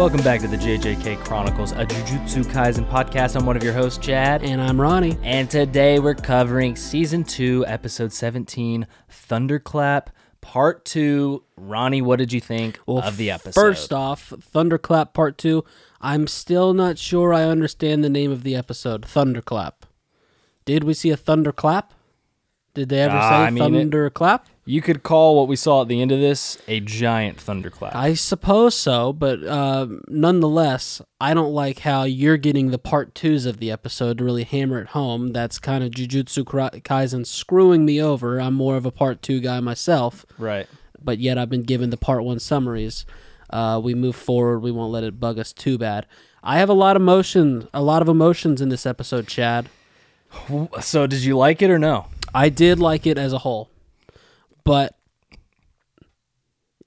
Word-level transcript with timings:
Welcome 0.00 0.22
back 0.22 0.40
to 0.40 0.48
the 0.48 0.56
JJK 0.56 1.22
Chronicles, 1.24 1.72
a 1.72 1.84
Jujutsu 1.84 2.42
Kaisen 2.44 2.88
podcast. 2.88 3.36
I'm 3.36 3.44
one 3.44 3.54
of 3.54 3.62
your 3.62 3.74
hosts, 3.74 3.98
Chad. 4.02 4.42
And 4.42 4.58
I'm 4.58 4.80
Ronnie. 4.80 5.18
And 5.22 5.50
today 5.50 5.98
we're 5.98 6.14
covering 6.14 6.74
season 6.74 7.22
two, 7.22 7.66
episode 7.66 8.10
17, 8.10 8.86
Thunderclap, 9.10 10.08
part 10.40 10.86
two. 10.86 11.44
Ronnie, 11.58 12.00
what 12.00 12.18
did 12.18 12.32
you 12.32 12.40
think 12.40 12.80
of 12.88 13.18
the 13.18 13.30
episode? 13.30 13.60
First 13.60 13.92
off, 13.92 14.32
Thunderclap 14.40 15.12
Part 15.12 15.36
2. 15.36 15.62
I'm 16.00 16.26
still 16.26 16.72
not 16.72 16.96
sure 16.96 17.34
I 17.34 17.42
understand 17.42 18.02
the 18.02 18.08
name 18.08 18.32
of 18.32 18.42
the 18.42 18.56
episode, 18.56 19.04
Thunderclap. 19.04 19.84
Did 20.64 20.82
we 20.82 20.94
see 20.94 21.10
a 21.10 21.16
thunderclap? 21.18 21.92
Did 22.72 22.88
they 22.88 23.00
ever 23.02 23.16
Uh, 23.18 23.28
say 23.28 23.34
I 23.36 23.50
mean, 23.50 23.62
it- 23.74 23.78
thunderclap? 23.80 24.46
You 24.70 24.80
could 24.80 25.02
call 25.02 25.36
what 25.36 25.48
we 25.48 25.56
saw 25.56 25.82
at 25.82 25.88
the 25.88 26.00
end 26.00 26.12
of 26.12 26.20
this 26.20 26.56
a 26.68 26.78
giant 26.78 27.40
thunderclap. 27.40 27.94
I 27.94 28.14
suppose 28.14 28.76
so, 28.76 29.12
but 29.12 29.42
uh, 29.42 29.88
nonetheless, 30.06 31.02
I 31.20 31.34
don't 31.34 31.52
like 31.52 31.80
how 31.80 32.04
you're 32.04 32.36
getting 32.36 32.70
the 32.70 32.78
part 32.78 33.14
twos 33.14 33.46
of 33.46 33.58
the 33.58 33.72
episode 33.72 34.18
to 34.18 34.24
really 34.24 34.44
hammer 34.44 34.80
it 34.80 34.88
home. 34.88 35.32
That's 35.32 35.58
kind 35.58 35.82
of 35.82 35.90
Jujutsu 35.90 36.44
Kaisen 36.82 37.26
screwing 37.26 37.84
me 37.84 38.00
over. 38.00 38.40
I'm 38.40 38.54
more 38.54 38.76
of 38.76 38.86
a 38.86 38.92
part 38.92 39.22
two 39.22 39.40
guy 39.40 39.58
myself, 39.58 40.24
right. 40.38 40.68
but 41.02 41.18
yet 41.18 41.36
I've 41.36 41.50
been 41.50 41.64
given 41.64 41.90
the 41.90 41.96
part 41.96 42.22
one 42.22 42.38
summaries. 42.38 43.04
Uh, 43.50 43.80
we 43.82 43.94
move 43.94 44.14
forward. 44.14 44.60
We 44.60 44.70
won't 44.70 44.92
let 44.92 45.02
it 45.02 45.18
bug 45.18 45.40
us 45.40 45.52
too 45.52 45.78
bad. 45.78 46.06
I 46.44 46.58
have 46.58 46.68
a 46.68 46.74
lot 46.74 46.94
of 46.94 47.02
emotion, 47.02 47.68
a 47.74 47.82
lot 47.82 48.02
of 48.02 48.08
emotions 48.08 48.60
in 48.60 48.68
this 48.68 48.86
episode, 48.86 49.26
Chad. 49.26 49.68
So, 50.80 51.08
did 51.08 51.24
you 51.24 51.36
like 51.36 51.60
it 51.60 51.70
or 51.70 51.78
no? 51.78 52.06
I 52.32 52.48
did 52.50 52.78
like 52.78 53.04
it 53.04 53.18
as 53.18 53.32
a 53.32 53.38
whole, 53.38 53.68
but 54.64 54.96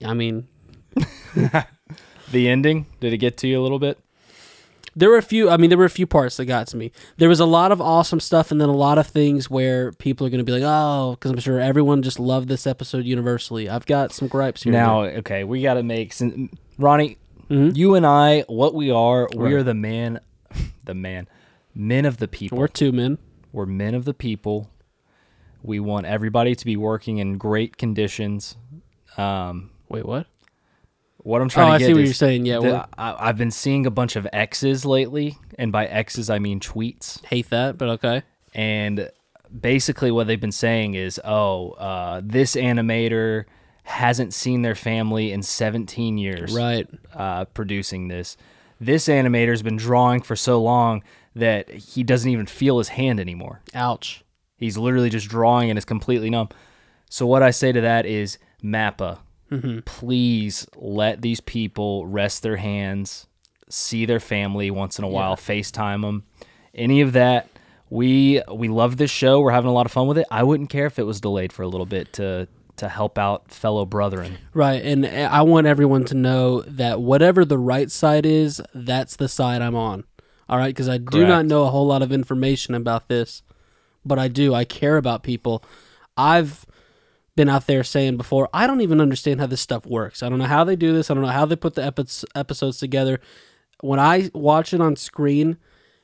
I 0.05 0.13
mean, 0.13 0.47
The 2.31 2.49
ending, 2.49 2.87
did 2.99 3.13
it 3.13 3.17
get 3.17 3.37
to 3.37 3.47
you 3.47 3.59
a 3.59 3.63
little 3.63 3.79
bit? 3.79 3.99
there 4.95 5.09
were 5.09 5.17
a 5.17 5.23
few. 5.23 5.49
I 5.49 5.57
mean, 5.57 5.69
there 5.69 5.77
were 5.77 5.85
a 5.85 5.89
few 5.89 6.05
parts 6.05 6.37
that 6.37 6.45
got 6.45 6.67
to 6.67 6.77
me. 6.77 6.91
There 7.17 7.27
was 7.29 7.39
a 7.39 7.45
lot 7.47 7.71
of 7.71 7.81
awesome 7.81 8.19
stuff, 8.19 8.51
and 8.51 8.61
then 8.61 8.69
a 8.69 8.75
lot 8.75 8.97
of 8.99 9.07
things 9.07 9.49
where 9.49 9.91
people 9.93 10.25
are 10.27 10.29
going 10.29 10.37
to 10.39 10.43
be 10.43 10.51
like, 10.51 10.61
"Oh," 10.63 11.11
because 11.15 11.31
I'm 11.31 11.39
sure 11.39 11.59
everyone 11.59 12.03
just 12.03 12.19
loved 12.19 12.47
this 12.47 12.67
episode 12.67 13.05
universally. 13.05 13.67
I've 13.69 13.87
got 13.87 14.11
some 14.11 14.27
gripes 14.27 14.61
here. 14.63 14.71
Now, 14.73 15.01
there. 15.03 15.17
okay, 15.17 15.43
we 15.43 15.61
got 15.63 15.75
to 15.75 15.83
make 15.83 16.13
sin- 16.13 16.51
Ronnie. 16.77 17.17
Mhm. 17.49 17.75
You 17.75 17.95
and 17.95 18.05
I, 18.05 18.41
what 18.47 18.73
we 18.75 18.91
are, 18.91 19.27
we 19.35 19.45
Right. 19.45 19.53
are 19.53 19.63
the 19.63 19.73
man, 19.73 20.19
the 20.85 20.93
man, 20.93 21.27
men 21.73 22.05
of 22.05 22.17
the 22.17 22.27
people. 22.27 22.57
we're 22.59 22.67
two 22.67 22.91
men. 22.91 23.17
We're 23.51 23.65
men 23.65 23.95
of 23.95 24.05
the 24.05 24.13
people. 24.13 24.69
We 25.63 25.79
want 25.79 26.05
everybody 26.05 26.53
to 26.55 26.65
be 26.65 26.77
working 26.77 27.17
in 27.17 27.37
great 27.39 27.77
conditions. 27.77 28.55
Um, 29.17 29.71
Wait, 29.89 30.05
what? 30.05 30.27
what 31.17 31.41
I'm 31.41 31.47
trying 31.49 31.67
Oh, 31.67 31.69
to 31.69 31.75
I 31.75 31.79
get 31.79 31.85
see 31.87 31.93
what 31.93 32.01
is 32.03 32.09
you're 32.09 32.13
saying. 32.15 32.45
Yeah, 32.45 32.59
the- 32.59 32.87
I, 32.97 33.29
I've 33.29 33.37
been 33.37 33.49
seeing 33.51 33.85
a 33.85 33.91
bunch 33.91 34.15
of 34.17 34.27
X's 34.33 34.85
lately, 34.85 35.37
and 35.57 35.71
by 35.71 35.85
X's 35.85 36.29
I 36.29 36.37
mean 36.39 36.59
tweets. 36.59 37.23
hate 37.25 37.49
that, 37.49 37.77
but 37.77 37.89
okay. 37.89 38.23
and 38.53 39.09
basically 39.61 40.11
what 40.11 40.25
they've 40.27 40.41
been 40.41 40.51
saying 40.51 40.95
is 40.95 41.21
oh 41.23 41.71
uh, 41.73 42.21
this 42.23 42.55
animator 42.55 43.45
hasn't 43.83 44.33
seen 44.33 44.63
their 44.63 44.73
family 44.75 45.31
in 45.31 45.43
17 45.43 46.17
years 46.17 46.55
Right. 46.55 46.87
uh, 47.13 47.45
producing 47.45 48.07
this 48.07 48.35
this 48.81 49.07
animator's 49.07 49.61
been 49.61 49.75
drawing 49.77 50.21
for 50.23 50.35
so 50.35 50.59
long 50.61 51.03
that 51.35 51.69
he 51.69 52.03
doesn't 52.03 52.31
even 52.31 52.47
feel 52.47 52.79
his 52.79 52.87
hand 52.89 53.19
anymore 53.19 53.61
Ouch. 53.75 54.23
He's 54.63 54.77
literally 54.77 55.09
just 55.09 55.27
drawing 55.27 55.69
and 55.69 55.77
is 55.77 55.85
completely 55.85 56.29
numb. 56.29 56.49
So 57.09 57.27
what 57.27 57.43
i 57.43 57.51
say 57.51 57.71
to 57.71 57.81
that 57.81 58.05
is 58.05 58.39
mappa 58.63 59.19
mm-hmm. 59.51 59.79
please 59.85 60.65
let 60.75 61.21
these 61.21 61.41
people 61.41 62.07
rest 62.07 62.41
their 62.41 62.57
hands 62.57 63.27
see 63.69 64.05
their 64.05 64.19
family 64.19 64.71
once 64.71 64.97
in 64.97 65.05
a 65.05 65.07
while 65.07 65.35
facetime 65.35 66.01
them 66.01 66.23
any 66.73 67.01
of 67.01 67.13
that 67.13 67.47
we 67.93 68.41
we 68.51 68.69
love 68.69 68.97
this 68.97 69.11
show. 69.11 69.39
We're 69.39 69.51
having 69.51 69.69
a 69.69 69.73
lot 69.73 69.85
of 69.85 69.91
fun 69.91 70.07
with 70.07 70.17
it. 70.17 70.25
I 70.31 70.41
wouldn't 70.41 70.71
care 70.71 70.87
if 70.87 70.97
it 70.97 71.03
was 71.03 71.21
delayed 71.21 71.53
for 71.53 71.61
a 71.61 71.67
little 71.67 71.85
bit 71.85 72.11
to 72.13 72.47
to 72.77 72.89
help 72.89 73.19
out 73.19 73.51
fellow 73.51 73.85
brethren. 73.85 74.39
Right, 74.51 74.83
and 74.83 75.05
eh, 75.05 75.27
I 75.29 75.43
want 75.43 75.67
everyone 75.67 76.03
to 76.05 76.15
know 76.15 76.61
that 76.61 77.01
whatever 77.01 77.45
the 77.45 77.59
right 77.59 77.91
side 77.91 78.25
is, 78.25 78.59
that's 78.73 79.15
the 79.15 79.27
side 79.27 79.61
I'm 79.61 79.75
on. 79.75 80.05
All 80.49 80.57
right, 80.57 80.73
because 80.73 80.89
I 80.89 80.97
do 80.97 81.25
not 81.27 81.45
know 81.45 81.65
a 81.65 81.69
whole 81.69 81.85
lot 81.85 82.01
of 82.01 82.11
information 82.11 82.73
about 82.73 83.09
this, 83.09 83.43
but 84.05 84.19
I 84.19 84.27
do. 84.27 84.53
I 84.53 84.65
care 84.65 84.97
about 84.97 85.23
people. 85.23 85.63
I've 86.17 86.65
been 87.35 87.49
out 87.49 87.67
there 87.67 87.83
saying 87.83 88.17
before, 88.17 88.49
I 88.53 88.67
don't 88.67 88.81
even 88.81 89.01
understand 89.01 89.39
how 89.39 89.47
this 89.47 89.61
stuff 89.61 89.85
works. 89.85 90.21
I 90.21 90.29
don't 90.29 90.39
know 90.39 90.45
how 90.45 90.63
they 90.63 90.75
do 90.75 90.93
this. 90.93 91.09
I 91.09 91.13
don't 91.13 91.23
know 91.23 91.29
how 91.29 91.45
they 91.45 91.55
put 91.55 91.73
the 91.75 91.83
epi- 91.83 92.27
episodes 92.35 92.77
together. 92.77 93.19
When 93.81 93.99
I 93.99 94.29
watch 94.33 94.73
it 94.73 94.81
on 94.81 94.95
screen, 94.95 95.57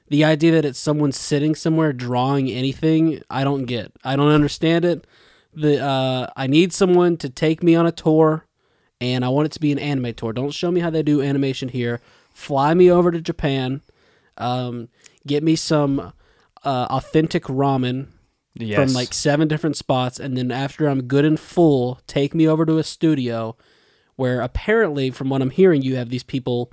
the 0.07 0.23
idea 0.23 0.53
that 0.53 0.65
it's 0.65 0.79
someone 0.79 1.11
sitting 1.11 1.53
somewhere 1.53 1.93
drawing 1.93 2.49
anything, 2.49 3.21
I 3.29 3.43
don't 3.43 3.65
get. 3.65 3.91
I 4.03 4.15
don't 4.15 4.31
understand 4.31 4.85
it. 4.85 5.05
The 5.53 5.83
uh, 5.83 6.27
I 6.35 6.47
need 6.47 6.73
someone 6.73 7.17
to 7.17 7.29
take 7.29 7.63
me 7.63 7.75
on 7.75 7.85
a 7.85 7.91
tour, 7.91 8.45
and 8.99 9.23
I 9.23 9.29
want 9.29 9.47
it 9.47 9.51
to 9.53 9.59
be 9.59 9.71
an 9.71 9.79
anime 9.79 10.13
tour. 10.13 10.33
Don't 10.33 10.53
show 10.53 10.71
me 10.71 10.79
how 10.79 10.89
they 10.89 11.03
do 11.03 11.21
animation 11.21 11.69
here. 11.69 12.01
Fly 12.33 12.73
me 12.73 12.89
over 12.89 13.11
to 13.11 13.21
Japan. 13.21 13.81
Um, 14.38 14.89
get 15.27 15.43
me 15.43 15.55
some 15.55 16.13
uh, 16.63 16.87
authentic 16.89 17.43
ramen 17.43 18.07
yes 18.55 18.77
from 18.77 18.93
like 18.93 19.13
seven 19.13 19.47
different 19.47 19.77
spots, 19.77 20.19
and 20.19 20.37
then 20.37 20.51
after 20.51 20.87
I'm 20.87 21.03
good 21.03 21.25
and 21.25 21.39
full, 21.39 21.99
take 22.07 22.33
me 22.33 22.47
over 22.47 22.65
to 22.65 22.77
a 22.77 22.83
studio 22.83 23.55
where 24.15 24.41
apparently, 24.41 25.11
from 25.11 25.29
what 25.29 25.41
I'm 25.41 25.49
hearing, 25.49 25.81
you 25.81 25.95
have 25.95 26.09
these 26.09 26.23
people 26.23 26.71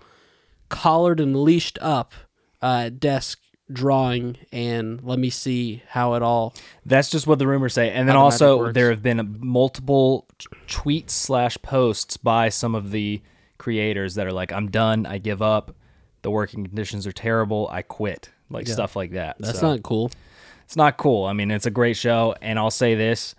collared 0.68 1.20
and 1.20 1.36
leashed 1.36 1.78
up 1.80 2.12
uh, 2.60 2.84
at 2.86 3.00
desk 3.00 3.40
drawing, 3.72 4.36
and 4.52 5.02
let 5.02 5.18
me 5.18 5.30
see 5.30 5.82
how 5.88 6.14
it 6.14 6.22
all. 6.22 6.54
That's 6.84 7.10
just 7.10 7.26
what 7.26 7.38
the 7.38 7.46
rumors 7.46 7.74
say. 7.74 7.90
And 7.90 8.08
then 8.08 8.14
How 8.16 8.22
the 8.22 8.30
magic 8.30 8.42
also 8.42 8.72
there 8.72 8.90
have 8.90 9.02
been 9.02 9.36
multiple 9.40 10.26
t- 10.38 10.46
tweets 10.66 11.10
slash 11.10 11.56
posts 11.62 12.16
by 12.16 12.48
some 12.48 12.74
of 12.74 12.90
the 12.90 13.22
creators 13.58 14.14
that 14.14 14.26
are 14.26 14.32
like, 14.32 14.52
"I'm 14.52 14.70
done. 14.70 15.06
I 15.06 15.18
give 15.18 15.42
up. 15.42 15.74
The 16.22 16.30
working 16.30 16.64
conditions 16.64 17.06
are 17.06 17.12
terrible. 17.12 17.68
I 17.70 17.82
quit." 17.82 18.30
Like 18.50 18.66
stuff 18.68 18.94
like 18.96 19.12
that. 19.12 19.36
That's 19.40 19.60
So, 19.60 19.70
not 19.72 19.82
cool. 19.82 20.10
It's 20.64 20.76
not 20.76 20.96
cool. 20.96 21.24
I 21.24 21.32
mean, 21.32 21.50
it's 21.50 21.66
a 21.66 21.70
great 21.70 21.96
show, 21.96 22.34
and 22.40 22.58
I'll 22.58 22.70
say 22.70 22.94
this: 22.94 23.34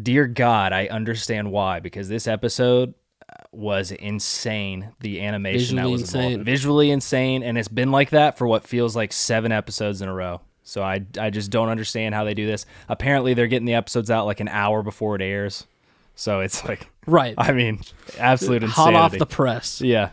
Dear 0.00 0.26
God, 0.26 0.72
I 0.72 0.86
understand 0.86 1.50
why 1.52 1.80
because 1.80 2.08
this 2.08 2.26
episode 2.26 2.94
uh, 3.28 3.34
was 3.52 3.90
insane. 3.92 4.92
The 5.00 5.20
animation 5.22 5.76
that 5.76 5.82
Visually 5.82 5.92
was 5.92 6.14
involved, 6.14 6.32
insane. 6.32 6.44
visually 6.44 6.90
insane, 6.90 7.42
and 7.42 7.58
it's 7.58 7.68
been 7.68 7.90
like 7.90 8.10
that 8.10 8.38
for 8.38 8.46
what 8.46 8.64
feels 8.66 8.94
like 8.96 9.12
seven 9.12 9.52
episodes 9.52 10.02
in 10.02 10.08
a 10.08 10.14
row. 10.14 10.40
So 10.64 10.82
I 10.82 11.04
I 11.18 11.30
just 11.30 11.50
don't 11.50 11.68
understand 11.68 12.14
how 12.14 12.24
they 12.24 12.34
do 12.34 12.46
this. 12.46 12.64
Apparently, 12.88 13.34
they're 13.34 13.48
getting 13.48 13.66
the 13.66 13.74
episodes 13.74 14.10
out 14.10 14.26
like 14.26 14.40
an 14.40 14.48
hour 14.48 14.82
before 14.82 15.16
it 15.16 15.22
airs. 15.22 15.66
So 16.14 16.40
it's 16.40 16.64
like, 16.68 16.88
Right. 17.06 17.34
I 17.36 17.52
mean, 17.52 17.80
absolute 18.18 18.62
Hot 18.62 18.94
off 18.94 19.18
the 19.18 19.26
press. 19.26 19.80
yeah, 19.80 20.10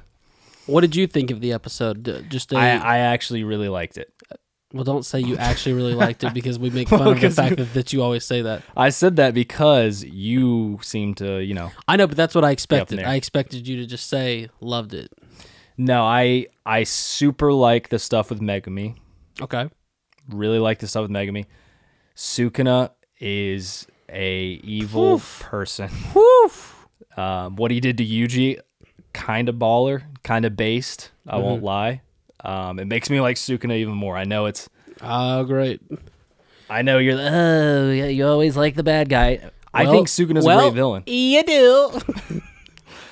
What 0.65 0.81
did 0.81 0.95
you 0.95 1.05
think 1.05 1.29
of 1.29 1.39
the 1.41 1.53
episode? 1.53 2.25
Just 2.29 2.51
a, 2.53 2.57
I 2.57 2.69
I 2.77 2.97
actually 2.99 3.43
really 3.43 3.69
liked 3.69 3.97
it. 3.97 4.11
Well, 4.71 4.83
don't 4.83 5.03
say 5.03 5.19
you 5.19 5.35
actually 5.37 5.73
really 5.73 5.95
liked 5.95 6.23
it 6.23 6.33
because 6.33 6.59
we 6.59 6.69
make 6.69 6.89
fun 6.89 7.07
of 7.07 7.19
the 7.19 7.31
fact 7.31 7.57
that, 7.57 7.73
that 7.73 7.91
you 7.91 8.03
always 8.03 8.23
say 8.23 8.43
that. 8.43 8.61
I 8.77 8.89
said 8.89 9.15
that 9.15 9.33
because 9.33 10.03
you 10.03 10.79
seem 10.83 11.15
to, 11.15 11.39
you 11.39 11.55
know, 11.55 11.71
I 11.87 11.95
know, 11.95 12.05
but 12.05 12.15
that's 12.15 12.35
what 12.35 12.45
I 12.45 12.51
expected. 12.51 12.99
I 13.03 13.15
expected 13.15 13.67
you 13.67 13.77
to 13.77 13.87
just 13.87 14.07
say 14.07 14.49
loved 14.61 14.93
it. 14.93 15.11
No, 15.77 16.03
I 16.03 16.45
I 16.65 16.83
super 16.83 17.51
like 17.51 17.89
the 17.89 17.97
stuff 17.97 18.29
with 18.29 18.41
Megumi. 18.41 18.95
Okay. 19.41 19.69
Really 20.29 20.59
like 20.59 20.77
the 20.79 20.87
stuff 20.87 21.03
with 21.03 21.11
Megumi. 21.11 21.45
Sukuna 22.15 22.91
is 23.19 23.87
a 24.09 24.59
evil 24.63 25.13
Oof. 25.15 25.39
person. 25.45 25.87
Whew. 26.13 26.51
Um, 27.17 27.55
what 27.55 27.71
he 27.71 27.79
did 27.79 27.97
to 27.97 28.05
Yuji, 28.05 28.59
kind 29.13 29.49
of 29.49 29.55
baller, 29.55 30.03
kind 30.23 30.45
of 30.45 30.55
based. 30.55 31.11
I 31.27 31.35
Mm-hmm. 31.35 31.43
won't 31.43 31.63
lie. 31.63 32.01
Um, 32.43 32.79
it 32.79 32.85
makes 32.85 33.09
me 33.09 33.19
like 33.21 33.35
Sukuna 33.35 33.77
even 33.77 33.93
more. 33.95 34.15
I 34.17 34.23
know 34.23 34.45
it's. 34.45 34.69
Oh, 35.01 35.43
great. 35.43 35.81
I 36.69 36.81
know 36.81 36.97
you're. 36.97 37.15
the- 37.15 37.29
Oh, 37.29 37.91
yeah, 37.91 38.05
you 38.07 38.25
always 38.27 38.55
like 38.55 38.75
the 38.75 38.83
bad 38.83 39.09
guy. 39.09 39.49
I 39.73 39.83
Well- 39.83 39.91
think 39.93 40.07
Sukuna's 40.07 40.45
well, 40.45 40.59
a 40.59 40.61
great 40.63 40.73
villain. 40.75 41.03
You 41.07 41.43
do. 41.43 41.91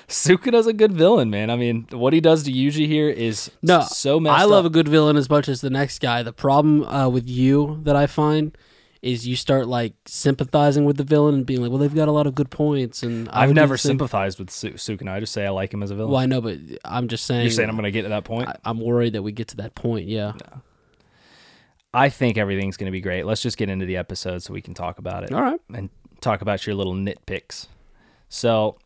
Sukuna's 0.07 0.67
a 0.67 0.73
good 0.73 0.93
villain, 0.93 1.29
man. 1.29 1.49
I 1.49 1.57
mean, 1.57 1.85
what 1.91 2.13
he 2.13 2.21
does 2.21 2.43
to 2.43 2.51
Yuji 2.51 2.87
here 2.87 3.09
is 3.09 3.51
No, 3.61 3.81
so 3.81 4.19
messed 4.21 4.39
I 4.39 4.45
love 4.45 4.65
up. 4.65 4.71
a 4.71 4.73
good 4.73 4.87
villain 4.87 5.17
as 5.17 5.29
much 5.29 5.49
as 5.49 5.59
the 5.59 5.69
next 5.69 5.99
guy. 5.99 6.23
The 6.23 6.31
problem 6.31 6.83
uh, 6.85 7.09
with 7.09 7.27
you 7.27 7.79
that 7.83 7.95
I 7.97 8.07
find 8.07 8.57
is 9.01 9.27
you 9.27 9.35
start 9.35 9.67
like 9.67 9.93
sympathizing 10.05 10.85
with 10.85 10.97
the 10.97 11.03
villain 11.03 11.35
and 11.35 11.45
being 11.45 11.61
like, 11.61 11.69
"Well, 11.69 11.79
they've 11.79 11.93
got 11.93 12.07
a 12.07 12.11
lot 12.11 12.27
of 12.27 12.35
good 12.35 12.49
points." 12.49 13.03
And 13.03 13.29
I 13.29 13.43
I've 13.43 13.53
never 13.53 13.77
sympathized 13.77 14.39
with 14.39 14.49
Su- 14.49 14.73
Sukuna. 14.73 15.11
I 15.11 15.19
just 15.19 15.33
say 15.33 15.45
I 15.45 15.49
like 15.49 15.73
him 15.73 15.83
as 15.83 15.91
a 15.91 15.95
villain. 15.95 16.11
Well, 16.11 16.21
I 16.21 16.25
know, 16.25 16.41
but 16.41 16.57
I'm 16.83 17.07
just 17.07 17.25
saying. 17.25 17.41
You're 17.43 17.51
saying 17.51 17.69
I'm 17.69 17.75
going 17.75 17.83
to 17.85 17.91
get 17.91 18.03
to 18.03 18.09
that 18.09 18.23
point? 18.23 18.49
I, 18.49 18.55
I'm 18.65 18.79
worried 18.79 19.13
that 19.13 19.23
we 19.23 19.31
get 19.31 19.49
to 19.49 19.57
that 19.57 19.75
point. 19.75 20.07
Yeah. 20.07 20.33
I 21.93 22.09
think 22.09 22.37
everything's 22.37 22.77
going 22.77 22.87
to 22.87 22.91
be 22.91 23.01
great. 23.01 23.25
Let's 23.25 23.41
just 23.41 23.57
get 23.57 23.69
into 23.69 23.85
the 23.85 23.97
episode 23.97 24.43
so 24.43 24.53
we 24.53 24.61
can 24.61 24.73
talk 24.73 24.99
about 24.99 25.23
it 25.23 25.31
All 25.31 25.41
right. 25.41 25.59
and 25.73 25.89
talk 26.21 26.41
about 26.41 26.67
your 26.67 26.75
little 26.75 26.93
nitpicks. 26.93 27.67
So 28.29 28.77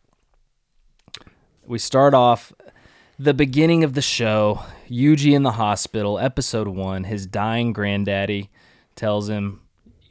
we 1.66 1.80
start 1.80 2.13
off. 2.13 2.54
the 3.19 3.34
beginning 3.34 3.84
of 3.84 3.94
the 3.94 4.02
show, 4.02 4.62
Yuji 4.90 5.34
in 5.34 5.44
the 5.44 5.52
hospital, 5.54 6.19
episode 6.19 6.68
one, 6.68 7.04
his 7.04 7.25
dying 7.28 7.74
granddaddy 7.74 8.50
tells 8.96 9.30
him, 9.30 9.62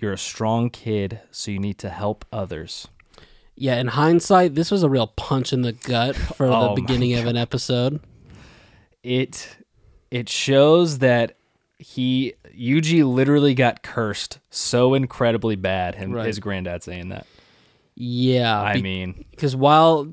You're 0.01 0.13
a 0.13 0.19
strong 0.19 0.71
kid, 0.71 1.21
so 1.31 1.51
you 1.51 1.59
need 1.59 1.79
to 1.79 1.91
help 1.91 2.25
others. 2.33 2.89
Yeah, 3.55 3.79
in 3.79 3.89
hindsight, 3.89 4.55
this 4.55 4.71
was 4.71 4.83
a 4.83 4.89
real 4.89 5.07
punch 5.09 5.53
in 5.53 5.63
the 5.63 5.73
gut 5.73 6.17
for 6.37 6.47
Oh 6.47 6.61
the 6.63 6.69
my 6.69 6.75
beginning 6.75 7.15
of 7.15 7.27
an 7.27 7.37
episode. 7.37 8.01
It 9.03 9.57
it 10.11 10.29
shows 10.29 10.99
that 10.99 11.37
he 11.79 12.35
Yuji 12.59 13.05
literally 13.11 13.55
got 13.55 13.83
cursed 13.83 14.39
so 14.51 14.95
incredibly 14.95 15.57
bad, 15.57 15.95
him 15.95 16.13
Right. 16.13 16.27
his 16.27 16.39
granddad 16.39 16.83
saying 16.83 17.09
that. 17.11 17.27
Yeah, 17.95 18.59
I 18.61 18.75
be- 18.75 18.83
mean, 18.83 19.25
because 19.31 19.55
while 19.55 20.11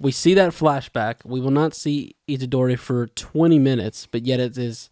we 0.00 0.10
see 0.10 0.34
that 0.34 0.50
flashback, 0.52 1.16
we 1.24 1.40
will 1.40 1.50
not 1.52 1.74
see 1.74 2.16
Itadori 2.28 2.76
for 2.78 3.06
20 3.08 3.58
minutes, 3.58 4.06
but 4.10 4.26
yet 4.26 4.40
it 4.40 4.58
is 4.58 4.90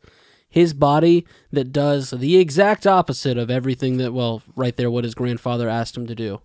his 0.58 0.74
body 0.74 1.24
that 1.52 1.72
does 1.72 2.10
the 2.10 2.36
exact 2.38 2.86
opposite 2.86 3.38
of 3.38 3.50
everything 3.50 3.96
that, 3.98 4.12
well, 4.12 4.42
right 4.56 4.76
there, 4.76 4.90
what 4.90 5.04
his 5.04 5.14
grandfather 5.14 5.68
asked 5.68 5.96
him 5.96 6.06
to 6.06 6.14
do. 6.14 6.40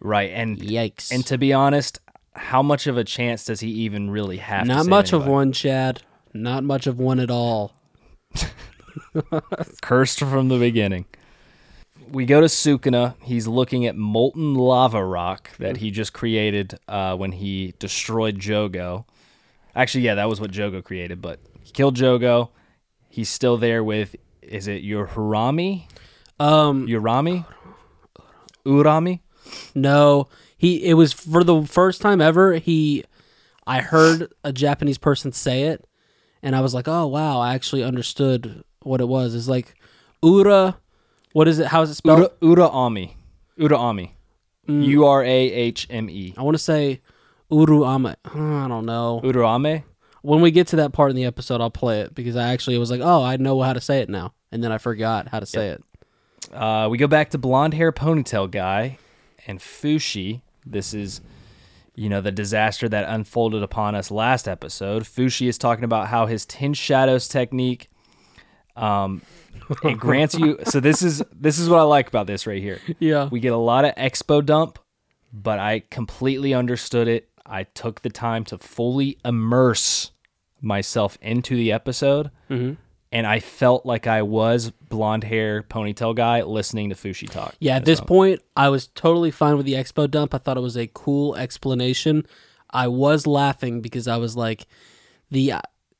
right. 0.00 0.30
And 0.32 0.58
Yikes. 0.58 1.10
and 1.10 1.26
to 1.26 1.36
be 1.36 1.52
honest, 1.52 1.98
how 2.34 2.62
much 2.62 2.86
of 2.86 2.96
a 2.96 3.04
chance 3.04 3.44
does 3.44 3.60
he 3.60 3.68
even 3.68 4.10
really 4.10 4.38
have? 4.38 4.66
not 4.66 4.86
much 4.86 5.12
of 5.12 5.26
one, 5.26 5.52
Chad. 5.52 6.02
Not 6.32 6.64
much 6.64 6.86
of 6.86 6.98
one 6.98 7.20
at 7.20 7.30
all. 7.30 7.74
Cursed 9.82 10.20
from 10.20 10.48
the 10.48 10.58
beginning. 10.58 11.04
We 12.10 12.24
go 12.26 12.40
to 12.40 12.46
Sukuna. 12.46 13.14
He's 13.22 13.46
looking 13.46 13.86
at 13.86 13.96
molten 13.96 14.54
lava 14.54 15.04
rock 15.04 15.50
that 15.58 15.78
he 15.78 15.90
just 15.90 16.12
created 16.12 16.78
uh, 16.88 17.16
when 17.16 17.32
he 17.32 17.74
destroyed 17.78 18.38
Jogo. 18.38 19.04
Actually, 19.74 20.04
yeah, 20.04 20.14
that 20.14 20.28
was 20.28 20.40
what 20.40 20.50
Jogo 20.50 20.82
created, 20.84 21.20
but 21.20 21.40
he 21.62 21.72
killed 21.72 21.96
Jogo. 21.96 22.50
He's 23.12 23.28
still 23.28 23.58
there 23.58 23.84
with, 23.84 24.16
is 24.40 24.66
it 24.66 24.82
Yohurami? 24.82 25.84
Um, 26.40 26.86
Urami? 26.86 27.44
Urami? 28.64 29.20
no, 29.74 30.28
he. 30.56 30.82
It 30.82 30.94
was 30.94 31.12
for 31.12 31.44
the 31.44 31.62
first 31.62 32.00
time 32.00 32.22
ever. 32.22 32.54
He, 32.54 33.04
I 33.66 33.82
heard 33.82 34.32
a 34.42 34.50
Japanese 34.50 34.96
person 34.96 35.30
say 35.30 35.64
it, 35.64 35.84
and 36.42 36.56
I 36.56 36.62
was 36.62 36.72
like, 36.72 36.88
oh 36.88 37.06
wow, 37.06 37.38
I 37.38 37.54
actually 37.54 37.84
understood 37.84 38.64
what 38.82 39.02
it 39.02 39.08
was. 39.08 39.34
It's 39.34 39.46
like 39.46 39.74
Ura. 40.22 40.78
What 41.34 41.48
is 41.48 41.58
it? 41.58 41.66
How 41.66 41.82
is 41.82 41.90
it 41.90 41.96
spelled? 41.96 42.30
Ura, 42.40 42.70
Uraami. 42.70 43.12
Uraami. 43.58 44.12
U 44.68 45.04
R 45.04 45.22
A 45.22 45.28
H 45.52 45.86
M 45.90 46.08
E. 46.08 46.32
I 46.38 46.42
want 46.42 46.54
to 46.54 46.62
say 46.62 47.02
Uruame. 47.50 48.16
I 48.24 48.68
don't 48.68 48.86
know. 48.86 49.20
Urame? 49.22 49.84
When 50.22 50.40
we 50.40 50.50
get 50.50 50.68
to 50.68 50.76
that 50.76 50.92
part 50.92 51.10
in 51.10 51.16
the 51.16 51.24
episode, 51.24 51.60
I'll 51.60 51.70
play 51.70 52.00
it 52.00 52.14
because 52.14 52.36
I 52.36 52.52
actually 52.52 52.78
was 52.78 52.90
like, 52.90 53.00
oh, 53.02 53.22
I 53.22 53.36
know 53.36 53.60
how 53.60 53.72
to 53.72 53.80
say 53.80 54.00
it 54.00 54.08
now, 54.08 54.34
and 54.50 54.62
then 54.62 54.72
I 54.72 54.78
forgot 54.78 55.28
how 55.28 55.40
to 55.40 55.46
say 55.46 55.68
it. 55.68 55.84
Uh, 56.52 56.88
we 56.90 56.98
go 56.98 57.06
back 57.06 57.30
to 57.30 57.38
blonde 57.38 57.74
hair 57.74 57.92
ponytail 57.92 58.50
guy 58.50 58.98
and 59.46 59.58
Fushi. 59.58 60.42
This 60.64 60.94
is, 60.94 61.20
you 61.94 62.08
know, 62.08 62.20
the 62.20 62.32
disaster 62.32 62.88
that 62.88 63.08
unfolded 63.08 63.62
upon 63.62 63.94
us 63.94 64.10
last 64.10 64.48
episode. 64.48 65.04
Fushi 65.04 65.48
is 65.48 65.58
talking 65.58 65.84
about 65.84 66.08
how 66.08 66.26
his 66.26 66.46
Ten 66.46 66.74
Shadows 66.74 67.28
technique, 67.28 67.90
um, 68.76 69.22
it 69.82 69.94
grants 69.98 70.34
you. 70.34 70.58
So 70.64 70.80
this 70.80 71.02
is 71.02 71.22
this 71.32 71.58
is 71.58 71.68
what 71.68 71.78
I 71.78 71.82
like 71.82 72.08
about 72.08 72.26
this 72.26 72.46
right 72.46 72.62
here. 72.62 72.80
Yeah. 72.98 73.28
We 73.30 73.40
get 73.40 73.52
a 73.52 73.56
lot 73.56 73.84
of 73.84 73.94
expo 73.96 74.44
dump, 74.44 74.78
but 75.32 75.58
I 75.58 75.80
completely 75.90 76.54
understood 76.54 77.08
it. 77.08 77.28
I 77.44 77.64
took 77.64 78.02
the 78.02 78.10
time 78.10 78.44
to 78.44 78.58
fully 78.58 79.18
immerse 79.24 80.11
myself 80.62 81.18
into 81.20 81.54
the 81.56 81.70
episode, 81.72 82.30
Mm-hmm. 82.48 82.74
and 83.10 83.26
I 83.26 83.40
felt 83.40 83.84
like 83.84 84.06
I 84.06 84.22
was 84.22 84.70
blonde 84.70 85.24
hair 85.24 85.62
ponytail 85.62 86.14
guy 86.14 86.42
listening 86.42 86.88
to 86.90 86.94
Fushi 86.94 87.28
talk. 87.28 87.54
Yeah, 87.58 87.76
at 87.76 87.84
this 87.84 88.00
point, 88.00 88.40
I 88.56 88.68
was 88.70 88.86
totally 88.94 89.30
fine 89.30 89.56
with 89.58 89.66
the 89.66 89.74
expo 89.74 90.10
dump. 90.10 90.34
I 90.34 90.38
thought 90.38 90.56
it 90.56 90.60
was 90.60 90.76
a 90.78 90.86
cool 90.94 91.34
explanation. 91.36 92.24
I 92.70 92.88
was 92.88 93.26
laughing 93.26 93.80
because 93.82 94.08
I 94.08 94.16
was 94.16 94.36
like, 94.36 94.66
the 95.30 95.54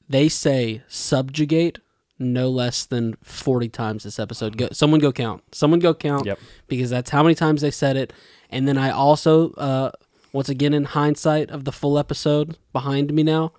they 0.09 0.29
say 0.29 0.83
subjugate 0.89 1.79
no 2.19 2.49
less 2.49 2.85
than 2.87 3.17
40 3.23 3.69
times 3.71 4.05
this 4.05 4.19
episode. 4.21 4.57
Go, 4.57 4.69
someone 4.73 5.01
go 5.01 5.11
count. 5.11 5.43
Someone 5.55 5.81
go 5.81 5.93
count 5.93 6.25
Yep. 6.27 6.39
because 6.69 6.91
that's 6.91 7.11
how 7.11 7.23
many 7.23 7.35
times 7.35 7.63
they 7.63 7.71
said 7.73 7.97
it. 7.97 8.13
And 8.49 8.69
then 8.69 8.79
I 8.79 8.91
also, 8.91 9.53
uh, 9.55 9.91
once 10.33 10.49
again, 10.49 10.73
in 10.73 10.85
hindsight 10.85 11.51
of 11.51 11.65
the 11.65 11.73
full 11.73 11.99
episode 11.99 12.57
behind 12.73 13.13
me 13.13 13.23
now, 13.23 13.53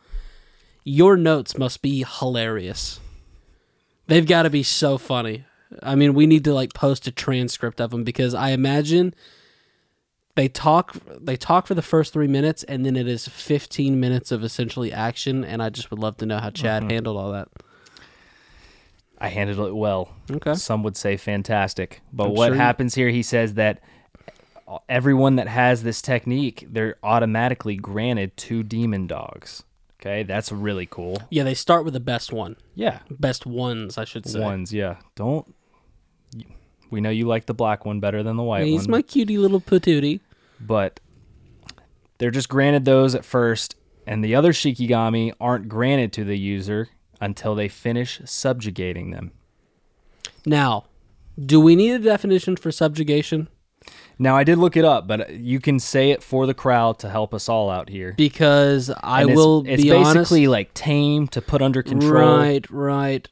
your 0.83 1.17
notes 1.17 1.57
must 1.57 1.81
be 1.81 2.05
hilarious. 2.19 2.99
They've 4.07 4.25
got 4.27 4.43
to 4.43 4.49
be 4.49 4.63
so 4.63 4.97
funny. 4.97 5.45
I 5.81 5.95
mean, 5.95 6.13
we 6.13 6.27
need 6.27 6.43
to 6.43 6.53
like 6.53 6.73
post 6.73 7.07
a 7.07 7.11
transcript 7.11 7.81
of 7.81 7.91
them 7.91 8.03
because 8.03 8.33
I 8.33 8.49
imagine 8.49 9.15
they 10.35 10.47
talk 10.47 10.95
they 11.19 11.35
talk 11.35 11.67
for 11.67 11.73
the 11.73 11.81
first 11.81 12.13
3 12.13 12.27
minutes 12.27 12.63
and 12.63 12.85
then 12.85 12.95
it 12.95 13.07
is 13.07 13.27
15 13.27 13.99
minutes 13.99 14.31
of 14.31 14.43
essentially 14.43 14.91
action 14.91 15.43
and 15.43 15.61
I 15.61 15.69
just 15.69 15.89
would 15.89 15.99
love 15.99 16.17
to 16.17 16.25
know 16.25 16.39
how 16.39 16.49
Chad 16.49 16.83
mm-hmm. 16.83 16.91
handled 16.91 17.17
all 17.17 17.31
that. 17.31 17.49
I 19.17 19.29
handled 19.29 19.69
it 19.69 19.75
well. 19.75 20.09
Okay. 20.29 20.55
Some 20.55 20.83
would 20.83 20.97
say 20.97 21.17
fantastic. 21.17 22.01
But 22.11 22.25
I'm 22.25 22.33
what 22.33 22.47
sure 22.47 22.55
happens 22.55 22.93
here, 22.93 23.09
he 23.09 23.23
says 23.23 23.53
that 23.53 23.79
everyone 24.89 25.37
that 25.37 25.47
has 25.47 25.83
this 25.83 26.01
technique, 26.01 26.67
they're 26.69 26.97
automatically 27.03 27.75
granted 27.75 28.35
two 28.35 28.63
demon 28.63 29.07
dogs. 29.07 29.63
Okay, 30.03 30.23
that's 30.23 30.51
really 30.51 30.85
cool. 30.85 31.17
Yeah, 31.29 31.43
they 31.43 31.53
start 31.53 31.85
with 31.85 31.93
the 31.93 32.01
best 32.01 32.33
one. 32.33 32.57
Yeah, 32.75 32.99
Best 33.09 33.45
ones, 33.45 33.97
I 33.97 34.03
should 34.03 34.25
say. 34.27 34.41
ones. 34.41 34.73
Yeah, 34.73 34.97
don't. 35.15 35.55
We 36.89 36.99
know 36.99 37.09
you 37.09 37.25
like 37.25 37.45
the 37.45 37.53
black 37.53 37.85
one 37.85 38.01
better 38.01 38.21
than 38.21 38.35
the 38.35 38.43
white 38.43 38.65
He's 38.65 38.73
one, 38.73 38.79
He's 38.81 38.87
my 38.89 39.01
cutie 39.01 39.37
little 39.37 39.61
patootie. 39.61 40.19
but 40.59 40.99
they're 42.17 42.31
just 42.31 42.49
granted 42.49 42.83
those 42.83 43.15
at 43.15 43.23
first, 43.23 43.75
and 44.05 44.23
the 44.23 44.35
other 44.35 44.51
shikigami 44.51 45.31
aren't 45.39 45.69
granted 45.69 46.11
to 46.13 46.25
the 46.25 46.37
user 46.37 46.89
until 47.21 47.55
they 47.55 47.69
finish 47.69 48.19
subjugating 48.25 49.11
them. 49.11 49.31
Now, 50.45 50.85
do 51.39 51.61
we 51.61 51.75
need 51.77 51.91
a 51.91 51.99
definition 51.99 52.57
for 52.57 52.71
subjugation? 52.73 53.47
Now 54.23 54.37
I 54.37 54.45
did 54.45 54.57
look 54.57 54.77
it 54.77 54.85
up, 54.85 55.05
but 55.05 55.33
you 55.35 55.59
can 55.59 55.79
say 55.79 56.11
it 56.11 56.23
for 56.23 56.47
the 56.47 56.53
crowd 56.53 56.97
to 56.99 57.09
help 57.09 57.33
us 57.33 57.49
all 57.49 57.69
out 57.69 57.89
here. 57.89 58.13
Because 58.15 58.89
I 59.03 59.23
it's- 59.23 59.35
will 59.35 59.65
It's 59.67 59.83
be 59.83 59.89
basically 59.89 60.45
honest. 60.45 60.51
like 60.51 60.73
tame 60.73 61.27
to 61.27 61.41
put 61.41 61.61
under 61.61 61.83
control. 61.83 62.37
Right, 62.37 62.69
right. 62.71 63.27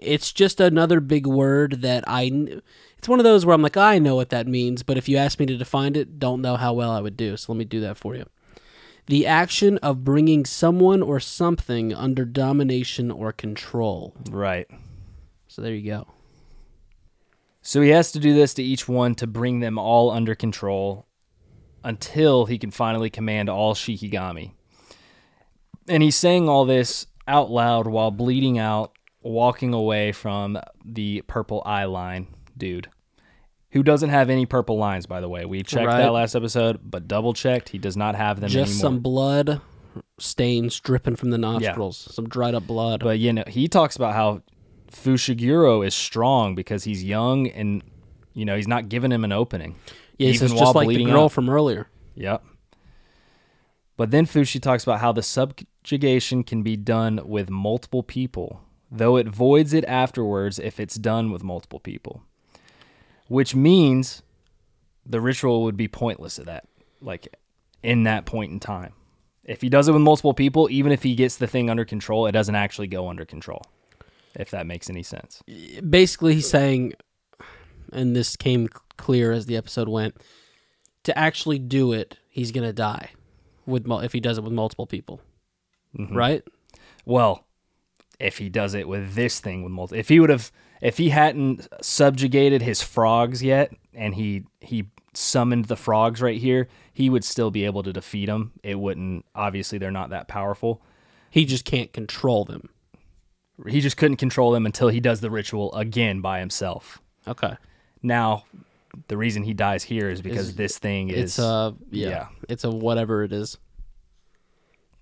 It's 0.00 0.32
just 0.32 0.60
another 0.60 0.98
big 0.98 1.28
word 1.28 1.82
that 1.82 2.02
I. 2.08 2.22
It's 2.98 3.08
one 3.08 3.20
of 3.20 3.24
those 3.24 3.46
where 3.46 3.54
I'm 3.54 3.62
like, 3.62 3.76
I 3.76 4.00
know 4.00 4.16
what 4.16 4.30
that 4.30 4.48
means, 4.48 4.82
but 4.82 4.96
if 4.98 5.08
you 5.08 5.16
ask 5.16 5.38
me 5.38 5.46
to 5.46 5.56
define 5.56 5.94
it, 5.94 6.18
don't 6.18 6.42
know 6.42 6.56
how 6.56 6.72
well 6.72 6.90
I 6.90 7.00
would 7.00 7.16
do. 7.16 7.36
So 7.36 7.52
let 7.52 7.58
me 7.58 7.64
do 7.64 7.78
that 7.80 7.96
for 7.96 8.16
you. 8.16 8.26
The 9.06 9.26
action 9.26 9.78
of 9.78 10.02
bringing 10.04 10.44
someone 10.44 11.02
or 11.02 11.20
something 11.20 11.94
under 11.94 12.24
domination 12.24 13.10
or 13.12 13.32
control. 13.32 14.14
Right. 14.30 14.68
So 15.46 15.62
there 15.62 15.74
you 15.74 15.88
go. 15.88 16.06
So 17.62 17.80
he 17.80 17.90
has 17.90 18.10
to 18.12 18.18
do 18.18 18.34
this 18.34 18.54
to 18.54 18.62
each 18.62 18.88
one 18.88 19.14
to 19.16 19.26
bring 19.26 19.60
them 19.60 19.78
all 19.78 20.10
under 20.10 20.34
control 20.34 21.06
until 21.84 22.46
he 22.46 22.58
can 22.58 22.70
finally 22.70 23.08
command 23.10 23.48
all 23.48 23.74
Shikigami. 23.74 24.52
And 25.88 26.02
he's 26.02 26.16
saying 26.16 26.48
all 26.48 26.64
this 26.64 27.06
out 27.26 27.50
loud 27.50 27.86
while 27.86 28.10
bleeding 28.10 28.58
out, 28.58 28.92
walking 29.22 29.72
away 29.74 30.12
from 30.12 30.58
the 30.84 31.22
purple 31.22 31.62
eye 31.64 31.84
line 31.84 32.26
dude. 32.56 32.88
Who 33.70 33.82
doesn't 33.82 34.10
have 34.10 34.28
any 34.28 34.44
purple 34.44 34.76
lines, 34.76 35.06
by 35.06 35.20
the 35.20 35.28
way. 35.28 35.44
We 35.46 35.62
checked 35.62 35.86
Right. 35.86 35.98
that 35.98 36.12
last 36.12 36.34
episode, 36.34 36.80
but 36.82 37.08
double 37.08 37.32
checked. 37.32 37.70
He 37.70 37.78
does 37.78 37.96
not 37.96 38.14
have 38.16 38.40
them 38.40 38.50
Just 38.50 38.72
anymore. 38.72 38.80
some 38.80 39.00
blood 39.00 39.60
stains 40.18 40.78
dripping 40.78 41.16
from 41.16 41.30
the 41.30 41.38
nostrils. 41.38 41.96
Some 42.12 42.28
dried 42.28 42.54
up 42.54 42.66
blood. 42.66 43.00
But 43.02 43.18
you 43.18 43.32
know, 43.32 43.44
he 43.46 43.68
talks 43.68 43.96
about 43.96 44.14
how 44.14 44.42
Fushiguro 44.92 45.86
is 45.86 45.94
strong 45.94 46.54
because 46.54 46.84
he's 46.84 47.02
young 47.02 47.48
and 47.48 47.82
you 48.34 48.44
know 48.44 48.56
he's 48.56 48.68
not 48.68 48.88
giving 48.88 49.10
him 49.10 49.24
an 49.24 49.32
opening. 49.32 49.76
yeah, 50.18 50.30
even 50.30 50.48
just 50.48 50.74
like 50.74 50.88
the 50.88 51.04
girl 51.04 51.24
out. 51.24 51.32
from 51.32 51.48
earlier. 51.48 51.88
Yep. 52.14 52.44
But 53.96 54.10
then 54.10 54.26
Fushi 54.26 54.60
talks 54.60 54.82
about 54.82 55.00
how 55.00 55.12
the 55.12 55.22
subjugation 55.22 56.44
can 56.44 56.62
be 56.62 56.76
done 56.76 57.20
with 57.24 57.50
multiple 57.50 58.02
people, 58.02 58.62
though 58.90 59.16
it 59.16 59.28
voids 59.28 59.72
it 59.72 59.84
afterwards 59.84 60.58
if 60.58 60.80
it's 60.80 60.96
done 60.96 61.30
with 61.30 61.42
multiple 61.42 61.80
people. 61.80 62.22
Which 63.28 63.54
means 63.54 64.22
the 65.06 65.20
ritual 65.20 65.62
would 65.64 65.76
be 65.76 65.88
pointless 65.88 66.38
at 66.38 66.46
that, 66.46 66.66
like 67.00 67.34
in 67.82 68.04
that 68.04 68.24
point 68.26 68.52
in 68.52 68.60
time. 68.60 68.92
If 69.44 69.60
he 69.60 69.68
does 69.68 69.88
it 69.88 69.92
with 69.92 70.02
multiple 70.02 70.34
people, 70.34 70.68
even 70.70 70.92
if 70.92 71.02
he 71.02 71.14
gets 71.14 71.36
the 71.36 71.46
thing 71.46 71.68
under 71.68 71.84
control, 71.84 72.26
it 72.26 72.32
doesn't 72.32 72.54
actually 72.54 72.86
go 72.86 73.08
under 73.08 73.24
control. 73.24 73.62
If 74.34 74.50
that 74.50 74.66
makes 74.66 74.88
any 74.90 75.02
sense. 75.02 75.42
basically 75.88 76.34
he's 76.34 76.48
saying 76.48 76.94
and 77.92 78.16
this 78.16 78.36
came 78.36 78.68
clear 78.96 79.32
as 79.32 79.46
the 79.46 79.56
episode 79.56 79.88
went 79.88 80.16
to 81.04 81.16
actually 81.18 81.58
do 81.58 81.92
it 81.92 82.16
he's 82.28 82.52
gonna 82.52 82.72
die 82.72 83.10
with 83.66 83.86
if 84.02 84.12
he 84.12 84.20
does 84.20 84.38
it 84.38 84.44
with 84.44 84.52
multiple 84.52 84.86
people 84.86 85.20
Mm-hmm. 85.98 86.16
right 86.16 86.42
Well, 87.04 87.44
if 88.18 88.38
he 88.38 88.48
does 88.48 88.72
it 88.74 88.88
with 88.88 89.14
this 89.14 89.40
thing 89.40 89.62
with 89.62 89.72
multi, 89.72 89.98
if 89.98 90.08
he 90.08 90.20
would 90.20 90.30
have, 90.30 90.50
if 90.80 90.96
he 90.96 91.10
hadn't 91.10 91.68
subjugated 91.82 92.62
his 92.62 92.80
frogs 92.82 93.42
yet, 93.42 93.72
and 93.92 94.14
he 94.14 94.44
he 94.60 94.86
summoned 95.12 95.66
the 95.66 95.76
frogs 95.76 96.22
right 96.22 96.40
here, 96.40 96.68
he 96.92 97.10
would 97.10 97.24
still 97.24 97.50
be 97.50 97.64
able 97.66 97.82
to 97.82 97.92
defeat 97.92 98.26
them. 98.26 98.52
It 98.62 98.78
wouldn't. 98.78 99.26
Obviously, 99.34 99.76
they're 99.78 99.90
not 99.90 100.10
that 100.10 100.28
powerful. 100.28 100.80
He 101.28 101.44
just 101.44 101.64
can't 101.64 101.92
control 101.92 102.44
them. 102.44 102.68
He 103.68 103.80
just 103.80 103.96
couldn't 103.96 104.16
control 104.16 104.54
him 104.54 104.66
until 104.66 104.88
he 104.88 105.00
does 105.00 105.20
the 105.20 105.30
ritual 105.30 105.74
again 105.74 106.20
by 106.20 106.40
himself. 106.40 107.00
Okay. 107.26 107.56
Now, 108.02 108.44
the 109.08 109.16
reason 109.16 109.42
he 109.42 109.54
dies 109.54 109.82
here 109.84 110.10
is 110.10 110.20
because 110.20 110.48
Is- 110.48 110.56
this 110.56 110.78
thing 110.78 111.10
is. 111.10 111.22
It's 111.22 111.38
a 111.38 111.74
yeah, 111.90 112.08
yeah. 112.08 112.26
It's 112.48 112.64
a 112.64 112.70
whatever 112.70 113.24
it 113.24 113.32
is. 113.32 113.58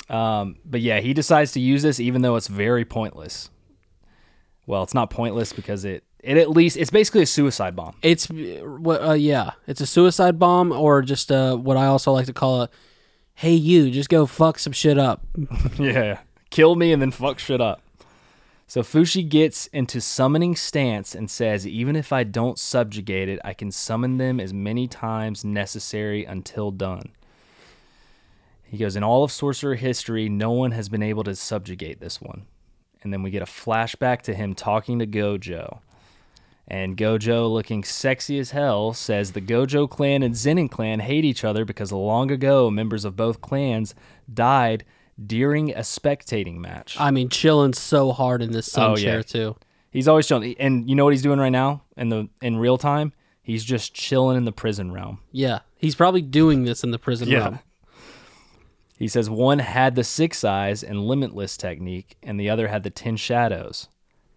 Um, 0.09 0.57
but 0.65 0.81
yeah, 0.81 1.01
he 1.01 1.15
decides 1.15 1.53
to 1.53 1.61
use 1.61 1.83
this 1.83 2.01
even 2.01 2.23
though 2.23 2.37
it's 2.37 2.49
very 2.49 2.85
pointless. 2.85 3.51
Well, 4.67 4.83
it's 4.83 4.95
not 4.95 5.11
pointless 5.11 5.53
because 5.53 5.85
it 5.85 6.05
it 6.19 6.37
at 6.37 6.51
least 6.51 6.77
it's 6.77 6.91
basically 6.91 7.23
a 7.23 7.27
suicide 7.27 7.75
bomb. 7.75 7.97
It's 8.03 8.27
what 8.27 9.03
uh, 9.03 9.13
yeah, 9.13 9.53
it's 9.67 9.81
a 9.81 9.87
suicide 9.87 10.39
bomb 10.39 10.73
or 10.73 11.03
just 11.03 11.33
uh, 11.33 11.57
what 11.57 11.77
I 11.77 11.87
also 11.87 12.13
like 12.13 12.27
to 12.27 12.33
call 12.33 12.63
a 12.63 12.71
hey 13.35 13.55
you, 13.55 13.91
just 13.91 14.09
go 14.09 14.27
fuck 14.27 14.59
some 14.59 14.73
shit 14.73 14.99
up. 14.99 15.25
yeah, 15.79 16.21
kill 16.51 16.77
me 16.77 16.93
and 16.93 17.01
then 17.01 17.11
fuck 17.11 17.39
shit 17.39 17.61
up. 17.61 17.81
So 18.71 18.83
Fushi 18.83 19.29
gets 19.29 19.67
into 19.73 20.01
summoning 20.01 20.55
stance 20.55 21.17
and 21.17 21.29
says, 21.29 21.67
even 21.67 21.97
if 21.97 22.13
I 22.13 22.23
don't 22.23 22.57
subjugate 22.57 23.29
it, 23.29 23.41
I 23.45 23.53
can 23.53 23.73
summon 23.73 24.17
them 24.17 24.39
as 24.39 24.55
many 24.55 24.87
times 24.87 25.45
necessary 25.45 26.25
until 26.25 26.71
done. 26.71 27.11
He 28.63 28.77
goes, 28.79 28.95
in 28.95 29.03
all 29.03 29.25
of 29.25 29.33
sorcerer 29.33 29.75
history, 29.75 30.29
no 30.29 30.53
one 30.53 30.71
has 30.71 30.89
been 30.89 31.03
able 31.03 31.25
to 31.25 31.35
subjugate 31.35 31.99
this 31.99 32.21
one. 32.21 32.47
And 33.03 33.13
then 33.13 33.25
we 33.25 33.33
get 33.33 33.43
a 33.43 33.45
flashback 33.45 34.23
to 34.23 34.35
him 34.35 34.55
talking 34.55 35.01
to 35.01 35.07
Gojo. 35.09 35.81
And 36.69 36.97
Gojo, 36.97 37.51
looking 37.51 37.83
sexy 37.83 38.39
as 38.39 38.53
hell, 38.53 38.93
says 38.93 39.33
the 39.33 39.41
Gojo 39.41 39.91
clan 39.91 40.23
and 40.23 40.37
Zenin 40.37 40.71
clan 40.71 41.01
hate 41.01 41.25
each 41.25 41.43
other 41.43 41.65
because 41.65 41.91
long 41.91 42.31
ago 42.31 42.71
members 42.71 43.05
of 43.05 43.17
both 43.17 43.41
clans 43.41 43.97
died 44.33 44.85
during 45.27 45.71
a 45.73 45.81
spectating 45.81 46.57
match. 46.59 46.97
I 46.99 47.11
mean, 47.11 47.29
chilling 47.29 47.73
so 47.73 48.13
hard 48.13 48.43
in 48.43 48.53
this 48.53 48.71
sun 48.71 48.91
Oh, 48.93 48.97
yeah. 48.97 49.03
chair 49.05 49.23
too. 49.23 49.57
He's 49.91 50.07
always 50.09 50.27
chilling, 50.29 50.55
and 50.59 50.89
you 50.89 50.95
know 50.95 51.05
what 51.05 51.13
he's 51.13 51.23
doing 51.23 51.39
right 51.41 51.49
now 51.51 51.83
in 51.97 52.09
the 52.11 52.29
in 52.41 52.57
real 52.59 52.79
time? 52.79 53.13
He's 53.43 53.65
just 53.65 53.93
chilling 53.95 54.37
in 54.37 54.45
the 54.45 54.53
prison 54.53 54.93
realm. 54.93 55.19
Yeah, 55.33 55.61
he's 55.77 55.95
probably 55.97 56.23
doing 56.23 56.65
this 56.65 56.85
in 56.85 56.91
the 56.93 56.99
prison 56.99 57.31
realm. 57.31 57.59
He 58.99 59.09
says 59.09 59.31
one 59.31 59.61
had 59.61 59.95
the 59.95 60.05
six 60.05 60.45
eyes 60.45 60.83
and 60.83 61.07
limitless 61.07 61.57
technique, 61.57 62.19
and 62.23 62.39
the 62.39 62.51
other 62.51 62.69
had 62.69 62.83
the 62.83 62.91
ten 62.91 63.17
shadows, 63.17 63.89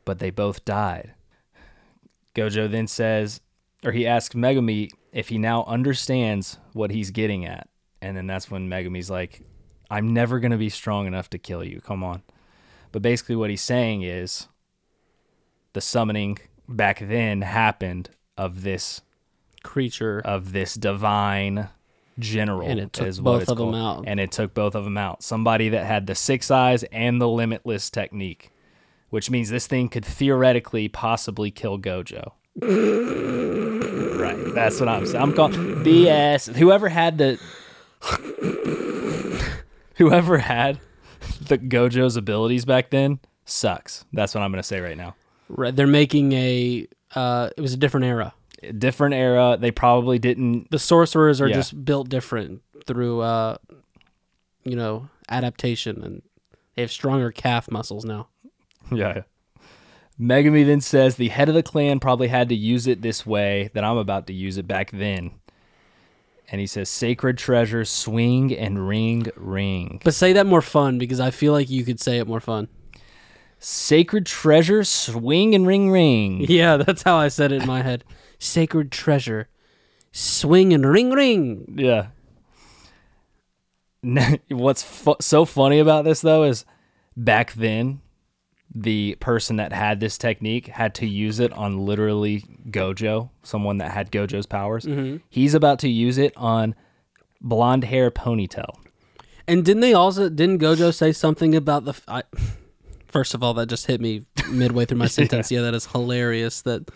but 0.05 0.19
they 0.19 0.29
both 0.29 0.63
died. 0.63 1.15
Gojo 2.33 2.71
then 2.71 2.87
says, 2.87 3.41
or 3.83 3.91
he 3.91 4.07
asks 4.07 4.33
Megumi 4.35 4.89
if 5.11 5.27
he 5.27 5.37
now 5.37 5.65
understands 5.65 6.59
what 6.71 6.91
he's 6.91 7.11
getting 7.11 7.45
at, 7.45 7.67
and 8.01 8.15
then 8.15 8.25
that's 8.25 8.49
when 8.49 8.69
Megumi's 8.69 9.09
like, 9.09 9.41
"I'm 9.97 10.13
never 10.13 10.39
gonna 10.39 10.57
be 10.57 10.69
strong 10.69 11.07
enough 11.07 11.29
to 11.31 11.37
kill 11.37 11.63
you. 11.63 11.79
Come 11.81 12.03
on." 12.03 12.23
But 12.91 13.01
basically, 13.01 13.35
what 13.35 13.49
he's 13.49 13.61
saying 13.61 14.01
is, 14.03 14.47
the 15.73 15.81
summoning 15.81 16.37
back 16.67 16.99
then 16.99 17.41
happened 17.41 18.09
of 18.37 18.61
this 18.63 19.01
Creature. 19.63 20.21
of 20.25 20.51
this 20.51 20.73
divine 20.75 21.69
general 22.19 22.67
And 22.67 22.79
it 22.79 22.93
took 22.93 23.17
both 23.17 23.43
of 23.43 23.49
of 23.49 23.59
'em 23.67 23.71
called. 23.73 23.75
out. 23.75 24.03
and 24.07 24.19
it 24.19 24.31
took 24.31 24.53
both 24.53 24.75
of 24.75 24.83
them 24.83 24.97
out 24.97 25.23
somebody 25.23 25.69
that 25.69 25.85
had 25.85 26.05
the 26.05 26.13
six 26.15 26.51
eyes 26.51 26.83
and 26.91 27.19
the 27.19 27.27
limitless 27.27 27.89
technique 27.89 28.51
which 29.09 29.31
means 29.31 29.49
this 29.49 29.65
thing 29.67 29.89
could 29.89 30.05
theoretically 30.05 30.87
possibly 30.87 31.49
kill 31.49 31.79
gojo 31.79 32.33
right 34.21 34.53
that's 34.53 34.79
what 34.79 34.87
i'm 34.89 35.05
saying 35.07 35.23
i'm 35.23 35.33
calling 35.33 35.53
bs 35.83 36.53
whoever 36.55 36.87
had 36.89 37.17
the 37.17 37.39
whoever 39.97 40.37
had 40.39 40.79
the 41.47 41.57
gojo's 41.57 42.15
abilities 42.17 42.65
back 42.65 42.89
then 42.89 43.19
sucks 43.45 44.05
that's 44.13 44.33
what 44.35 44.41
i'm 44.41 44.51
going 44.51 44.61
to 44.61 44.67
say 44.67 44.79
right 44.79 44.97
now 44.97 45.15
Right, 45.49 45.75
they're 45.75 45.85
making 45.85 46.31
a. 46.33 46.87
Uh, 47.13 47.49
it 47.55 47.61
was 47.61 47.73
a 47.73 47.77
different 47.77 48.05
era. 48.05 48.33
different 48.77 49.13
era 49.13 49.57
they 49.59 49.69
probably 49.71 50.17
didn't 50.17 50.71
The 50.71 50.79
sorcerers 50.79 51.39
are 51.41 51.47
Yeah. 51.47 51.55
just 51.55 51.85
built 51.85 52.09
different 52.09 52.61
through, 52.87 53.19
uh, 53.19 53.57
you 54.63 54.75
know, 54.75 55.09
adaptation, 55.29 56.01
and 56.03 56.21
they 56.75 56.81
have 56.81 56.91
stronger 56.91 57.29
calf 57.31 57.69
muscles 57.69 58.03
now. 58.05 58.29
Yeah. 58.91 59.23
Megumi 60.19 60.65
then 60.65 60.81
says 60.81 61.17
the 61.17 61.29
head 61.29 61.49
of 61.49 61.55
the 61.55 61.61
clan 61.63 61.99
probably 61.99 62.29
had 62.29 62.49
to 62.49 62.55
use 62.55 62.87
it 62.87 63.01
this 63.01 63.25
way 63.25 63.69
that 63.73 63.83
I'm 63.83 63.97
about 63.97 64.25
to 64.27 64.33
use 64.33 64.57
it 64.57 64.67
back 64.67 64.91
then. 64.91 65.31
And 66.49 66.59
he 66.61 66.67
says, 66.67 66.89
Sacred 66.89 67.37
treasure, 67.37 67.85
swing 67.85 68.55
and 68.55 68.87
ring, 68.87 69.27
ring. 69.35 70.01
But 70.03 70.13
say 70.13 70.33
that 70.33 70.45
more 70.45 70.61
fun 70.61 70.97
because 70.97 71.19
I 71.19 71.31
feel 71.31 71.53
like 71.53 71.69
you 71.69 71.83
could 71.83 71.99
say 71.99 72.19
it 72.19 72.27
more 72.27 72.39
fun. 72.41 72.67
Sacred 73.59 74.25
treasure, 74.25 74.83
swing 74.83 75.55
and 75.55 75.65
ring, 75.65 75.89
ring. 75.89 76.45
Yeah, 76.49 76.77
that's 76.77 77.03
how 77.03 77.15
I 77.15 77.29
said 77.29 77.51
it 77.51 77.61
in 77.61 77.67
my 77.67 77.81
head. 77.81 78.03
Sacred 78.37 78.91
treasure, 78.91 79.47
swing 80.11 80.73
and 80.73 80.85
ring 80.85 81.11
ring. 81.11 81.73
Yeah. 81.77 82.07
What's 84.49 84.83
fu- 84.83 85.15
so 85.21 85.45
funny 85.45 85.79
about 85.79 86.03
this, 86.03 86.19
though, 86.21 86.43
is 86.43 86.65
back 87.15 87.53
then, 87.53 88.01
the 88.75 89.15
person 89.19 89.57
that 89.57 89.71
had 89.71 89.99
this 89.99 90.17
technique 90.17 90.67
had 90.67 90.95
to 90.95 91.05
use 91.05 91.39
it 91.39 91.53
on 91.53 91.85
literally 91.85 92.43
Gojo, 92.69 93.29
someone 93.43 93.77
that 93.77 93.91
had 93.91 94.11
Gojo's 94.11 94.45
powers. 94.47 94.87
He's 95.29 95.53
about 95.53 95.79
to 95.79 95.89
use 95.89 96.17
it 96.17 96.33
on 96.35 96.73
blonde 97.39 97.83
hair 97.83 98.09
ponytail. 98.09 98.75
And 99.47 99.63
didn't 99.65 99.81
they 99.81 99.93
also 99.93 100.29
didn't 100.29 100.59
Gojo 100.59 100.93
say 100.93 101.11
something 101.11 101.53
about 101.53 101.85
the? 101.85 101.91
f- 101.91 102.03
I, 102.07 102.23
first 103.09 103.33
of 103.33 103.43
all, 103.43 103.53
that 103.55 103.67
just 103.67 103.85
hit 103.87 103.99
me 104.01 104.25
midway 104.49 104.85
through 104.85 104.97
my 104.97 105.07
sentence. 105.19 105.51
Yeah, 105.51 105.61
that 105.61 105.73
is 105.73 105.85
hilarious. 105.87 106.61
That 106.61 106.89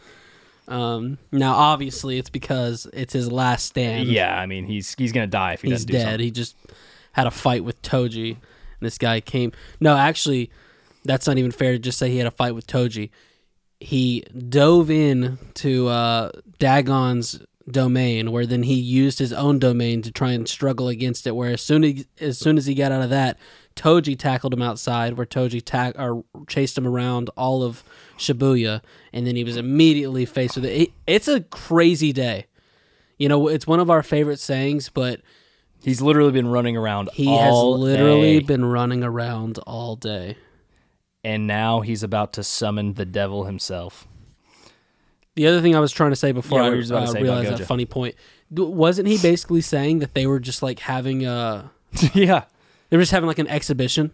um, 0.69 1.17
now 1.31 1.53
obviously 1.55 2.17
it's 2.17 2.29
because 2.29 2.87
it's 2.93 3.13
his 3.13 3.31
last 3.31 3.65
stand. 3.67 4.07
Yeah, 4.07 4.33
I 4.39 4.45
mean 4.45 4.65
he's 4.65 4.95
he's 4.97 5.11
gonna 5.11 5.27
die 5.27 5.53
if 5.53 5.61
he 5.61 5.67
he's 5.69 5.79
doesn't 5.85 5.87
do 5.87 5.93
dead. 5.93 6.03
something. 6.03 6.19
He 6.21 6.31
just 6.31 6.55
had 7.11 7.27
a 7.27 7.31
fight 7.31 7.63
with 7.65 7.81
Toji, 7.81 8.31
and 8.31 8.37
this 8.79 8.97
guy 8.97 9.19
came. 9.19 9.51
No, 9.81 9.97
actually, 9.97 10.49
that's 11.07 11.27
not 11.27 11.37
even 11.37 11.51
fair 11.51 11.73
to 11.73 11.79
just 11.79 11.97
say 11.97 12.09
he 12.09 12.17
had 12.17 12.27
a 12.27 12.31
fight 12.31 12.53
with 12.55 12.67
Toji. 12.67 13.09
He 13.79 14.21
dove 14.49 14.89
in 14.89 15.37
to 15.55 15.87
uh, 15.87 16.31
Dagon's 16.59 17.39
domain, 17.69 18.31
where 18.31 18.45
then 18.45 18.63
he 18.63 18.73
used 18.75 19.19
his 19.19 19.33
own 19.33 19.59
domain 19.59 20.01
to 20.01 20.11
try 20.11 20.31
and 20.31 20.47
struggle 20.47 20.87
against 20.87 21.27
it. 21.27 21.35
Where 21.35 21.51
as 21.51 21.61
soon 21.61 21.83
as 21.83 22.05
as 22.19 22.37
soon 22.37 22.57
as 22.57 22.65
he 22.65 22.73
got 22.73 22.91
out 22.91 23.01
of 23.03 23.09
that, 23.11 23.37
Toji 23.75 24.17
tackled 24.17 24.53
him 24.53 24.61
outside, 24.61 25.13
where 25.17 25.25
Toji 25.25 25.63
ta- 25.63 25.93
or 26.01 26.23
chased 26.47 26.77
him 26.77 26.87
around 26.87 27.29
all 27.37 27.63
of 27.63 27.83
Shibuya, 28.17 28.81
and 29.13 29.27
then 29.27 29.35
he 29.35 29.43
was 29.43 29.57
immediately 29.57 30.25
faced 30.25 30.55
with 30.55 30.65
it. 30.65 30.81
it. 30.81 30.91
It's 31.05 31.27
a 31.27 31.41
crazy 31.41 32.11
day. 32.13 32.45
You 33.17 33.29
know, 33.29 33.47
it's 33.47 33.67
one 33.67 33.79
of 33.79 33.89
our 33.89 34.03
favorite 34.03 34.39
sayings, 34.39 34.89
but 34.89 35.21
He's 35.83 36.01
literally 36.01 36.31
been 36.31 36.47
running 36.47 36.75
around. 36.75 37.09
he 37.13 37.25
has 37.37 37.53
literally 37.53 38.39
day, 38.39 38.45
been 38.45 38.65
running 38.65 39.03
around 39.03 39.59
all 39.59 39.95
day. 39.95 40.35
And 41.23 41.47
now 41.47 41.81
he's 41.81 42.03
about 42.03 42.33
to 42.33 42.43
summon 42.43 42.93
the 42.93 43.05
devil 43.05 43.45
himself. 43.45 44.07
The 45.35 45.45
other 45.47 45.61
thing 45.61 45.75
I 45.75 45.79
was 45.79 45.91
trying 45.91 46.09
to 46.11 46.15
say 46.15 46.31
before 46.31 46.59
Yeah, 46.59 46.65
I 46.65 46.69
were 46.69 46.75
you 46.77 46.81
just 46.81 46.91
to 47.13 47.19
uh, 47.19 47.21
realized 47.21 47.51
that 47.51 47.65
funny 47.67 47.85
point, 47.85 48.15
wasn't 48.49 49.07
he 49.07 49.17
basically 49.19 49.61
saying 49.61 49.99
that 49.99 50.13
they 50.15 50.25
were 50.25 50.39
just 50.39 50.63
like 50.63 50.79
having 50.79 51.25
a 51.25 51.71
yeah, 52.13 52.45
they 52.89 52.97
were 52.97 53.03
just 53.03 53.11
having 53.11 53.27
like 53.27 53.39
an 53.39 53.47
exhibition? 53.47 54.11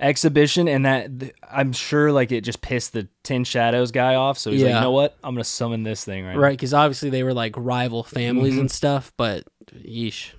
exhibition, 0.00 0.66
and 0.68 0.84
that 0.84 1.32
I'm 1.48 1.72
sure 1.72 2.10
like 2.12 2.32
it 2.32 2.40
just 2.42 2.60
pissed 2.60 2.92
the 2.94 3.08
Ten 3.22 3.44
Shadows 3.44 3.90
guy 3.92 4.16
off. 4.16 4.38
So 4.38 4.50
he's 4.50 4.62
like, 4.62 4.74
you 4.74 4.80
know 4.80 4.90
what? 4.90 5.16
I'm 5.22 5.34
gonna 5.34 5.44
summon 5.44 5.82
this 5.84 6.04
thing 6.04 6.24
right. 6.26 6.36
Right, 6.36 6.52
because 6.56 6.74
obviously 6.74 7.10
they 7.10 7.22
were 7.22 7.32
like 7.34 7.54
rival 7.56 8.02
families 8.02 8.52
Mm-hmm. 8.54 8.60
and 8.62 8.70
stuff, 8.70 9.12
but 9.16 9.44
yeesh. 9.72 10.32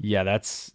Yeah, 0.00 0.24
that's 0.24 0.72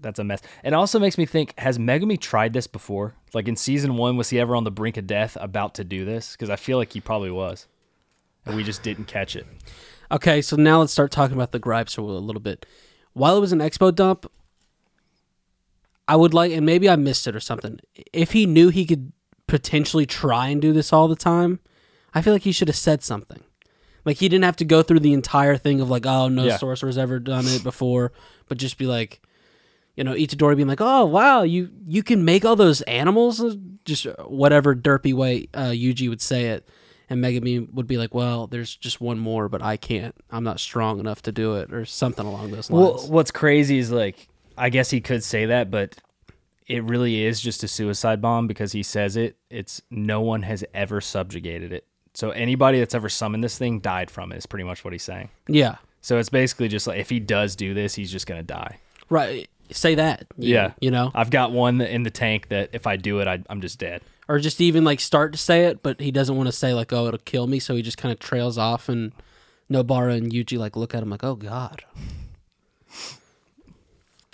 that's 0.00 0.18
a 0.18 0.24
mess. 0.24 0.40
It 0.64 0.72
also 0.72 0.98
makes 0.98 1.18
me 1.18 1.26
think: 1.26 1.58
Has 1.58 1.78
Megumi 1.78 2.18
tried 2.20 2.52
this 2.52 2.66
before? 2.66 3.14
Like 3.34 3.48
in 3.48 3.56
season 3.56 3.96
one, 3.96 4.16
was 4.16 4.30
he 4.30 4.38
ever 4.40 4.54
on 4.56 4.64
the 4.64 4.70
brink 4.70 4.96
of 4.96 5.06
death, 5.06 5.36
about 5.40 5.74
to 5.76 5.84
do 5.84 6.04
this? 6.04 6.32
Because 6.32 6.50
I 6.50 6.56
feel 6.56 6.78
like 6.78 6.92
he 6.92 7.00
probably 7.00 7.30
was, 7.30 7.66
and 8.46 8.56
we 8.56 8.64
just 8.64 8.82
didn't 8.82 9.06
catch 9.06 9.34
it. 9.36 9.46
Okay, 10.10 10.40
so 10.40 10.56
now 10.56 10.80
let's 10.80 10.92
start 10.92 11.10
talking 11.10 11.36
about 11.36 11.52
the 11.52 11.58
gripes 11.58 11.96
a 11.96 12.02
little 12.02 12.22
little 12.24 12.40
bit. 12.40 12.64
While 13.12 13.36
it 13.36 13.40
was 13.40 13.52
an 13.52 13.58
expo 13.58 13.94
dump, 13.94 14.30
I 16.06 16.16
would 16.16 16.32
like, 16.32 16.52
and 16.52 16.64
maybe 16.64 16.88
I 16.88 16.96
missed 16.96 17.26
it 17.26 17.36
or 17.36 17.40
something. 17.40 17.80
If 18.12 18.32
he 18.32 18.46
knew 18.46 18.70
he 18.70 18.86
could 18.86 19.12
potentially 19.46 20.06
try 20.06 20.48
and 20.48 20.60
do 20.62 20.72
this 20.72 20.92
all 20.92 21.08
the 21.08 21.16
time, 21.16 21.60
I 22.14 22.22
feel 22.22 22.32
like 22.32 22.42
he 22.42 22.52
should 22.52 22.68
have 22.68 22.76
said 22.76 23.02
something. 23.02 23.40
Like 24.04 24.18
he 24.18 24.28
didn't 24.28 24.44
have 24.44 24.56
to 24.56 24.64
go 24.64 24.82
through 24.82 25.00
the 25.00 25.12
entire 25.12 25.56
thing 25.58 25.80
of 25.80 25.90
like, 25.90 26.06
oh, 26.06 26.28
no 26.28 26.44
Yeah. 26.44 26.56
sorcerer's 26.56 26.96
ever 26.96 27.18
done 27.18 27.46
it 27.46 27.62
before, 27.62 28.12
but 28.48 28.56
just 28.56 28.78
be 28.78 28.86
like, 28.86 29.20
you 29.98 30.04
know, 30.04 30.14
Itadori 30.14 30.54
being 30.54 30.68
like, 30.68 30.80
"Oh 30.80 31.04
wow, 31.06 31.42
you 31.42 31.70
you 31.88 32.04
can 32.04 32.24
make 32.24 32.44
all 32.44 32.54
those 32.54 32.82
animals," 32.82 33.42
just 33.84 34.04
whatever 34.26 34.76
derpy 34.76 35.12
way 35.12 35.48
uh, 35.52 35.70
Yuji 35.70 36.08
would 36.08 36.20
say 36.22 36.50
it, 36.50 36.68
and 37.10 37.20
Megumi 37.22 37.68
would 37.74 37.88
be 37.88 37.96
like, 37.98 38.14
"Well, 38.14 38.46
there's 38.46 38.76
just 38.76 39.00
one 39.00 39.18
more, 39.18 39.48
but 39.48 39.60
I 39.60 39.76
can't. 39.76 40.14
I'm 40.30 40.44
not 40.44 40.60
strong 40.60 41.00
enough 41.00 41.22
to 41.22 41.32
do 41.32 41.56
it," 41.56 41.72
or 41.72 41.84
something 41.84 42.24
along 42.24 42.52
those 42.52 42.70
lines. 42.70 43.02
Well, 43.02 43.10
what's 43.10 43.32
crazy 43.32 43.78
is 43.78 43.90
like, 43.90 44.28
I 44.56 44.70
guess 44.70 44.88
he 44.88 45.00
could 45.00 45.24
say 45.24 45.46
that, 45.46 45.68
but 45.68 45.96
it 46.68 46.84
really 46.84 47.24
is 47.24 47.40
just 47.40 47.64
a 47.64 47.68
suicide 47.68 48.22
bomb 48.22 48.46
because 48.46 48.70
he 48.70 48.84
says 48.84 49.16
it. 49.16 49.36
It's 49.50 49.82
no 49.90 50.20
one 50.20 50.42
has 50.42 50.64
ever 50.74 51.00
subjugated 51.00 51.72
it. 51.72 51.86
So 52.14 52.30
anybody 52.30 52.78
that's 52.78 52.94
ever 52.94 53.08
summoned 53.08 53.42
this 53.42 53.58
thing 53.58 53.80
died 53.80 54.12
from 54.12 54.30
it. 54.30 54.36
Is 54.36 54.46
pretty 54.46 54.64
much 54.64 54.84
what 54.84 54.92
he's 54.92 55.02
saying. 55.02 55.30
yeah, 55.48 55.76
So 56.02 56.18
it's 56.18 56.28
basically 56.28 56.68
just 56.68 56.86
like 56.86 57.00
if 57.00 57.10
he 57.10 57.18
does 57.18 57.56
do 57.56 57.74
this, 57.74 57.96
he's 57.96 58.12
just 58.12 58.28
gonna 58.28 58.44
die. 58.44 58.78
right. 59.10 59.48
Say 59.70 59.94
that. 59.96 60.26
you- 60.38 60.54
Yeah. 60.54 60.72
you 60.80 60.90
know, 60.90 61.10
I've 61.14 61.30
got 61.30 61.52
one 61.52 61.80
in 61.80 62.02
the 62.02 62.10
tank 62.10 62.48
that 62.48 62.70
if 62.72 62.86
I 62.86 62.96
do 62.96 63.20
it, 63.20 63.28
I, 63.28 63.42
I'm 63.50 63.60
just 63.60 63.78
dead. 63.78 64.02
or 64.28 64.38
just 64.38 64.60
even 64.60 64.84
like 64.84 65.00
start 65.00 65.32
to 65.32 65.38
say 65.38 65.64
it, 65.66 65.82
but 65.82 66.00
he 66.00 66.10
doesn't 66.10 66.36
want 66.36 66.46
to 66.48 66.52
say 66.52 66.74
like, 66.74 66.92
"Oh, 66.92 67.06
it'll 67.06 67.18
kill 67.18 67.46
me," 67.46 67.58
so 67.58 67.74
he 67.74 67.82
just 67.82 67.96
kind 67.98 68.12
of 68.12 68.18
trails 68.18 68.58
off, 68.58 68.88
and 68.88 69.12
Nobara 69.70 70.16
and 70.16 70.30
Yuji 70.32 70.58
like 70.58 70.76
look 70.76 70.94
at 70.94 71.02
him 71.02 71.10
like, 71.10 71.24
"Oh 71.24 71.34
God." 71.34 71.82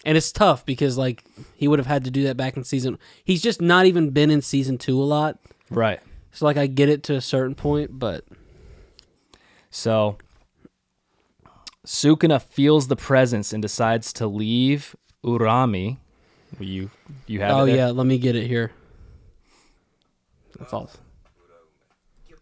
And 0.04 0.18
it's 0.18 0.32
tough 0.32 0.66
because 0.66 0.98
like 0.98 1.24
he 1.56 1.66
would 1.68 1.78
have 1.78 1.86
had 1.86 2.04
to 2.04 2.10
do 2.10 2.24
that 2.24 2.36
back 2.36 2.56
in 2.56 2.64
season. 2.64 2.98
He's 3.24 3.40
just 3.42 3.60
not 3.60 3.86
even 3.86 4.10
been 4.10 4.30
in 4.30 4.42
season 4.42 4.76
two 4.78 5.00
a 5.00 5.04
lot, 5.04 5.38
Right. 5.70 6.00
so 6.32 6.44
like 6.44 6.56
I 6.58 6.66
get 6.66 6.88
it 6.88 7.02
to 7.04 7.14
a 7.14 7.20
certain 7.20 7.54
point, 7.54 7.98
but 7.98 8.24
So 9.70 10.18
Sukuna 11.86 12.40
feels 12.42 12.88
the 12.88 12.96
presence 12.96 13.52
and 13.52 13.62
decides 13.62 14.12
to 14.14 14.26
leave 14.26 14.94
Urami. 15.24 15.98
You 16.60 16.90
you 17.26 17.40
have 17.40 17.56
oh 17.56 17.64
yeah, 17.64 17.88
let 17.90 18.06
me 18.06 18.18
get 18.18 18.36
it 18.36 18.46
here. 18.46 18.70
That's 20.58 20.72
all. 20.72 20.90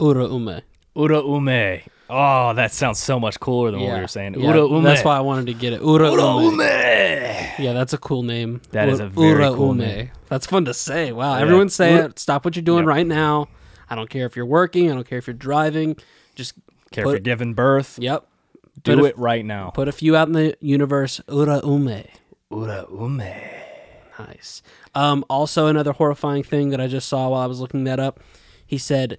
Ura 0.01 0.27
ume. 0.27 0.61
Ura 0.95 1.23
Ume. 1.23 1.81
Oh, 2.11 2.53
that 2.53 2.73
sounds 2.73 2.99
so 2.99 3.19
much 3.19 3.41
cooler 3.41 3.71
than 3.71 3.81
what 3.81 3.95
we 3.95 4.01
were 4.01 4.07
saying. 4.09 4.35
Yeah, 4.39 4.49
Ura 4.51 4.69
Ume. 4.69 4.83
That's 4.83 5.03
why 5.05 5.17
I 5.17 5.21
wanted 5.21 5.47
to 5.47 5.55
get 5.55 5.73
it. 5.73 5.81
Ura, 5.81 6.11
Ura 6.11 6.37
ume. 6.37 6.51
Ume. 6.61 6.61
Yeah, 7.59 7.73
that's 7.73 7.95
a 7.95 7.99
cool 7.99 8.23
name. 8.23 8.61
That 8.73 8.91
is 8.91 9.01
a 9.01 9.07
very 9.09 9.29
Ura 9.31 9.55
cool 9.55 9.69
ume. 9.69 9.79
name. 9.79 10.11
That's 10.29 10.47
fun 10.47 10.67
to 10.67 10.75
say. 10.75 11.13
Wow, 11.13 11.37
Yeah. 11.37 11.43
everyone 11.43 11.71
say 11.71 11.95
it. 11.95 12.19
Stop 12.19 12.45
what 12.45 12.55
you're 12.57 12.63
doing 12.63 12.81
Yep. 12.85 12.89
right 12.89 13.07
now. 13.07 13.49
I 13.89 13.95
don't 13.95 14.11
care 14.11 14.27
if 14.27 14.37
you're 14.37 14.45
working. 14.45 14.91
I 14.91 14.95
don't 14.95 15.07
care 15.09 15.19
if 15.19 15.27
you're 15.27 15.33
driving. 15.35 15.97
Just 16.35 16.55
Care 16.91 17.05
if 17.05 17.07
Put- 17.07 17.17
for 17.17 17.21
giving 17.23 17.55
birth. 17.55 17.99
yep. 17.99 18.27
Do 18.83 18.97
Put 18.97 19.05
a- 19.05 19.09
it 19.09 19.19
right 19.19 19.45
now. 19.47 19.71
Put 19.71 19.89
a 19.89 19.93
few 19.93 20.15
out 20.15 20.29
in 20.29 20.35
the 20.35 20.55
universe. 20.61 21.23
Ura 21.29 21.61
ume. 21.65 22.05
Ura 22.53 22.87
Ume. 22.91 23.33
Nice. 24.19 24.63
Um, 24.95 25.25
also, 25.29 25.67
another 25.67 25.93
horrifying 25.93 26.43
thing 26.43 26.69
that 26.71 26.81
I 26.81 26.87
just 26.87 27.09
saw 27.09 27.31
while 27.31 27.41
I 27.41 27.47
was 27.47 27.61
looking 27.61 27.85
that 27.85 27.99
up. 27.99 28.21
He 28.67 28.79
said 28.79 29.19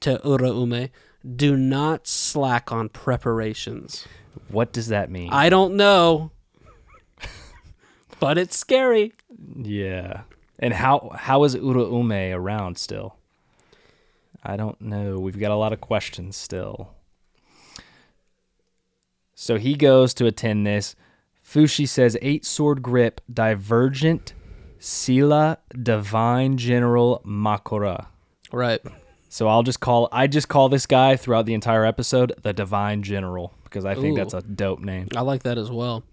to 0.00 0.20
Ura 0.24 0.50
ume, 0.50 0.88
"Do 1.36 1.56
not 1.56 2.06
slack 2.06 2.70
on 2.72 2.88
preparations." 2.88 4.06
What 4.48 4.72
does 4.72 4.88
that 4.88 5.10
mean? 5.10 5.30
I 5.32 5.48
don't 5.48 5.74
know, 5.74 6.30
but 8.20 8.38
it's 8.38 8.56
scary. 8.56 9.12
yeah. 9.56 10.22
And 10.60 10.74
how 10.74 11.12
how 11.14 11.44
is 11.44 11.54
Ura 11.54 11.84
Ume 11.84 12.32
around 12.32 12.78
still? 12.78 13.16
I 14.44 14.56
don't 14.56 14.80
know. 14.80 15.18
We've 15.18 15.38
got 15.38 15.50
a 15.50 15.56
lot 15.56 15.72
of 15.72 15.80
questions 15.80 16.36
still. 16.36 16.94
So 19.34 19.56
he 19.56 19.74
goes 19.74 20.14
to 20.14 20.26
attend 20.26 20.66
this. 20.66 20.96
Fushi 21.48 21.88
says 21.88 22.18
eight 22.20 22.44
sword 22.44 22.82
grip, 22.82 23.22
divergent, 23.32 24.34
Sila, 24.78 25.58
divine 25.82 26.58
general 26.58 27.22
Mahoraga. 27.24 28.06
Right. 28.52 28.80
So 29.30 29.48
I'll 29.48 29.62
just 29.62 29.80
call 29.80 30.10
I 30.12 30.26
just 30.26 30.48
call 30.48 30.68
this 30.68 30.84
guy 30.84 31.16
throughout 31.16 31.46
the 31.46 31.54
entire 31.54 31.86
episode 31.86 32.34
the 32.42 32.52
divine 32.52 33.02
general 33.02 33.54
because 33.64 33.86
I 33.86 33.94
think 33.94 34.12
Ooh. 34.12 34.16
that's 34.16 34.34
a 34.34 34.42
dope 34.42 34.80
name. 34.80 35.08
I 35.16 35.22
like 35.22 35.44
that 35.44 35.56
as 35.56 35.70
well. 35.70 36.04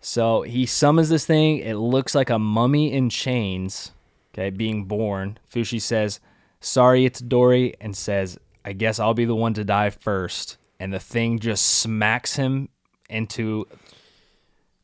So 0.00 0.42
he 0.42 0.66
summons 0.66 1.08
this 1.08 1.26
thing. 1.26 1.58
It 1.58 1.74
looks 1.74 2.14
like 2.14 2.30
a 2.30 2.38
mummy 2.38 2.92
in 2.92 3.10
chains, 3.10 3.90
okay, 4.32 4.50
being 4.50 4.84
born. 4.84 5.38
Fushi 5.52 5.80
says, 5.82 6.20
Sorry, 6.60 7.10
Itadori, 7.10 7.74
and 7.80 7.96
says, 7.96 8.38
I 8.64 8.72
guess 8.72 9.00
I'll 9.00 9.14
be 9.14 9.24
the 9.24 9.34
one 9.34 9.54
to 9.54 9.64
die 9.64 9.90
first. 9.90 10.58
And 10.78 10.92
the 10.92 11.00
thing 11.00 11.40
just 11.40 11.66
smacks 11.66 12.36
him 12.36 12.68
into 13.08 13.66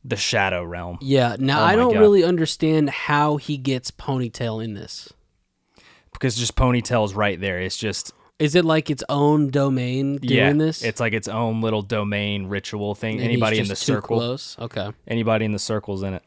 the 0.05 0.15
shadow 0.15 0.63
realm. 0.63 0.97
Yeah. 1.01 1.35
Now 1.39 1.61
Oh 1.61 1.65
I 1.65 1.75
don't 1.75 1.93
God. 1.93 1.99
really 1.99 2.23
understand 2.23 2.89
how 2.89 3.37
he 3.37 3.57
gets 3.57 3.91
ponytail 3.91 4.63
in 4.63 4.73
this. 4.73 5.11
Because 6.11 6.35
just 6.35 6.55
ponytail's 6.55 7.13
right 7.13 7.39
there. 7.39 7.59
It's 7.61 7.77
just 7.77 8.11
Is 8.39 8.55
it 8.55 8.65
like 8.65 8.89
its 8.89 9.03
own 9.09 9.49
domain 9.49 10.17
doing 10.17 10.37
yeah, 10.37 10.53
this? 10.53 10.83
It's 10.83 10.99
like 10.99 11.13
its 11.13 11.27
own 11.27 11.61
little 11.61 11.81
domain 11.81 12.47
ritual 12.47 12.95
thing. 12.95 13.15
And 13.15 13.23
Anybody 13.25 13.59
in 13.59 13.67
the 13.67 13.75
circle. 13.75 14.17
Close? 14.17 14.57
Okay. 14.59 14.91
Anybody 15.07 15.45
in 15.45 15.51
the 15.51 15.59
circle's 15.59 16.03
in 16.03 16.13
it. 16.15 16.23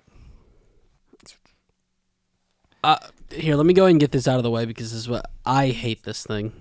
Uh, 2.85 2.99
here, 3.31 3.57
let 3.57 3.67
me 3.67 3.75
go 3.75 3.83
ahead 3.83 3.91
and 3.93 4.01
get 4.01 4.13
this 4.13 4.29
out 4.29 4.37
of 4.37 4.43
the 4.45 4.51
way 4.51 4.65
because 4.65 4.93
this 4.93 5.01
is 5.01 5.09
what 5.09 5.31
I 5.45 5.69
hate. 5.69 6.05
This 6.05 6.25
thing. 6.25 6.53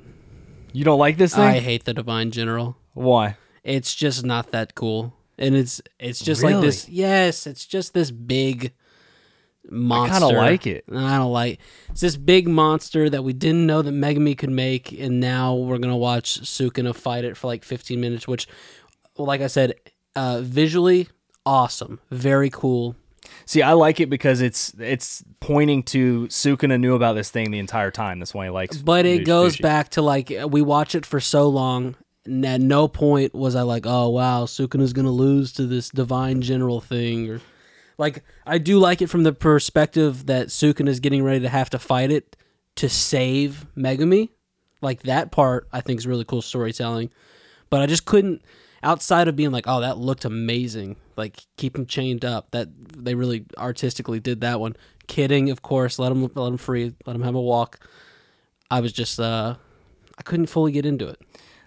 You 0.74 0.84
don't 0.84 1.00
like 1.00 1.18
this 1.18 1.36
thing? 1.36 1.44
I 1.44 1.60
hate 1.60 1.86
the 1.86 1.94
divine 1.94 2.32
general. 2.32 2.78
Why? 2.94 3.38
It's 3.64 3.94
just 3.96 4.26
not 4.26 4.52
that 4.52 4.76
cool, 4.76 5.14
and 5.38 5.56
it's 5.56 5.82
it's 6.00 6.20
just 6.20 6.44
like 6.44 6.62
this. 6.62 6.88
Yes, 6.90 7.48
it's 7.48 7.66
just 7.66 7.94
this 7.94 8.12
big 8.12 8.74
monster. 9.70 10.16
I 10.16 10.20
kind 10.20 10.32
of 10.32 10.38
like 10.38 10.68
it. 10.68 10.86
I 10.92 11.18
don't 11.18 11.32
like. 11.32 11.60
It's 11.90 12.02
this 12.02 12.18
big 12.18 12.48
monster 12.48 13.10
that 13.10 13.24
we 13.24 13.34
didn't 13.34 13.66
know 13.66 13.82
that 13.82 13.94
Megumi 13.94 14.38
could 14.38 14.50
make, 14.50 14.92
and 14.92 15.20
now 15.20 15.56
we're 15.56 15.78
gonna 15.78 15.98
watch 15.98 16.42
Sukuna 16.42 16.96
fight 16.96 17.26
it 17.26 17.38
for 17.38 17.48
like 17.48 17.64
15 17.64 18.00
minutes. 18.00 18.28
Which, 18.28 18.48
like 19.18 19.42
I 19.42 19.48
said, 19.48 19.76
uh, 20.16 20.42
visually 20.42 21.10
awesome, 21.46 22.00
very 22.12 22.50
cool. 22.50 22.96
See, 23.46 23.62
I 23.62 23.74
like 23.74 24.00
it 24.00 24.10
because 24.10 24.42
it's 24.42 24.74
it's 24.80 25.24
pointing 25.40 25.84
to 25.84 26.28
Sukuna 26.28 26.80
knew 26.80 26.96
about 26.96 27.14
this 27.14 27.30
thing 27.30 27.52
the 27.52 27.60
entire 27.60 27.92
time. 27.92 28.20
That's 28.20 28.34
why 28.34 28.46
he 28.46 28.50
likes. 28.50 28.78
But 28.78 29.06
it 29.06 29.26
goes 29.26 29.58
back 29.58 29.90
to 29.90 30.02
like 30.02 30.32
we 30.50 30.62
watch 30.62 30.96
it 30.96 31.06
for 31.06 31.20
so 31.20 31.48
long. 31.48 31.96
And 32.26 32.46
at 32.46 32.62
no 32.62 32.88
point 32.88 33.34
was 33.36 33.56
I 33.56 33.62
like, 33.62 33.86
oh 33.86 34.10
wow, 34.10 34.46
Sukuna's 34.46 34.94
gonna 34.94 35.12
lose 35.12 35.52
to 35.54 35.68
this 35.68 35.90
divine 35.90 36.42
general 36.42 36.82
thing, 36.82 37.30
or 37.30 37.42
like 37.98 38.24
I 38.46 38.58
do 38.58 38.80
like 38.80 39.02
it 39.02 39.10
from 39.10 39.24
the 39.24 39.34
perspective 39.34 40.26
that 40.26 40.48
Sukuna's 40.48 41.00
getting 41.00 41.24
ready 41.24 41.42
to 41.42 41.50
have 41.50 41.70
to 41.72 41.80
fight 41.80 42.12
it 42.12 42.36
to 42.76 42.90
save 42.90 43.66
Megumi. 43.78 44.30
Like 44.82 45.04
that 45.04 45.32
part, 45.32 45.68
I 45.72 45.82
think 45.82 46.00
is 46.00 46.08
really 46.08 46.26
cool 46.26 46.42
storytelling. 46.42 47.10
But 47.70 47.82
I 47.82 47.86
just 47.88 48.06
couldn't, 48.06 48.44
outside 48.84 49.28
of 49.28 49.36
being 49.36 49.52
like, 49.52 49.66
oh, 49.68 49.82
that 49.82 49.98
looked 49.98 50.26
amazing. 50.26 50.98
Like 51.16 51.38
keep 51.58 51.76
him 51.78 51.86
chained 51.86 52.26
up. 52.26 52.52
That 52.52 52.70
they 52.96 53.16
really 53.16 53.46
artistically 53.58 54.20
did 54.20 54.42
that 54.42 54.60
one. 54.60 54.76
Kidding, 55.08 55.50
of 55.50 55.62
course. 55.62 55.98
Let 56.00 56.12
him 56.12 56.30
let 56.36 56.48
him 56.48 56.58
free. 56.58 56.94
Let 57.06 57.16
him 57.16 57.24
have 57.24 57.36
a 57.36 57.42
walk. 57.42 57.80
I 58.70 58.80
was 58.82 58.92
just 58.92 59.20
uh 59.20 59.56
I 60.18 60.24
couldn't 60.24 60.48
fully 60.48 60.72
get 60.72 60.86
into 60.86 61.08
it. 61.08 61.22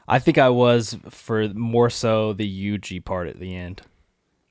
I 0.09 0.19
think 0.19 0.39
I 0.39 0.49
was 0.49 0.97
for 1.11 1.49
more 1.51 1.91
so 1.91 2.33
the 2.33 2.49
Yuji 2.49 3.05
part 3.05 3.29
at 3.29 3.39
the 3.39 3.55
end. 3.55 3.83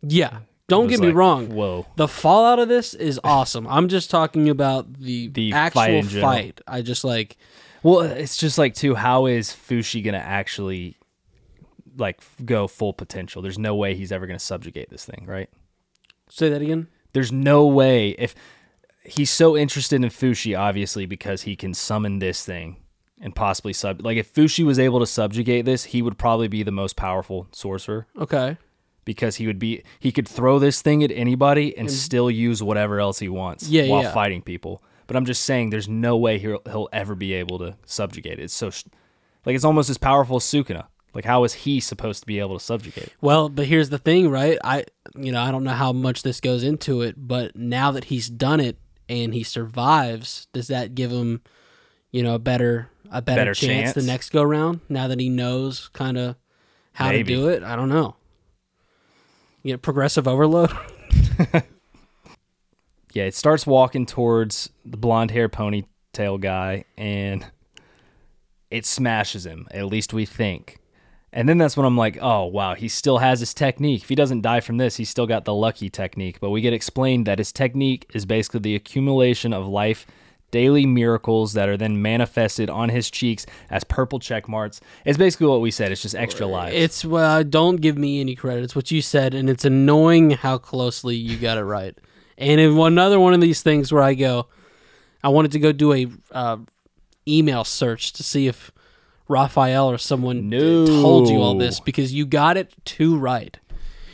Yeah. 0.02 0.40
Don't 0.68 0.84
It 0.86 0.92
was 0.92 1.00
get 1.00 1.08
me 1.08 1.14
wrong. 1.14 1.50
Whoa. 1.50 1.88
The 1.96 2.08
fallout 2.08 2.60
of 2.60 2.68
this 2.68 2.94
is 2.94 3.20
awesome. 3.24 3.68
I'm 3.68 3.88
just 3.88 4.12
talking 4.12 4.50
about 4.50 4.94
the, 4.94 5.28
The 5.34 5.54
actual 5.54 6.04
fight 6.04 6.22
fight. 6.22 6.62
I 6.68 6.82
just 6.82 7.04
like 7.04 7.38
Well, 7.84 8.02
it's 8.02 8.38
just 8.38 8.58
like 8.58 8.76
too. 8.76 8.94
How 8.94 9.26
is 9.26 9.50
Fushi 9.50 10.04
gonna 10.04 10.18
actually 10.18 10.98
like 11.98 12.22
go 12.46 12.68
full 12.68 12.94
potential? 12.94 13.42
There's 13.42 13.58
no 13.58 13.76
way 13.76 13.96
he's 13.96 14.12
ever 14.12 14.28
gonna 14.28 14.40
subjugate 14.40 14.90
this 14.90 15.06
thing, 15.06 15.26
right? 15.28 15.50
say 16.30 16.50
that 16.50 16.62
again. 16.62 16.88
There's 17.14 17.32
no 17.32 17.66
way 17.66 18.10
if 18.20 18.36
he's 19.04 19.30
so 19.32 19.56
interested 19.56 20.04
in 20.04 20.10
Fushi, 20.10 20.58
obviously 20.60 21.06
because 21.06 21.44
he 21.44 21.56
can 21.56 21.74
summon 21.74 22.20
this 22.20 22.46
thing 22.46 22.78
and 23.20 23.36
possibly 23.36 23.74
sub. 23.74 24.02
Like 24.04 24.18
if 24.18 24.34
Fushi 24.34 24.66
was 24.66 24.78
able 24.80 25.00
to 25.00 25.06
subjugate 25.08 25.66
this, 25.66 25.86
he 25.86 26.02
would 26.02 26.18
probably 26.18 26.48
be 26.48 26.64
the 26.64 26.72
most 26.72 26.96
powerful 26.96 27.48
sorcerer. 27.52 28.08
Okay. 28.18 28.58
because 29.06 29.38
he 29.38 29.48
would 29.48 29.58
be 29.60 29.84
he 30.00 30.12
could 30.12 30.28
throw 30.28 30.60
this 30.60 30.82
thing 30.82 31.04
at 31.04 31.12
anybody 31.12 31.76
and 31.78 31.90
still 31.90 32.30
use 32.30 32.62
whatever 32.62 33.00
else 33.00 33.20
he 33.20 33.30
wants 33.30 33.70
Yeah, 33.70 33.88
while 33.88 34.04
yeah. 34.04 34.12
fighting 34.14 34.42
people. 34.42 34.84
But 35.08 35.16
I'm 35.16 35.24
just 35.26 35.44
saying, 35.44 35.70
there's 35.70 35.88
no 35.88 36.18
way 36.18 36.38
he'll 36.40 36.62
he'll 36.66 36.90
ever 36.92 37.16
be 37.16 37.34
able 37.34 37.58
to 37.60 37.78
subjugate 37.86 38.40
it. 38.40 38.44
It's 38.44 38.54
so 38.54 38.70
sh- 38.70 38.84
like 39.46 39.56
it's 39.56 39.64
almost 39.64 39.90
as 39.90 39.98
powerful 39.98 40.36
as 40.38 40.44
Sukuna. 40.44 40.88
Like 41.14 41.24
how 41.26 41.46
is 41.46 41.54
he 41.54 41.80
supposed 41.80 42.20
to 42.20 42.26
be 42.28 42.40
able 42.40 42.60
to 42.60 42.64
subjugate 42.64 43.06
it? 43.06 43.14
Well, 43.22 43.48
but 43.50 43.66
here's 43.66 43.90
the 43.90 43.98
thing, 43.98 44.30
right? 44.30 44.58
I 44.64 44.84
you 45.16 45.32
know, 45.32 45.42
I 45.42 45.50
don't 45.52 45.64
know 45.64 45.72
how 45.72 45.94
much 45.94 46.22
this 46.24 46.42
goes 46.42 46.64
into 46.64 47.02
it, 47.02 47.16
but 47.18 47.56
now 47.56 47.92
that 47.94 48.04
he's 48.06 48.28
done 48.30 48.60
it 48.60 48.78
and 49.10 49.34
he 49.34 49.44
survives, 49.44 50.48
does 50.52 50.68
that 50.68 50.94
give 50.96 51.12
him, 51.12 51.42
you 52.12 52.24
know, 52.24 52.36
a 52.36 52.40
better 52.40 52.90
a 53.12 53.22
better, 53.22 53.42
Better 53.42 53.54
chance, 53.54 53.94
the 53.94 54.04
next 54.04 54.30
go 54.30 54.44
round 54.44 54.82
now 54.90 55.08
that 55.08 55.20
he 55.20 55.30
knows 55.30 55.90
kind 55.94 56.18
of 56.18 56.36
how 56.94 57.10
Maybe. 57.10 57.36
to 57.36 57.42
do 57.42 57.48
it? 57.50 57.64
I 57.64 57.76
don't 57.76 57.90
know. 57.90 58.16
You 59.64 59.74
know, 59.74 59.78
progressive 59.78 60.28
overload. 60.28 60.72
Yeah, 63.18 63.24
it 63.24 63.34
starts 63.34 63.66
walking 63.66 64.06
towards 64.06 64.70
the 64.86 64.96
blonde 64.96 65.32
hair 65.32 65.50
ponytail 65.50 66.40
guy 66.40 66.86
and 67.00 67.44
it 68.70 68.86
smashes 68.86 69.44
him. 69.44 69.68
At 69.72 69.88
least 69.88 70.14
we 70.14 70.24
think. 70.24 70.78
And 71.34 71.50
then 71.50 71.58
that's 71.58 71.76
when 71.76 71.88
I'm 71.88 71.98
like, 71.98 72.20
oh, 72.22 72.46
wow, 72.46 72.76
he 72.76 72.88
still 72.88 73.18
has 73.18 73.40
his 73.40 73.56
technique. 73.56 74.04
If 74.04 74.10
he 74.10 74.14
doesn't 74.14 74.42
die 74.42 74.60
from 74.60 74.78
this, 74.78 74.98
he's 74.98 75.10
still 75.10 75.26
got 75.26 75.46
the 75.46 75.54
lucky 75.56 75.90
technique. 75.90 76.40
But 76.40 76.52
we 76.52 76.62
get 76.62 76.74
explained 76.74 77.26
that 77.26 77.40
his 77.40 77.52
technique 77.52 78.06
is 78.14 78.28
basically 78.28 78.60
the 78.60 78.76
accumulation 78.76 79.52
of 79.52 79.68
life, 79.68 80.06
daily 80.52 80.86
miracles 80.86 81.54
that 81.54 81.68
are 81.68 81.78
then 81.78 82.02
manifested 82.02 82.70
on 82.70 82.90
his 82.90 83.10
cheeks 83.12 83.46
as 83.70 83.84
purple 83.84 84.20
check 84.20 84.48
marks. 84.48 84.80
It's 85.06 85.18
basically 85.18 85.48
what 85.48 85.62
we 85.62 85.72
said. 85.72 85.92
It's 85.92 86.02
just 86.02 86.16
extra 86.16 86.46
lives. 86.48 86.76
It's 86.76 87.04
well, 87.06 87.44
don't 87.44 87.78
give 87.78 87.98
me 87.98 88.20
any 88.22 88.36
credit. 88.36 88.64
It's 88.64 88.76
what 88.76 88.90
you 88.92 89.02
said, 89.02 89.34
and 89.34 89.50
it's 89.50 89.66
annoying 89.66 90.32
how 90.32 90.58
closely 90.58 91.16
you 91.16 91.38
got 91.38 91.58
it 91.58 91.64
right. 91.64 91.98
And 92.38 92.60
in 92.62 92.78
another 92.78 93.20
one 93.20 93.34
of 93.34 93.42
these 93.42 93.62
things 93.62 93.92
where 93.92 94.04
I 94.04 94.14
go, 94.14 94.48
I 95.24 95.30
wanted 95.30 95.52
to 95.54 95.60
go 95.60 95.72
do 95.72 95.92
a 95.94 96.08
uh, 96.32 96.58
email 97.28 97.64
search 97.64 98.14
to 98.14 98.24
see 98.24 98.48
if 98.48 98.72
Raphael 99.28 99.90
or 99.92 99.98
someone 99.98 100.48
No. 100.50 100.86
told 100.86 101.30
you 101.30 101.42
all 101.42 101.56
this 101.58 101.80
because 101.80 102.14
you 102.14 102.26
got 102.26 102.56
it 102.56 102.74
too 102.86 103.18
right. 103.18 103.58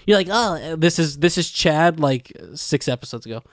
You're 0.08 0.18
like, 0.18 0.30
oh, 0.32 0.76
this 0.76 0.98
is 1.00 1.20
this 1.20 1.38
is 1.38 1.52
Chad 1.52 2.00
like 2.00 2.32
six 2.56 2.88
episodes 2.88 3.26
ago. 3.26 3.44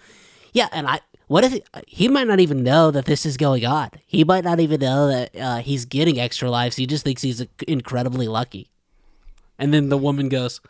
Yeah, 0.52 0.68
and 0.72 0.86
I. 0.88 1.00
What 1.30 1.44
if 1.44 1.60
he 1.86 2.08
might 2.08 2.26
not 2.26 2.40
even 2.40 2.64
know 2.64 2.90
that 2.90 3.04
this 3.04 3.24
is 3.24 3.36
going 3.36 3.64
on? 3.64 3.90
He 4.04 4.24
might 4.24 4.42
not 4.42 4.58
even 4.58 4.80
know 4.80 5.06
that 5.06 5.36
uh, 5.36 5.58
he's 5.58 5.84
getting 5.84 6.18
extra 6.18 6.50
lives. 6.50 6.74
He 6.74 6.88
just 6.88 7.04
thinks 7.04 7.22
he's 7.22 7.46
incredibly 7.68 8.26
lucky. 8.26 8.68
And 9.56 9.72
then 9.72 9.90
the 9.90 9.96
woman 9.96 10.28
goes, 10.28 10.60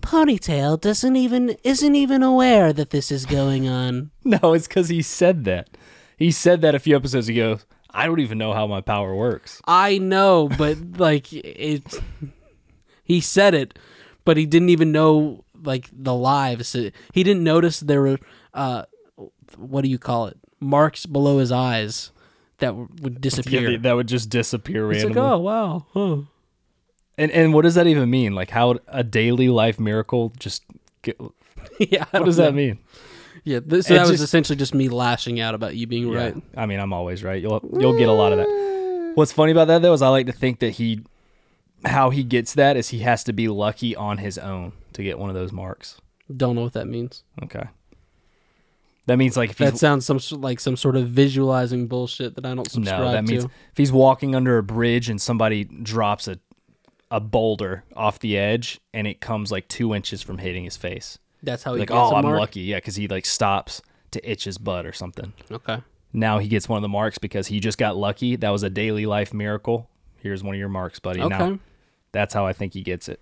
Ponytail 0.00 0.80
doesn't 0.80 1.16
even 1.16 1.56
isn't 1.64 1.96
even 1.96 2.22
aware 2.22 2.72
that 2.72 2.90
this 2.90 3.10
is 3.10 3.26
going 3.26 3.66
on. 3.66 4.12
no, 4.24 4.52
it's 4.52 4.68
because 4.68 4.90
he 4.90 5.02
said 5.02 5.42
that. 5.42 5.76
He 6.16 6.30
said 6.30 6.60
that 6.60 6.76
a 6.76 6.78
few 6.78 6.94
episodes 6.94 7.28
ago. 7.28 7.58
I 7.90 8.06
don't 8.06 8.20
even 8.20 8.38
know 8.38 8.52
how 8.52 8.68
my 8.68 8.80
power 8.80 9.12
works. 9.12 9.60
I 9.66 9.98
know, 9.98 10.48
but 10.56 10.78
like 10.98 11.32
it, 11.32 11.82
he 13.02 13.20
said 13.20 13.54
it, 13.54 13.76
but 14.24 14.36
he 14.36 14.46
didn't 14.46 14.68
even 14.68 14.92
know 14.92 15.44
like 15.64 15.90
the 15.92 16.14
lives. 16.14 16.74
He 16.74 17.24
didn't 17.24 17.42
notice 17.42 17.80
there 17.80 18.02
were 18.02 18.18
uh, 18.54 18.84
what 19.58 19.82
do 19.82 19.88
you 19.90 19.98
call 19.98 20.26
it? 20.26 20.36
Marks 20.60 21.06
below 21.06 21.38
his 21.38 21.52
eyes 21.52 22.10
that 22.58 22.68
w- 22.68 22.88
would 23.02 23.20
disappear. 23.20 23.70
they- 23.72 23.76
that 23.76 23.92
would 23.94 24.08
just 24.08 24.30
disappear 24.30 24.90
it's 24.90 25.04
randomly. 25.04 25.20
like, 25.22 25.32
oh 25.32 25.38
wow, 25.38 25.86
huh. 25.92 26.16
And 27.18 27.30
and 27.30 27.54
what 27.54 27.62
does 27.62 27.74
that 27.74 27.86
even 27.86 28.10
mean? 28.10 28.34
Like 28.34 28.50
how 28.50 28.76
a 28.88 29.02
daily 29.04 29.48
life 29.48 29.78
miracle 29.80 30.32
just 30.38 30.64
get, 31.02 31.18
what 31.20 31.32
yeah. 31.78 32.04
I 32.12 32.18
does 32.20 32.36
don't 32.36 32.46
that 32.46 32.54
mean? 32.54 32.78
Yeah, 33.44 33.60
th- 33.60 33.84
so 33.84 33.94
It 33.94 33.98
that 33.98 34.08
was 34.10 34.20
essentially 34.20 34.56
just 34.56 34.74
me 34.74 34.88
lashing 34.88 35.38
out 35.40 35.54
about 35.54 35.76
you 35.76 35.86
being 35.86 36.12
Yeah. 36.12 36.18
right. 36.18 36.34
I 36.56 36.66
mean, 36.66 36.80
I'm 36.80 36.92
always 36.92 37.22
right. 37.22 37.40
You'll 37.40 37.60
you'll 37.78 37.96
get 37.96 38.08
a 38.08 38.12
lot 38.12 38.32
of 38.32 38.38
that. 38.38 39.12
What's 39.14 39.32
funny 39.32 39.52
about 39.52 39.68
that 39.68 39.82
though 39.82 39.92
is 39.92 40.02
I 40.02 40.08
like 40.08 40.26
to 40.26 40.32
think 40.32 40.58
that 40.60 40.70
he 40.72 41.00
how 41.84 42.10
he 42.10 42.24
gets 42.24 42.54
that 42.54 42.76
is 42.76 42.88
he 42.88 42.98
has 43.00 43.22
to 43.24 43.32
be 43.32 43.48
lucky 43.48 43.94
on 43.94 44.18
his 44.18 44.36
own 44.38 44.72
to 44.94 45.02
get 45.02 45.18
one 45.18 45.28
of 45.30 45.34
those 45.36 45.52
marks. 45.52 46.00
Don't 46.34 46.54
know 46.56 46.62
what 46.62 46.72
that 46.72 46.86
means. 46.88 47.22
Okay. 47.42 47.64
That 49.06 49.16
means 49.18 49.36
like 49.36 49.50
if 49.50 49.58
he's 49.58 49.70
That 49.70 49.78
sounds 49.78 50.04
some 50.04 50.18
like 50.40 50.58
some 50.60 50.76
sort 50.76 50.96
of 50.96 51.08
visualizing 51.08 51.86
bullshit 51.86 52.34
that 52.34 52.44
I 52.44 52.54
don't 52.54 52.70
subscribe 52.70 53.00
no, 53.00 53.12
that 53.12 53.24
means 53.24 53.44
to. 53.44 53.50
if 53.70 53.76
he's 53.76 53.92
walking 53.92 54.34
under 54.34 54.58
a 54.58 54.62
bridge 54.62 55.08
and 55.08 55.20
somebody 55.20 55.64
drops 55.64 56.26
a 56.28 56.38
a 57.08 57.20
boulder 57.20 57.84
off 57.94 58.18
the 58.18 58.36
edge 58.36 58.80
and 58.92 59.06
it 59.06 59.20
comes 59.20 59.52
like 59.52 59.68
two 59.68 59.94
inches 59.94 60.22
from 60.22 60.38
hitting 60.38 60.64
his 60.64 60.76
face. 60.76 61.18
That's 61.40 61.62
how 61.62 61.74
he 61.74 61.80
Like, 61.80 61.88
gets 61.90 61.96
oh, 61.98 62.16
I'm 62.16 62.24
mark? 62.24 62.40
lucky. 62.40 62.62
Yeah, 62.62 62.78
because 62.78 62.96
he 62.96 63.06
like 63.06 63.24
stops 63.24 63.80
to 64.10 64.28
itch 64.30 64.42
his 64.42 64.58
butt 64.58 64.84
or 64.84 64.92
something. 64.92 65.32
Okay. 65.52 65.78
Now 66.12 66.38
he 66.40 66.48
gets 66.48 66.68
one 66.68 66.78
of 66.78 66.82
the 66.82 66.88
marks 66.88 67.18
because 67.18 67.46
he 67.46 67.60
just 67.60 67.78
got 67.78 67.96
lucky. 67.96 68.34
That 68.34 68.50
was 68.50 68.64
a 68.64 68.70
daily 68.70 69.06
life 69.06 69.32
miracle. 69.32 69.88
Here's 70.16 70.42
one 70.42 70.56
of 70.56 70.58
your 70.58 70.68
marks, 70.68 70.98
buddy. 70.98 71.20
Okay. 71.20 71.38
Now 71.38 71.58
that's 72.10 72.34
how 72.34 72.44
I 72.44 72.52
think 72.52 72.74
he 72.74 72.82
gets 72.82 73.08
it. 73.08 73.20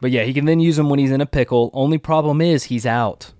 But 0.00 0.12
yeah, 0.12 0.22
he 0.22 0.32
can 0.32 0.44
then 0.44 0.60
use 0.60 0.78
him 0.78 0.88
when 0.88 1.00
he's 1.00 1.10
in 1.10 1.20
a 1.20 1.26
pickle. 1.26 1.70
Only 1.72 1.98
problem 1.98 2.40
is 2.40 2.64
he's 2.64 2.86
out. 2.86 3.32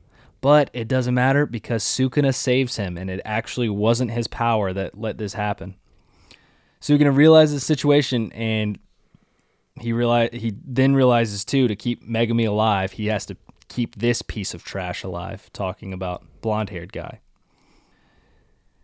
But 0.46 0.70
it 0.72 0.86
doesn't 0.86 1.12
matter 1.12 1.44
because 1.44 1.82
Sukuna 1.82 2.32
saves 2.32 2.76
him, 2.76 2.96
and 2.96 3.10
it 3.10 3.20
actually 3.24 3.68
wasn't 3.68 4.12
his 4.12 4.28
power 4.28 4.72
that 4.72 4.96
let 4.96 5.18
this 5.18 5.34
happen. 5.34 5.74
Sukuna 6.80 7.12
realizes 7.12 7.56
the 7.56 7.60
situation, 7.66 8.30
and 8.30 8.78
he 9.80 9.92
realize 9.92 10.30
he 10.32 10.54
then 10.64 10.94
realizes 10.94 11.44
too 11.44 11.66
to 11.66 11.74
keep 11.74 12.08
Megumi 12.08 12.46
alive, 12.46 12.92
he 12.92 13.06
has 13.06 13.26
to 13.26 13.36
keep 13.66 13.96
this 13.96 14.22
piece 14.22 14.54
of 14.54 14.62
trash 14.62 15.02
alive. 15.02 15.50
Talking 15.52 15.92
about 15.92 16.22
blonde-haired 16.42 16.92
guy. 16.92 17.18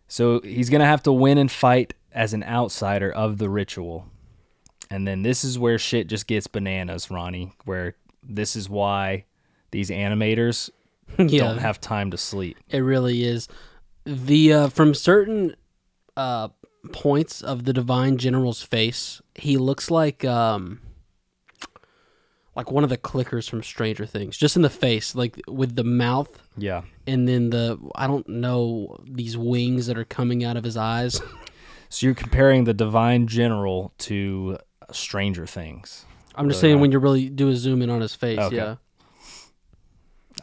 So 0.08 0.40
he's 0.40 0.68
gonna 0.68 0.84
have 0.84 1.04
to 1.04 1.12
win 1.12 1.38
and 1.38 1.48
fight 1.48 1.94
as 2.10 2.34
an 2.34 2.42
outsider 2.42 3.12
of 3.12 3.38
the 3.38 3.48
ritual. 3.48 4.08
And 4.90 5.06
then 5.06 5.22
this 5.22 5.44
is 5.44 5.60
where 5.60 5.78
shit 5.78 6.08
just 6.08 6.26
gets 6.26 6.48
bananas, 6.48 7.08
Ronnie, 7.08 7.52
where 7.66 7.94
this 8.20 8.56
is 8.56 8.68
why 8.68 9.26
these 9.70 9.90
animators 9.90 10.68
yeah. 11.30 11.42
don't 11.44 11.58
have 11.58 11.80
time 11.80 12.10
to 12.10 12.16
sleep. 12.18 12.56
It 12.68 12.78
really 12.80 13.24
is. 13.24 13.48
The 14.04 14.52
uh, 14.52 14.68
from 14.68 14.94
certain 14.94 15.54
uh, 16.16 16.48
points 16.92 17.40
of 17.42 17.64
the 17.64 17.72
divine 17.72 18.18
general's 18.18 18.62
face, 18.62 19.20
he 19.34 19.56
looks 19.56 19.90
like 19.90 20.24
um, 20.24 20.80
like 22.54 22.70
one 22.70 22.84
of 22.84 22.90
the 22.90 22.98
clickers 22.98 23.48
from 23.48 23.62
Stranger 23.62 24.04
Things, 24.06 24.36
just 24.36 24.56
in 24.56 24.62
the 24.62 24.70
face, 24.70 25.14
like 25.14 25.40
with 25.48 25.74
the 25.74 25.84
mouth, 25.84 26.42
Yeah. 26.56 26.82
and 27.06 27.26
then 27.26 27.50
the 27.50 27.78
I 27.94 28.06
don't 28.06 28.28
know 28.28 28.98
these 29.08 29.36
wings 29.38 29.86
that 29.86 29.96
are 29.96 30.04
coming 30.04 30.44
out 30.44 30.56
of 30.56 30.64
his 30.64 30.76
eyes. 30.76 31.20
So 31.88 32.06
you're 32.06 32.14
comparing 32.14 32.64
the 32.64 32.72
divine 32.72 33.26
general 33.26 33.92
to 33.98 34.56
Stranger 34.92 35.44
Things. 35.44 36.06
I'm 36.34 36.48
just 36.48 36.56
Really 36.56 36.70
saying 36.70 36.74
not. 36.76 36.80
when 36.80 36.92
you 36.92 36.98
really 36.98 37.28
do 37.28 37.50
a 37.50 37.54
zoom 37.54 37.82
in 37.82 37.90
on 37.90 38.00
his 38.00 38.14
face, 38.14 38.38
Okay. 38.38 38.56
yeah. 38.56 38.76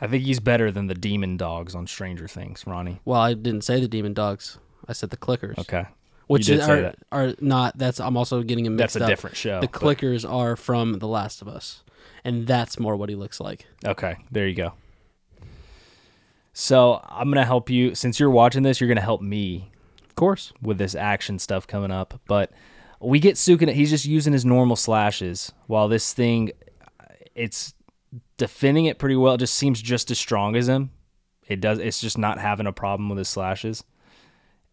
I 0.01 0.07
think 0.07 0.23
he's 0.23 0.39
better 0.39 0.71
than 0.71 0.87
the 0.87 0.93
demon 0.93 1.35
dogs 1.37 1.75
on 1.75 1.85
Stranger 1.87 2.27
Things, 2.27 2.65
Ronnie. 2.65 3.01
Well, 3.05 3.19
I 3.19 3.33
didn't 3.33 3.63
say 3.63 3.79
the 3.79 3.87
demon 3.87 4.13
dogs. 4.13 4.57
I 4.87 4.93
said 4.93 5.09
the 5.09 5.17
clickers, 5.17 5.57
Okay. 5.59 5.85
which 6.27 6.47
is, 6.49 6.61
are, 6.67 6.81
that. 6.81 6.95
are 7.11 7.33
not. 7.41 7.77
That's 7.77 7.99
I'm 7.99 8.15
also 8.17 8.41
getting 8.43 8.65
him 8.65 8.77
That's 8.77 8.95
a 8.95 9.03
up. 9.03 9.09
different 9.09 9.35
show. 9.35 9.59
The 9.61 9.67
but- 9.67 9.79
clickers 9.79 10.29
are 10.29 10.55
from 10.55 10.99
The 10.99 11.07
Last 11.07 11.41
of 11.41 11.47
Us, 11.47 11.83
and 12.23 12.47
that's 12.47 12.79
more 12.79 12.95
what 12.95 13.09
he 13.09 13.15
looks 13.15 13.39
like. 13.39 13.65
Okay, 13.85 14.15
there 14.31 14.47
you 14.47 14.55
go. 14.55 14.73
So 16.53 17.01
I'm 17.07 17.29
gonna 17.29 17.45
help 17.45 17.69
you 17.69 17.95
since 17.95 18.19
you're 18.19 18.29
watching 18.29 18.63
this. 18.63 18.81
You're 18.81 18.87
gonna 18.87 19.01
help 19.01 19.21
me 19.21 19.69
Of 20.07 20.15
course. 20.15 20.51
with 20.61 20.77
this 20.77 20.95
action 20.95 21.39
stuff 21.39 21.67
coming 21.67 21.91
up. 21.91 22.19
But 22.27 22.51
we 22.99 23.19
get 23.19 23.35
Sukuna. 23.35 23.73
He's 23.73 23.89
just 23.89 24.05
using 24.05 24.33
his 24.33 24.43
normal 24.45 24.75
slashes, 24.75 25.51
while 25.67 25.87
this 25.87 26.13
thing, 26.13 26.51
it's 27.35 27.73
defending 28.37 28.85
it 28.85 28.99
pretty 28.99 29.15
well. 29.15 29.35
It 29.35 29.39
just 29.39 29.55
seems 29.55 29.81
just 29.81 30.11
as 30.11 30.19
strong 30.19 30.55
as 30.55 30.67
him. 30.67 30.91
It 31.47 31.61
does. 31.61 31.79
It's 31.79 32.01
just 32.01 32.17
not 32.17 32.39
having 32.39 32.67
a 32.67 32.71
problem 32.71 33.09
with 33.09 33.17
his 33.17 33.29
slashes. 33.29 33.83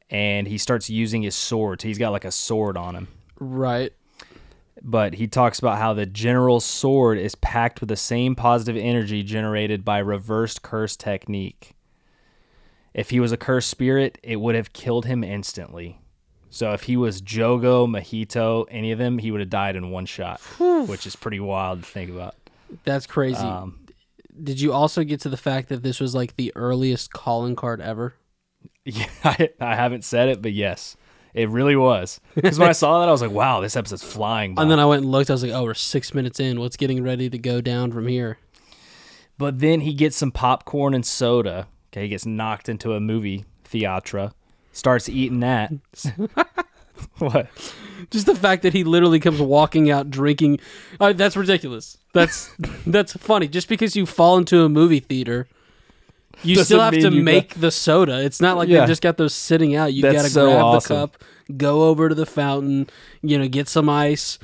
And 0.09 0.47
he 0.47 0.59
starts 0.59 0.89
using 0.89 1.23
his 1.23 1.35
sword. 1.35 1.83
He's 1.83 1.99
got 1.99 2.13
like 2.13 2.25
a 2.25 2.31
sword 2.31 2.77
on 2.77 2.95
him. 2.95 3.09
Right. 3.39 3.93
But 4.83 5.15
he 5.15 5.27
talks 5.27 5.59
about 5.59 5.79
how 5.79 5.95
the 5.95 6.07
general 6.07 6.61
sword 6.61 7.19
is 7.19 7.35
packed 7.35 7.81
with 7.81 7.89
the 7.89 7.97
same 7.97 8.35
positive 8.37 8.77
energy 8.77 9.23
generated 9.23 9.85
by 9.85 9.99
reversed 9.99 10.63
curse 10.63 10.97
technique. 10.97 11.75
If 12.95 13.11
he 13.11 13.21
was 13.21 13.33
a 13.33 13.37
cursed 13.37 13.69
spirit, 13.69 14.19
it 14.23 14.37
would 14.37 14.55
have 14.55 14.73
killed 14.73 15.07
him 15.07 15.25
instantly. 15.25 15.99
So 16.51 16.73
if 16.73 16.85
he 16.85 16.97
was 16.97 17.21
Jogo, 17.21 17.87
Mahito, 17.87 18.67
any 18.71 18.93
of 18.93 18.99
them, 18.99 19.19
he 19.19 19.31
would 19.31 19.41
have 19.41 19.51
died 19.51 19.77
in 19.77 19.91
one 19.91 20.07
shot, 20.07 20.41
which 20.59 21.07
is 21.07 21.17
pretty 21.17 21.41
wild 21.41 21.83
to 21.83 21.89
think 21.89 22.11
about. 22.11 22.35
That's 22.85 23.07
crazy. 23.07 23.39
Um, 23.39 23.87
Did 24.43 24.61
you 24.61 24.73
also 24.73 25.05
get 25.05 25.21
to 25.21 25.29
the 25.29 25.37
fact 25.37 25.69
that 25.69 25.83
this 25.83 26.01
was 26.01 26.15
like 26.15 26.37
the 26.37 26.53
earliest 26.57 27.13
calling 27.13 27.57
card 27.57 27.81
ever? 27.81 28.15
yeah, 28.85 29.07
I, 29.25 29.51
I 29.61 29.75
haven't 29.75 30.05
said 30.05 30.29
it, 30.29 30.43
but 30.43 30.53
yes, 30.53 30.97
it 31.35 31.49
really 31.49 31.77
was. 31.77 32.21
Because 32.35 32.59
when 32.59 32.69
I 32.69 32.73
saw 32.73 33.01
that, 33.01 33.09
I 33.09 33.13
was 33.13 33.23
like, 33.23 33.31
wow, 33.31 33.61
this 33.61 33.77
episode's 33.77 34.03
flying 34.03 34.55
by. 34.55 34.63
And 34.63 34.71
then 34.71 34.79
I 34.79 34.87
went 34.87 35.03
and 35.03 35.13
looked. 35.13 35.31
I 35.31 35.35
was 35.35 35.43
like, 35.43 35.53
oh, 35.53 35.65
we're 35.65 35.75
six 35.75 36.15
minutes 36.15 36.41
in. 36.41 36.61
What's 36.61 36.77
getting 36.77 37.03
ready 37.03 37.29
to 37.29 37.39
go 37.39 37.61
down 37.61 37.93
from 37.93 38.07
here? 38.07 38.39
But 39.39 39.59
then 39.59 39.81
he 39.81 39.93
gets 39.93 40.17
some 40.17 40.33
popcorn 40.33 40.95
and 40.95 41.05
soda. 41.05 41.69
Okay, 41.93 42.03
he 42.03 42.09
gets 42.09 42.27
knocked 42.27 42.69
into 42.69 42.95
a 42.95 43.01
movie 43.01 43.45
theatra, 43.65 44.33
starts 44.73 45.09
eating 45.09 45.41
that. 45.41 45.73
what? 47.19 47.49
Just 48.11 48.27
the 48.27 48.35
fact 48.35 48.63
that 48.63 48.73
he 48.73 48.85
literally 48.85 49.19
comes 49.21 49.41
walking 49.41 49.91
out 49.91 50.11
drinking. 50.11 50.61
Uh, 51.01 51.13
that's 51.13 51.37
ridiculous. 51.37 51.99
That's 52.13 52.51
that's 52.87 53.13
funny. 53.15 53.49
Just 53.49 53.69
because 53.69 53.97
you 53.97 54.07
fall 54.07 54.39
into 54.39 54.63
a 54.63 54.69
movie 54.69 55.01
theater, 55.01 55.49
you 56.43 56.55
Doesn't 56.57 56.67
still 56.67 56.81
have 56.81 56.93
mean 56.93 57.03
to 57.03 57.13
you 57.13 57.23
make 57.23 57.55
the 57.55 57.71
soda. 57.71 58.23
It's 58.23 58.41
not 58.41 58.57
like 58.57 58.69
Yeah. 58.69 58.81
they 58.83 58.87
just 58.87 59.03
got 59.03 59.17
those 59.17 59.35
sitting 59.35 59.75
out. 59.75 59.93
You 59.93 60.03
That's 60.03 60.17
got 60.17 60.23
to 60.25 60.31
so 60.31 60.47
grab 60.47 60.65
awesome. 60.65 60.95
the 60.97 61.01
cup, 61.09 61.25
go 61.57 61.85
over 61.85 62.09
to 62.09 62.15
the 62.15 62.27
fountain, 62.27 62.89
you 63.23 63.39
know, 63.39 63.49
get 63.49 63.69
some 63.69 63.89
ice, 63.89 64.39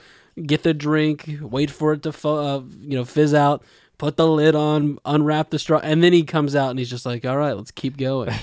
get 0.45 0.63
the 0.63 0.75
drink, 0.75 1.39
wait 1.41 1.71
for 1.71 1.93
it 1.93 2.03
to 2.05 2.13
fu- 2.13 2.29
uh, 2.31 2.63
you 2.81 2.97
know 2.97 3.05
fizz 3.05 3.35
out, 3.35 3.63
put 3.99 4.17
the 4.17 4.27
lid 4.27 4.55
on, 4.55 4.99
unwrap 5.05 5.51
the 5.51 5.59
straw, 5.59 5.79
and 5.83 6.03
then 6.03 6.13
he 6.15 6.25
comes 6.25 6.57
out 6.57 6.71
and 6.71 6.79
he's 6.79 6.91
just 6.91 7.05
like, 7.07 7.25
"All 7.27 7.37
right, 7.37 7.53
let's 7.57 7.71
keep 7.71 7.97
going." 7.99 8.33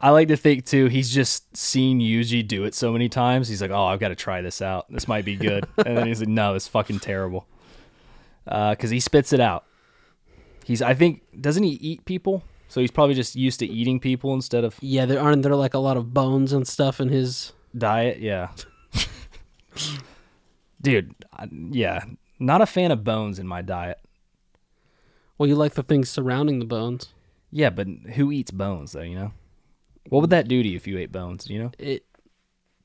I 0.00 0.10
like 0.10 0.28
to 0.28 0.36
think 0.36 0.64
too. 0.64 0.86
He's 0.86 1.10
just 1.12 1.54
seen 1.56 2.00
Yuji 2.00 2.46
do 2.46 2.64
it 2.64 2.74
so 2.74 2.90
many 2.92 3.08
times. 3.08 3.48
He's 3.48 3.60
like, 3.60 3.70
"Oh, 3.70 3.84
I've 3.84 4.00
got 4.00 4.08
to 4.08 4.14
try 4.14 4.40
this 4.40 4.62
out. 4.62 4.86
This 4.90 5.06
might 5.06 5.24
be 5.24 5.36
good." 5.36 5.66
and 5.84 5.96
then 5.96 6.06
he's 6.06 6.20
like, 6.20 6.28
"No, 6.28 6.54
it's 6.54 6.66
fucking 6.68 7.00
terrible." 7.00 7.46
Uh, 8.46 8.70
because 8.70 8.90
he 8.90 8.98
spits 9.00 9.32
it 9.32 9.40
out. 9.40 9.64
He's, 10.64 10.80
I 10.82 10.94
think, 10.94 11.22
doesn't 11.40 11.62
he 11.62 11.70
eat 11.72 12.04
people? 12.06 12.42
So 12.68 12.80
he's 12.80 12.90
probably 12.90 13.14
just 13.14 13.34
used 13.36 13.58
to 13.60 13.66
eating 13.66 13.98
people 14.00 14.32
instead 14.32 14.64
of 14.64 14.76
yeah, 14.80 15.04
there 15.04 15.20
aren't 15.20 15.42
there 15.42 15.54
like 15.56 15.74
a 15.74 15.78
lot 15.78 15.96
of 15.96 16.14
bones 16.14 16.52
and 16.52 16.66
stuff 16.66 17.00
in 17.00 17.08
his. 17.10 17.52
diet. 17.76 18.20
Yeah, 18.20 18.48
dude. 20.80 21.14
I- 21.32 21.48
Yeah, 21.52 22.04
not 22.38 22.60
a 22.60 22.66
fan 22.66 22.90
of 22.90 23.04
bones 23.04 23.38
in 23.38 23.46
my 23.46 23.62
diet. 23.62 23.98
Well, 25.38 25.48
you 25.48 25.54
like 25.56 25.74
the 25.74 25.82
things 25.82 26.08
surrounding 26.10 26.58
the 26.58 26.64
bones. 26.64 27.12
Yeah, 27.50 27.70
but 27.70 27.86
who 28.14 28.30
eats 28.30 28.50
bones 28.50 28.92
though? 28.92 29.00
You 29.02 29.14
know, 29.14 29.32
what 30.08 30.20
would 30.20 30.30
that 30.30 30.48
do 30.48 30.62
to 30.62 30.68
you 30.68 30.76
if 30.76 30.86
you 30.86 30.98
ate 30.98 31.12
bones? 31.12 31.48
You 31.48 31.58
know, 31.64 31.70
It 31.78 32.04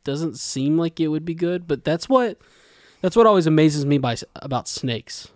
doesn't 0.03 0.37
seem 0.37 0.77
like 0.77 0.99
it 0.99 1.07
would 1.07 1.25
be 1.25 1.33
good, 1.35 1.67
but 1.67 1.83
that's 1.83 2.07
what 2.09 2.37
that's 3.01 3.15
what 3.15 3.27
always 3.27 3.47
amazes 3.47 3.85
me 3.85 3.97
by 3.97 4.15
about 4.35 4.67
snakes. 4.67 5.29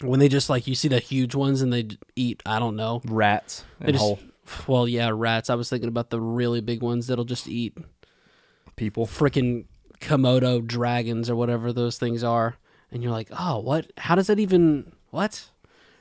When 0.00 0.20
they 0.20 0.28
just 0.28 0.48
like 0.50 0.66
you 0.66 0.74
see 0.74 0.88
the 0.88 0.98
huge 0.98 1.34
ones 1.34 1.60
and 1.62 1.72
they 1.72 1.88
eat, 2.16 2.42
I 2.46 2.58
don't 2.58 2.76
know. 2.76 3.02
rats 3.04 3.64
They 3.78 3.92
just, 3.92 4.02
whole 4.02 4.18
well, 4.66 4.88
yeah, 4.88 5.10
rats. 5.12 5.50
I 5.50 5.54
was 5.54 5.68
thinking 5.70 5.88
about 5.88 6.10
the 6.10 6.20
really 6.20 6.60
big 6.60 6.82
ones 6.82 7.06
that'll 7.06 7.24
just 7.24 7.46
eat 7.48 7.76
people. 8.76 9.06
freaking 9.06 9.66
Komodo 10.00 10.66
dragons 10.66 11.30
or 11.30 11.36
whatever 11.36 11.72
those 11.72 11.98
things 11.98 12.24
are, 12.24 12.56
and 12.90 13.02
you're 13.02 13.12
like, 13.12 13.28
oh, 13.38 13.60
what? 13.60 13.92
How 13.98 14.14
does 14.14 14.26
that 14.26 14.40
even? 14.40 14.92
What? 15.10 15.48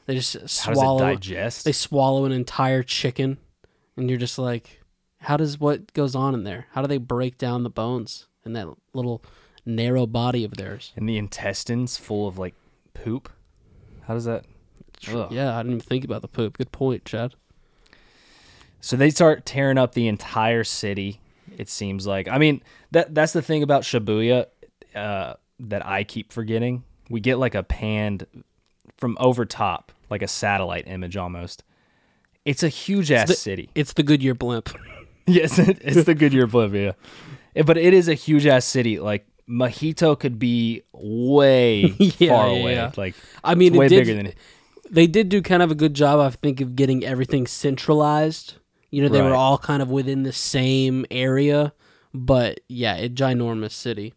They 0.07 0.15
just 0.15 0.33
How 0.33 0.39
does 0.41 0.79
swallow. 0.79 1.05
it 1.05 1.13
digest? 1.15 1.65
They 1.65 1.71
swallow 1.71 2.25
an 2.25 2.31
entire 2.31 2.81
chicken, 2.81 3.37
and 3.97 4.09
you're 4.09 4.19
just 4.19 4.37
like, 4.37 4.81
how 5.19 5.37
does 5.37 5.59
what 5.59 5.93
goes 5.93 6.15
on 6.15 6.33
in 6.33 6.43
there? 6.43 6.67
How 6.71 6.81
do 6.81 6.87
they 6.87 6.97
break 6.97 7.37
down 7.37 7.63
the 7.63 7.69
bones 7.69 8.27
in 8.45 8.53
that 8.53 8.67
little 8.93 9.23
narrow 9.65 10.05
body 10.05 10.43
of 10.43 10.55
theirs? 10.55 10.91
and 10.95 11.07
the 11.07 11.17
intestines 11.17 11.97
full 11.97 12.27
of 12.27 12.37
like 12.37 12.55
poop. 12.93 13.29
How 14.07 14.13
does 14.13 14.25
that? 14.25 14.45
Ugh. 15.09 15.31
Yeah, 15.31 15.55
I 15.55 15.59
didn't 15.59 15.73
even 15.77 15.81
think 15.81 16.03
about 16.03 16.21
the 16.21 16.27
poop. 16.27 16.57
Good 16.57 16.71
point, 16.71 17.05
Chad. 17.05 17.33
So 18.79 18.95
they 18.95 19.09
start 19.09 19.45
tearing 19.45 19.77
up 19.77 19.93
the 19.93 20.07
entire 20.07 20.63
city. 20.63 21.21
It 21.57 21.69
seems 21.69 22.07
like. 22.07 22.27
I 22.27 22.37
mean, 22.37 22.61
that 22.91 23.13
that's 23.13 23.33
the 23.33 23.41
thing 23.41 23.61
about 23.61 23.83
Shibuya 23.83 24.47
uh, 24.95 25.33
that 25.59 25.85
I 25.85 26.03
keep 26.03 26.31
forgetting. 26.31 26.83
We 27.09 27.19
get 27.19 27.37
like 27.37 27.55
a 27.55 27.63
panned 27.63 28.25
from 28.97 29.17
over 29.19 29.45
top, 29.45 29.91
like 30.09 30.21
a 30.21 30.27
satellite 30.27 30.87
image 30.87 31.17
almost. 31.17 31.63
It's 32.45 32.63
a 32.63 32.69
huge 32.69 33.11
ass 33.11 33.37
city. 33.37 33.69
It's 33.75 33.93
the 33.93 34.03
Goodyear 34.03 34.33
blimp. 34.33 34.69
Yes, 35.27 35.59
it's 35.59 36.05
the 36.05 36.15
Goodyear 36.15 36.47
blimp, 36.47 36.73
yeah. 36.73 36.93
Eh, 37.55 37.61
But 37.63 37.77
it 37.77 37.93
is 37.93 38.07
a 38.07 38.13
huge 38.15 38.45
ass 38.47 38.65
city. 38.65 38.99
Like 38.99 39.27
Mahito 39.49 40.17
could 40.19 40.39
be 40.39 40.81
way 40.93 41.93
Yeah, 41.99 42.29
far 42.29 42.49
yeah, 42.51 42.59
away. 42.61 42.73
yeah. 42.75 42.91
Like 42.97 43.15
I 43.43 43.55
mean, 43.55 43.73
it's 43.73 43.79
way 43.79 43.85
it 43.85 43.89
did, 43.89 44.05
bigger 44.05 44.15
than 44.15 44.25
it. 44.27 44.37
they 44.89 45.07
did 45.07 45.29
do 45.29 45.41
kind 45.41 45.61
of 45.61 45.69
a 45.71 45.75
good 45.75 45.93
job, 45.93 46.19
I 46.19 46.29
think, 46.31 46.61
of 46.61 46.75
getting 46.75 47.03
everything 47.05 47.45
centralized. 47.47 48.55
You 48.89 49.01
know, 49.03 49.09
they 49.09 49.21
were 49.21 49.35
all 49.35 49.57
kind 49.57 49.81
of 49.81 49.89
within 49.89 50.23
the 50.23 50.33
same 50.33 51.05
area, 51.09 51.71
but 52.13 52.59
yeah, 52.67 52.97
a 52.97 53.07
ginormous 53.07 53.71
city. 53.71 54.13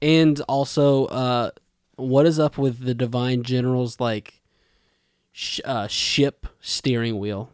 And 0.00 0.40
also, 0.48 1.06
uh, 1.06 1.50
what 1.96 2.24
is 2.24 2.38
up 2.38 2.56
with 2.56 2.84
the 2.86 2.94
Divine 2.94 3.42
General's 3.42 4.00
like 4.00 4.37
sh- 5.38 5.60
uh, 5.64 5.86
ship 5.86 6.46
steering 6.60 7.18
wheel? 7.18 7.50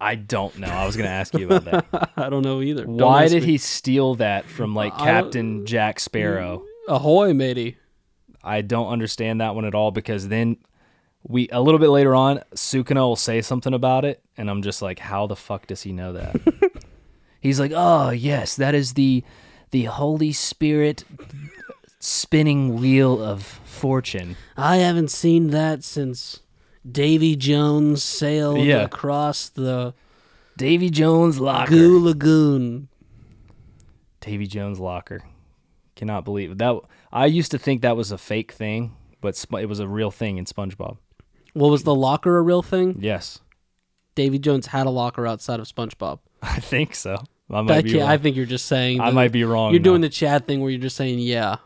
I 0.00 0.14
don't 0.14 0.58
know. 0.58 0.68
I 0.68 0.86
was 0.86 0.96
gonna 0.96 1.08
ask 1.10 1.34
you 1.34 1.46
about 1.46 1.64
that. 1.66 2.10
I 2.16 2.28
don't 2.30 2.42
know 2.42 2.62
either. 2.62 2.84
Don't 2.84 2.96
Why 2.96 3.28
did 3.28 3.42
me. 3.42 3.52
he 3.52 3.58
steal 3.58 4.14
that 4.16 4.46
from 4.46 4.74
like 4.74 4.94
I 4.94 5.04
Captain 5.04 5.66
Jack 5.66 6.00
Sparrow? 6.00 6.64
Ahoy, 6.88 7.34
matey! 7.34 7.76
I 8.42 8.62
don't 8.62 8.88
understand 8.88 9.40
that 9.40 9.54
one 9.54 9.64
at 9.64 9.74
all 9.74 9.90
because 9.90 10.28
then 10.28 10.56
we 11.22 11.48
a 11.50 11.60
little 11.60 11.80
bit 11.80 11.88
later 11.88 12.14
on, 12.14 12.40
Sukuna 12.54 13.00
will 13.00 13.16
say 13.16 13.42
something 13.42 13.74
about 13.74 14.04
it, 14.04 14.22
and 14.36 14.48
I'm 14.50 14.62
just 14.62 14.80
like, 14.80 14.98
how 14.98 15.26
the 15.26 15.36
fuck 15.36 15.66
does 15.66 15.82
he 15.82 15.92
know 15.92 16.12
that? 16.14 16.36
He's 17.40 17.60
like, 17.60 17.72
oh 17.74 18.10
yes, 18.10 18.56
that 18.56 18.74
is 18.74 18.94
the 18.94 19.24
the 19.72 19.84
Holy 19.84 20.32
Spirit 20.32 21.04
spinning 22.00 22.76
wheel 22.76 23.22
of 23.22 23.42
fortune. 23.42 24.36
I 24.56 24.76
haven't 24.76 25.10
seen 25.10 25.50
that 25.50 25.84
since 25.84 26.40
Davy 26.90 27.36
Jones 27.36 28.02
sailed 28.02 28.60
Yeah. 28.60 28.82
across 28.82 29.48
the 29.48 29.94
Davy 30.56 30.90
Jones 30.90 31.40
locker. 31.40 31.70
Goo 31.70 31.98
Lagoon. 31.98 32.88
Davy 34.20 34.46
Jones 34.46 34.78
locker. 34.78 35.22
Cannot 35.94 36.24
believe 36.24 36.52
it. 36.52 36.58
that. 36.58 36.80
I 37.12 37.26
used 37.26 37.50
to 37.52 37.58
think 37.58 37.82
that 37.82 37.96
was 37.96 38.12
a 38.12 38.18
fake 38.18 38.52
thing, 38.52 38.94
but 39.20 39.36
Sp- 39.38 39.60
it 39.60 39.66
was 39.66 39.80
a 39.80 39.88
real 39.88 40.10
thing 40.10 40.36
in 40.38 40.44
SpongeBob. 40.44 40.98
Well, 41.54 41.70
was 41.70 41.84
the 41.84 41.94
locker 41.94 42.36
a 42.36 42.42
real 42.42 42.62
thing? 42.62 42.98
Yes, 43.00 43.40
Davy 44.14 44.38
Jones 44.38 44.66
had 44.66 44.86
a 44.86 44.90
locker 44.90 45.26
outside 45.26 45.58
of 45.60 45.66
SpongeBob. 45.66 46.18
I 46.42 46.60
think 46.60 46.94
so. 46.94 47.24
I 47.50 47.62
might 47.62 47.84
be. 47.84 48.02
I 48.02 48.18
think 48.18 48.36
you're 48.36 48.44
just 48.44 48.66
saying. 48.66 49.00
I 49.00 49.10
might 49.10 49.32
be 49.32 49.44
wrong. 49.44 49.72
You're 49.72 49.80
doing 49.80 50.00
though. 50.00 50.08
the 50.08 50.12
Chad 50.12 50.46
thing 50.46 50.60
where 50.60 50.70
you're 50.70 50.80
just 50.80 50.96
saying 50.96 51.18
yeah. 51.20 51.56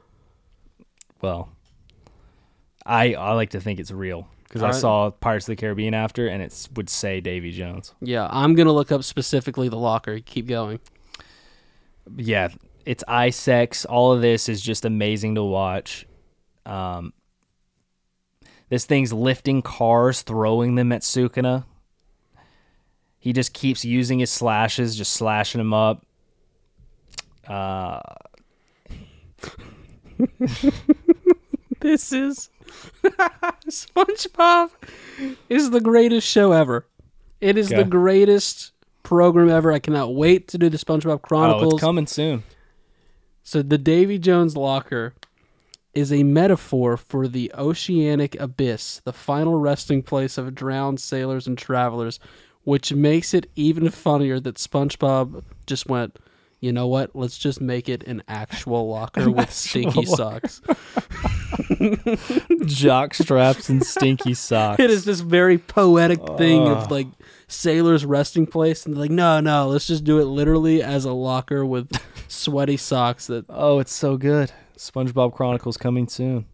well. 1.20 1.48
I 2.86 3.14
I 3.14 3.32
like 3.32 3.50
to 3.50 3.60
think 3.60 3.80
it's 3.80 3.90
real 3.90 4.28
because 4.50 4.62
I 4.62 4.66
Alright. 4.66 4.80
saw 4.80 5.10
Pirates 5.10 5.48
of 5.48 5.52
the 5.52 5.60
Caribbean 5.60 5.94
after, 5.94 6.26
and 6.26 6.42
it 6.42 6.68
would 6.74 6.90
say 6.90 7.20
Davy 7.20 7.52
Jones. 7.52 7.94
Yeah, 8.02 8.26
I'm 8.32 8.56
gonna 8.56 8.72
look 8.72 8.90
up 8.90 9.04
specifically 9.04 9.68
the 9.68 9.76
locker. 9.78 10.18
Keep 10.18 10.48
going. 10.48 10.80
Yeah, 12.16 12.48
it's 12.84 13.04
eye 13.06 13.30
sex. 13.30 13.84
All 13.84 14.12
of 14.12 14.22
this 14.22 14.48
is 14.48 14.60
just 14.60 14.84
amazing 14.84 15.36
to 15.36 15.44
watch. 15.44 16.04
Um, 16.66 17.12
this 18.70 18.86
thing's 18.86 19.12
lifting 19.12 19.62
cars, 19.62 20.22
throwing 20.22 20.74
them 20.74 20.90
at 20.90 21.02
Sukuna. 21.02 21.64
He 23.20 23.32
just 23.32 23.52
keeps 23.52 23.84
using 23.84 24.18
his 24.18 24.30
slashes, 24.30 24.96
just 24.96 25.12
slashing 25.12 25.60
them 25.60 25.72
up. 25.72 26.04
Uh, 27.46 28.00
This 31.80 32.12
is 32.12 32.50
SpongeBob 33.68 34.70
is 35.48 35.70
the 35.70 35.80
greatest 35.80 36.26
show 36.26 36.52
ever. 36.52 36.86
It 37.40 37.56
is 37.56 37.68
the 37.68 37.84
greatest 37.84 38.72
program 39.02 39.48
ever. 39.48 39.72
I 39.72 39.78
cannot 39.78 40.14
wait 40.14 40.48
to 40.48 40.58
do 40.58 40.68
the 40.68 40.76
SpongeBob 40.76 41.22
Chronicles. 41.22 41.72
oh, 41.72 41.76
it's 41.76 41.80
coming 41.80 42.06
soon. 42.06 42.42
So 43.42 43.62
the 43.62 43.78
Davy 43.78 44.18
Jones 44.18 44.56
locker 44.56 45.14
is 45.94 46.12
a 46.12 46.22
metaphor 46.22 46.96
for 46.96 47.26
the 47.26 47.50
oceanic 47.56 48.38
abyss, 48.38 49.00
the 49.04 49.12
final 49.12 49.56
resting 49.58 50.02
place 50.02 50.38
of 50.38 50.54
drowned 50.54 51.00
sailors 51.00 51.46
and 51.46 51.58
travelers, 51.58 52.20
which 52.62 52.92
makes 52.92 53.34
it 53.34 53.50
even 53.56 53.88
funnier 53.90 54.38
that 54.38 54.56
SpongeBob 54.56 55.42
just 55.66 55.88
went, 55.88 56.18
you 56.60 56.72
know 56.72 56.86
what? 56.86 57.16
Let's 57.16 57.38
just 57.38 57.60
make 57.60 57.88
it 57.88 58.04
an 58.04 58.22
actual 58.28 58.88
locker 58.88 59.30
with 59.30 59.50
stinky 59.50 60.04
socks. 60.04 60.60
Jock 62.66 63.14
straps 63.14 63.68
and 63.68 63.84
stinky 63.84 64.34
socks. 64.34 64.80
It 64.80 64.90
is 64.90 65.04
this 65.04 65.20
very 65.20 65.58
poetic 65.58 66.20
thing 66.36 66.66
of 66.66 66.90
like 66.90 67.06
sailors' 67.48 68.04
resting 68.04 68.46
place, 68.46 68.84
and 68.84 68.94
they're 68.94 69.02
like, 69.02 69.10
no, 69.10 69.40
no, 69.40 69.68
let's 69.68 69.86
just 69.86 70.04
do 70.04 70.18
it 70.18 70.24
literally 70.24 70.82
as 70.82 71.04
a 71.04 71.12
locker 71.12 71.64
with 71.64 71.90
sweaty 72.28 72.76
socks 72.76 73.26
that 73.26 73.44
Oh, 73.48 73.78
it's 73.78 73.92
so 73.92 74.16
good. 74.16 74.52
SpongeBob 74.76 75.32
Chronicles 75.34 75.76
coming 75.76 76.08
soon. 76.08 76.46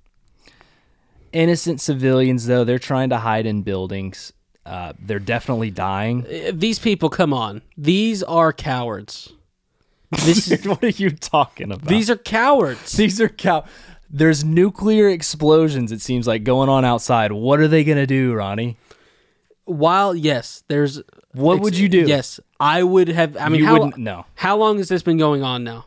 Innocent 1.33 1.81
civilians, 1.81 2.47
though, 2.47 2.65
they're 2.65 2.79
trying 2.79 3.11
to 3.11 3.19
hide 3.19 3.47
in 3.47 3.63
buildings. 3.63 4.33
Uh, 4.65 4.93
they're 4.99 5.19
definitely 5.21 5.71
dying. 5.71 6.27
Uh, 6.27 6.51
these 6.53 6.79
people 6.81 7.09
come 7.09 7.33
on 7.33 7.63
these 7.77 8.25
are 8.25 8.53
cowards 8.53 9.33
this 10.25 10.51
is, 10.51 10.67
what 10.67 10.83
are 10.83 10.89
you 10.89 11.11
talking 11.11 11.71
about? 11.71 11.87
these 11.89 12.11
are 12.11 12.17
cowards 12.17 12.93
these 12.93 13.21
are 13.21 13.29
cow. 13.29 13.65
There's 14.11 14.45
nuclear 14.45 15.09
explosions. 15.09 15.91
It 15.93 16.01
seems 16.01 16.27
like 16.27 16.45
going 16.45 16.69
on 16.69 16.85
outside. 16.85 17.33
What 17.33 17.61
are 17.61 17.69
they 17.69 17.85
gonna 17.85 18.07
do, 18.07 18.35
Ronnie? 18.35 18.77
while 19.69 20.15
yes 20.15 20.63
there's 20.69 21.03
What 21.33 21.59
would 21.59 21.77
you 21.77 21.89
do? 21.89 22.03
yes 22.03 22.39
i 22.61 22.85
would 22.85 23.09
have 23.09 23.37
i 23.37 23.49
mean 23.49 23.63
you 23.63 23.67
how, 23.67 23.73
wouldn't. 23.73 23.99
No, 23.99 24.25
how 24.37 24.57
long 24.57 24.77
has 24.79 24.89
this 24.89 25.03
been 25.03 25.17
going 25.17 25.43
on 25.43 25.65
now 25.65 25.87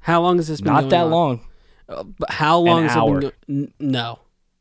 how 0.00 0.20
long 0.20 0.36
has 0.36 0.48
this 0.48 0.60
been 0.60 0.74
not 0.74 0.80
going 0.80 0.90
that 0.90 1.04
on? 1.04 1.10
long. 1.10 1.40
Uh, 1.88 2.02
but 2.18 2.30
how 2.30 2.58
long 2.58 2.82
An 2.82 2.88
has 2.88 2.96
hour. 2.98 3.18
it 3.22 3.34
been 3.46 3.64
go- 3.64 3.70
N- 3.70 3.72
no 3.80 4.18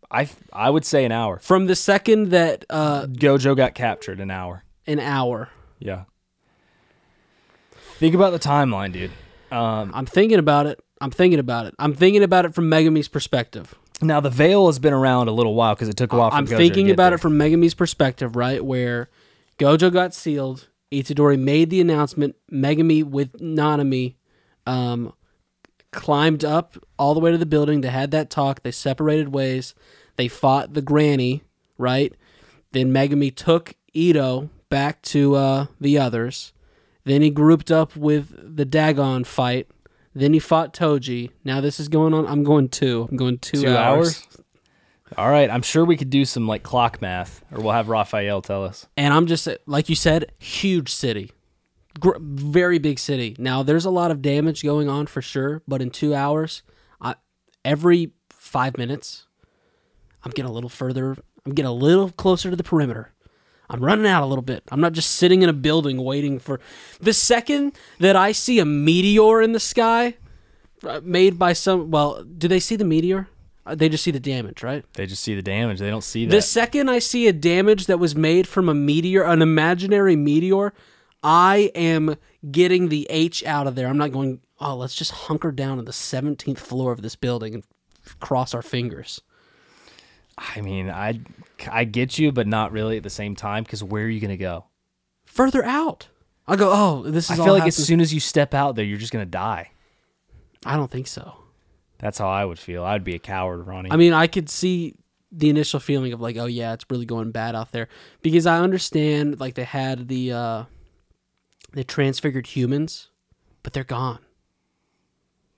I 0.10 0.30
I 0.54 0.70
would 0.70 0.86
say 0.86 1.04
an 1.04 1.12
hour. 1.12 1.40
from 1.40 1.66
the 1.66 1.76
second 1.76 2.30
that 2.30 2.64
uh 2.70 3.08
Gojo 3.08 3.58
got 3.58 3.76
captured. 3.76 4.22
An 4.22 4.32
hour. 4.32 4.64
an 4.88 5.02
hour 5.02 5.50
Yeah. 5.80 6.04
Think 7.98 8.16
about 8.16 8.32
the 8.32 8.40
timeline, 8.40 8.94
dude. 8.94 9.12
Um, 9.52 9.92
i'm 9.94 10.06
thinking 10.06 10.40
about 10.40 10.66
it 10.66 10.80
i'm 11.02 11.12
thinking 11.12 11.40
about 11.40 11.66
it 11.66 11.74
i'm 11.80 11.94
thinking 11.94 12.24
about 12.24 12.46
it 12.46 12.54
from 12.54 12.70
megumi's 12.70 13.08
perspective 13.08 13.76
Now 14.02 14.20
the 14.20 14.30
veil 14.30 14.68
has 14.68 14.80
been 14.80 14.94
around 14.94 15.28
a 15.28 15.32
little 15.32 15.56
while 15.56 15.74
because 15.76 15.88
it 15.90 15.96
took 15.96 16.12
a 16.12 16.18
while. 16.18 16.30
For 16.32 16.36
I'm 16.36 16.48
Gojo 16.48 16.58
thinking 16.58 16.92
about 16.92 17.10
there. 17.12 17.16
it 17.16 17.22
from 17.22 17.38
Megumi's 17.38 17.74
perspective, 17.74 18.36
right? 18.36 18.64
Where 18.64 19.10
Gojo 19.58 19.92
got 19.92 20.14
sealed, 20.14 20.68
Itadori 20.92 21.40
made 21.40 21.70
the 21.70 21.80
announcement, 21.80 22.36
Megumi 22.52 23.04
with 23.06 23.40
Nanami 23.40 24.16
um, 24.68 25.14
climbed 25.92 26.44
up 26.44 26.78
all 27.00 27.14
the 27.14 27.22
way 27.22 27.32
to 27.32 27.38
the 27.38 27.46
building. 27.46 27.80
They 27.82 27.88
had 27.90 28.12
that 28.12 28.30
talk. 28.30 28.64
They 28.64 28.72
separated 28.72 29.30
ways. 29.30 29.74
They 30.18 30.28
fought 30.28 30.74
the 30.74 30.82
granny, 30.82 31.44
right? 31.78 32.14
Then 32.74 32.92
Megami 32.92 33.34
took 33.34 33.76
Ito 33.94 34.50
back 34.70 35.02
to 35.04 35.36
uh, 35.36 35.66
the 35.80 35.98
others. 35.98 36.52
Then 37.06 37.22
he 37.22 37.30
grouped 37.30 37.72
up 37.72 37.96
with 37.96 38.58
the 38.58 38.66
Dagon 38.66 39.24
fight. 39.24 39.68
Then 40.16 40.34
he 40.34 40.40
fought 40.40 40.74
Toji. 40.74 41.30
Now 41.44 41.60
this 41.62 41.80
is 41.80 41.90
going 41.90 42.14
on. 42.14 42.26
I'm 42.26 42.44
going 42.44 42.70
two. 42.70 43.08
I'm 43.12 43.18
going 43.18 43.38
two, 43.38 43.62
Two 43.64 43.76
hours. 43.76 44.08
hours? 44.24 44.28
All 45.18 45.30
right, 45.30 45.50
I'm 45.52 45.62
sure 45.62 45.86
we 45.86 45.98
could 45.98 46.10
do 46.10 46.26
some 46.26 46.48
like 46.48 46.64
clock 46.64 47.02
math, 47.02 47.44
or 47.52 47.62
we'll 47.62 47.74
have 47.74 47.90
Raphael 47.90 48.42
tell 48.42 48.64
us. 48.64 48.88
And 48.98 49.14
I'm 49.14 49.28
just 49.28 49.48
like 49.68 49.88
you 49.90 49.96
said, 49.96 50.32
huge 50.40 50.92
city, 50.92 51.32
Gr- 52.00 52.18
very 52.20 52.80
big 52.80 52.98
city. 52.98 53.36
Now 53.38 53.62
there's 53.62 53.86
a 53.86 53.92
lot 53.92 54.10
of 54.10 54.22
damage 54.22 54.64
going 54.64 54.90
on 54.90 55.06
for 55.06 55.22
sure, 55.22 55.62
but 55.68 55.82
in 55.82 55.92
two 55.92 56.16
hours, 56.16 56.64
I, 57.00 57.16
every 57.64 58.14
five 58.32 58.78
minutes, 58.78 59.28
I'm 60.24 60.32
getting 60.32 60.50
a 60.50 60.54
little 60.54 60.70
further. 60.72 61.16
I'm 61.46 61.54
getting 61.54 61.70
a 61.70 61.74
little 61.74 62.10
closer 62.10 62.50
to 62.50 62.56
the 62.56 62.64
perimeter. 62.64 63.12
I'm 63.70 63.84
running 63.84 64.06
out 64.06 64.24
a 64.24 64.26
little 64.26 64.42
bit. 64.44 64.64
I'm 64.72 64.82
not 64.82 64.94
just 64.94 65.12
sitting 65.12 65.42
in 65.42 65.50
a 65.50 65.54
building 65.54 66.04
waiting 66.04 66.40
for 66.40 66.60
the 67.00 67.14
second 67.14 67.74
that 68.00 68.16
I 68.16 68.32
see 68.32 68.60
a 68.60 68.66
meteor 68.66 69.42
in 69.42 69.54
the 69.54 69.60
sky, 69.60 70.16
uh, 70.84 71.02
made 71.04 71.40
by 71.40 71.54
some. 71.54 71.90
Well, 71.92 72.24
do 72.24 72.48
they 72.48 72.60
see 72.60 72.76
the 72.76 72.86
meteor? 72.86 73.28
Uh, 73.66 73.74
They 73.74 73.90
just 73.90 74.04
see 74.04 74.12
the 74.12 74.20
damage, 74.20 74.62
right? 74.62 74.86
They 74.94 75.08
just 75.08 75.24
see 75.24 75.34
the 75.36 75.42
damage; 75.42 75.80
they 75.80 75.90
don't 75.90 76.04
see 76.04 76.26
that. 76.26 76.32
The 76.36 76.42
second 76.42 76.90
I 76.90 77.00
see 77.00 77.28
a 77.28 77.34
damage 77.34 77.88
that 77.88 77.98
was 78.00 78.16
made 78.16 78.48
from 78.48 78.70
a 78.70 78.76
meteor, 78.76 79.24
an 79.24 79.42
imaginary 79.42 80.16
meteor, 80.16 80.74
I 81.24 81.72
am 81.74 82.18
getting 82.52 82.90
the 82.90 83.08
H 83.10 83.44
out 83.46 83.66
of 83.66 83.74
there. 83.74 83.88
I'm 83.88 83.98
not 83.98 84.12
going, 84.12 84.42
oh, 84.60 84.76
let's 84.76 84.94
just 84.94 85.12
hunker 85.12 85.52
down 85.52 85.80
on 85.80 85.86
the 85.86 85.92
17th 85.92 86.60
floor 86.60 86.92
of 86.92 87.02
this 87.02 87.16
building 87.16 87.56
and 87.56 87.64
cross 88.20 88.54
our 88.54 88.62
fingers. 88.62 89.22
I 90.38 90.62
mean, 90.62 90.90
I 90.90 91.20
I 91.72 91.86
get 91.86 92.18
you, 92.18 92.32
but 92.32 92.48
not 92.48 92.72
really 92.72 92.98
at 92.98 93.04
the 93.04 93.10
same 93.10 93.36
time. 93.36 93.64
Because 93.64 93.84
where 93.84 94.04
are 94.04 94.10
you 94.10 94.20
gonna 94.20 94.38
go? 94.38 94.66
Further 95.26 95.64
out. 95.64 96.10
I 96.48 96.56
go, 96.56 96.70
oh, 96.72 97.10
this 97.10 97.30
is. 97.30 97.40
I 97.40 97.44
feel 97.44 97.54
like 97.54 97.68
as 97.68 97.76
soon 97.76 98.02
as 98.02 98.14
you 98.14 98.20
step 98.20 98.54
out 98.54 98.76
there, 98.76 98.86
you're 98.86 98.98
just 98.98 99.14
gonna 99.14 99.26
die. 99.26 99.72
I 100.66 100.76
don't 100.76 100.92
think 100.92 101.08
so. 101.08 101.38
That's 102.00 102.18
how 102.18 102.28
I 102.28 102.44
would 102.44 102.60
feel. 102.60 102.84
I'd 102.84 103.04
be 103.04 103.16
a 103.16 103.20
coward, 103.20 103.66
Ronny. 103.66 103.92
I 103.92 103.96
mean, 103.96 104.14
I 104.14 104.28
could 104.28 104.50
see 104.50 104.96
the 105.32 105.50
initial 105.50 105.80
feeling 105.80 106.14
of 106.14 106.22
like, 106.22 106.38
oh 106.38 106.46
yeah, 106.46 106.74
it's 106.74 106.86
really 106.90 107.06
going 107.06 107.32
bad 107.32 107.56
out 107.56 107.72
there 107.72 107.88
because 108.22 108.46
I 108.46 108.60
understand 108.60 109.40
like 109.40 109.56
they 109.56 109.64
had 109.64 110.08
the 110.08 110.32
uh 110.32 110.64
the 111.74 111.84
transfigured 111.84 112.48
humans, 112.48 113.10
but 113.64 113.74
they're 113.74 113.84
gone. 113.84 114.20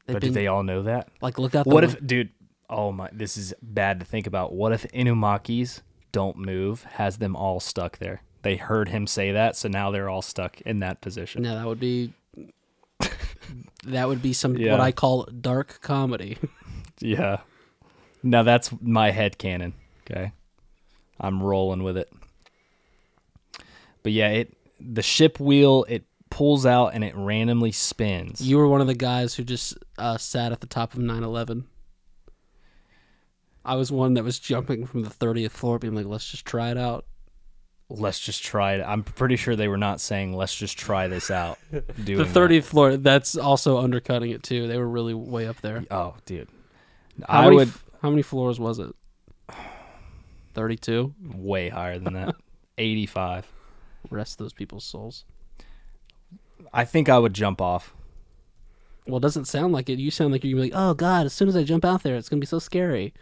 They've 0.06 0.16
but 0.16 0.22
been- 0.22 0.30
do 0.30 0.34
they 0.34 0.48
all 0.48 0.64
know 0.64 0.84
that? 0.84 1.10
like 1.22 1.38
look 1.38 1.54
out. 1.56 1.68
What 1.68 1.84
if, 1.84 2.06
dude? 2.06 2.30
Oh 2.70 2.92
my, 2.92 3.10
this 3.14 3.38
is 3.38 3.54
bad 3.62 4.00
to 4.00 4.06
think 4.06 4.28
about. 4.28 4.54
What 4.54 4.74
if 4.74 4.84
Inumakis 4.92 5.82
don't 6.12 6.38
move, 6.38 6.84
has 6.84 7.18
them 7.18 7.36
all 7.36 7.60
stuck 7.60 7.98
there? 8.00 8.22
They 8.42 8.56
heard 8.58 8.90
him 8.90 9.08
say 9.08 9.32
that, 9.32 9.56
so 9.56 9.68
now 9.70 9.92
they're 9.92 10.10
all 10.10 10.22
stuck 10.22 10.60
in 10.62 10.80
that 10.80 11.02
position. 11.02 11.44
No, 11.44 11.56
that 11.56 11.66
would 11.66 11.80
be 11.80 12.14
that 13.86 14.08
would 14.08 14.22
be 14.22 14.34
some 14.34 14.58
Yeah. 14.58 14.72
what 14.72 14.82
I 14.82 14.92
call 14.92 15.24
dark 15.26 15.80
comedy. 15.82 16.38
Yeah. 17.00 17.42
Now 18.24 18.42
that's 18.42 18.72
my 18.82 19.12
head 19.12 19.38
canon. 19.38 19.74
Okay. 20.10 20.32
I'm 21.20 21.44
rolling 21.44 21.84
with 21.84 21.96
it. 21.96 22.12
But 24.02 24.14
yeah, 24.14 24.30
it 24.30 24.58
the 24.80 25.04
ship 25.04 25.40
wheel 25.40 25.86
it 25.88 26.06
pulls 26.32 26.66
out 26.66 26.96
and 26.96 27.04
it 27.04 27.16
randomly 27.16 27.72
spins. 27.72 28.42
you 28.42 28.58
were 28.58 28.68
one 28.68 28.82
of 28.82 28.88
the 28.88 28.96
guys 28.96 29.36
who 29.36 29.44
just 29.44 29.78
uh, 30.00 30.18
sat 30.18 30.52
at 30.52 30.60
the 30.62 30.66
top 30.68 30.94
of 30.96 31.00
9/11. 31.00 31.66
I 33.68 33.76
was 33.76 33.92
one 33.92 34.16
that 34.16 34.24
was 34.24 34.40
jumping 34.40 34.86
from 34.88 35.04
the 35.04 35.10
30th 35.10 35.52
floor, 35.52 35.78
being 35.78 35.94
like, 35.94 36.06
"Let's 36.06 36.30
just 36.30 36.46
try 36.46 36.72
it 36.72 36.78
out." 36.78 37.06
let's 37.90 38.20
just 38.20 38.44
try 38.44 38.74
it. 38.74 38.84
I'm 38.86 39.02
pretty 39.02 39.38
sure 39.38 39.56
they 39.56 39.70
were 39.70 39.78
not 39.78 40.02
saying 40.02 40.34
let's 40.34 40.54
just 40.54 40.78
try 40.78 41.08
this 41.08 41.32
out. 41.32 41.58
Doing 41.72 42.18
The 42.18 42.26
that. 42.26 42.36
30th 42.50 42.64
floor, 42.66 42.98
that's 42.98 43.38
also 43.38 43.78
undercutting 43.78 44.32
it 44.32 44.44
too. 44.44 44.68
They 44.68 44.78
were 44.78 44.90
really 44.90 45.14
way 45.14 45.48
up 45.48 45.62
there. 45.62 45.86
Oh, 45.90 46.16
dude. 46.26 46.50
How 47.30 47.40
I 47.40 47.44
many, 47.46 47.56
would 47.56 47.72
how 48.02 48.10
many 48.10 48.24
floors 48.24 48.60
was 48.60 48.80
it? 48.80 48.94
32. 50.54 51.14
way 51.36 51.70
higher 51.70 51.98
than 52.00 52.14
that. 52.16 52.36
85. 52.78 53.48
Rest 54.10 54.38
those 54.38 54.52
people's 54.54 54.84
souls. 54.84 55.24
I 56.74 56.84
think 56.86 57.08
I 57.10 57.18
would 57.20 57.34
jump 57.34 57.62
off. 57.62 57.94
Well, 59.08 59.18
it 59.18 59.22
doesn't 59.22 59.46
sound 59.46 59.72
like 59.74 59.90
it. 59.90 60.00
You 60.00 60.12
sound 60.12 60.34
like 60.34 60.44
you're 60.44 60.54
gonna 60.58 60.68
be 60.68 60.72
like, 60.74 60.80
"Oh 60.80 60.94
God!" 60.94 61.26
As 61.26 61.32
soon 61.34 61.48
as 61.48 61.56
I 61.56 61.64
jump 61.64 61.86
out 61.86 62.04
there, 62.04 62.18
it's 62.18 62.28
gonna 62.28 62.42
be 62.42 62.46
so 62.46 62.60
scary. 62.60 63.14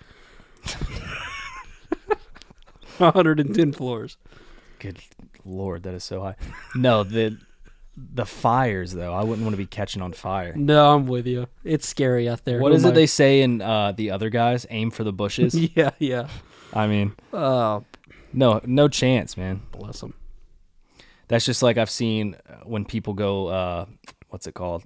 110 2.98 3.74
floors. 3.74 4.18
Good 4.80 5.00
lord, 5.44 5.84
that 5.84 5.94
is 5.94 6.04
so 6.04 6.22
high. 6.22 6.36
No, 6.76 7.04
the 7.04 7.38
the 7.98 8.26
fires 8.26 8.92
though. 8.92 9.14
I 9.14 9.24
wouldn't 9.24 9.44
want 9.44 9.54
to 9.54 9.58
be 9.58 9.66
catching 9.66 10.02
on 10.02 10.14
fire. 10.14 10.54
No, 10.56 10.96
I'm 10.96 11.08
with 11.08 11.28
you. 11.28 11.48
It's 11.64 11.88
scary 11.88 12.28
out 12.28 12.44
there. 12.46 12.60
What 12.60 12.72
Who 12.72 12.76
is 12.78 12.84
am 12.86 12.90
it 12.90 12.94
I- 12.94 12.96
they 12.96 13.06
say 13.06 13.42
in 13.42 13.62
uh, 13.62 13.92
the 13.94 14.12
other 14.12 14.30
guys? 14.30 14.66
Aim 14.70 14.92
for 14.92 15.04
the 15.04 15.14
bushes. 15.14 15.56
Yeah, 15.76 15.92
yeah. 16.00 16.28
I 16.74 16.88
mean, 16.88 17.14
Oh, 17.32 17.86
no, 18.34 18.60
no 18.66 18.88
chance, 18.90 19.38
man. 19.38 19.62
bless 19.72 20.02
them. 20.02 20.14
That's 21.30 21.46
just 21.46 21.64
like 21.64 21.78
I've 21.78 21.90
seen 21.90 22.36
uh, 22.50 22.56
when 22.66 22.84
people 22.86 23.14
go, 23.14 23.48
uh, 23.48 23.86
what's 24.30 24.46
it 24.46 24.54
called, 24.54 24.84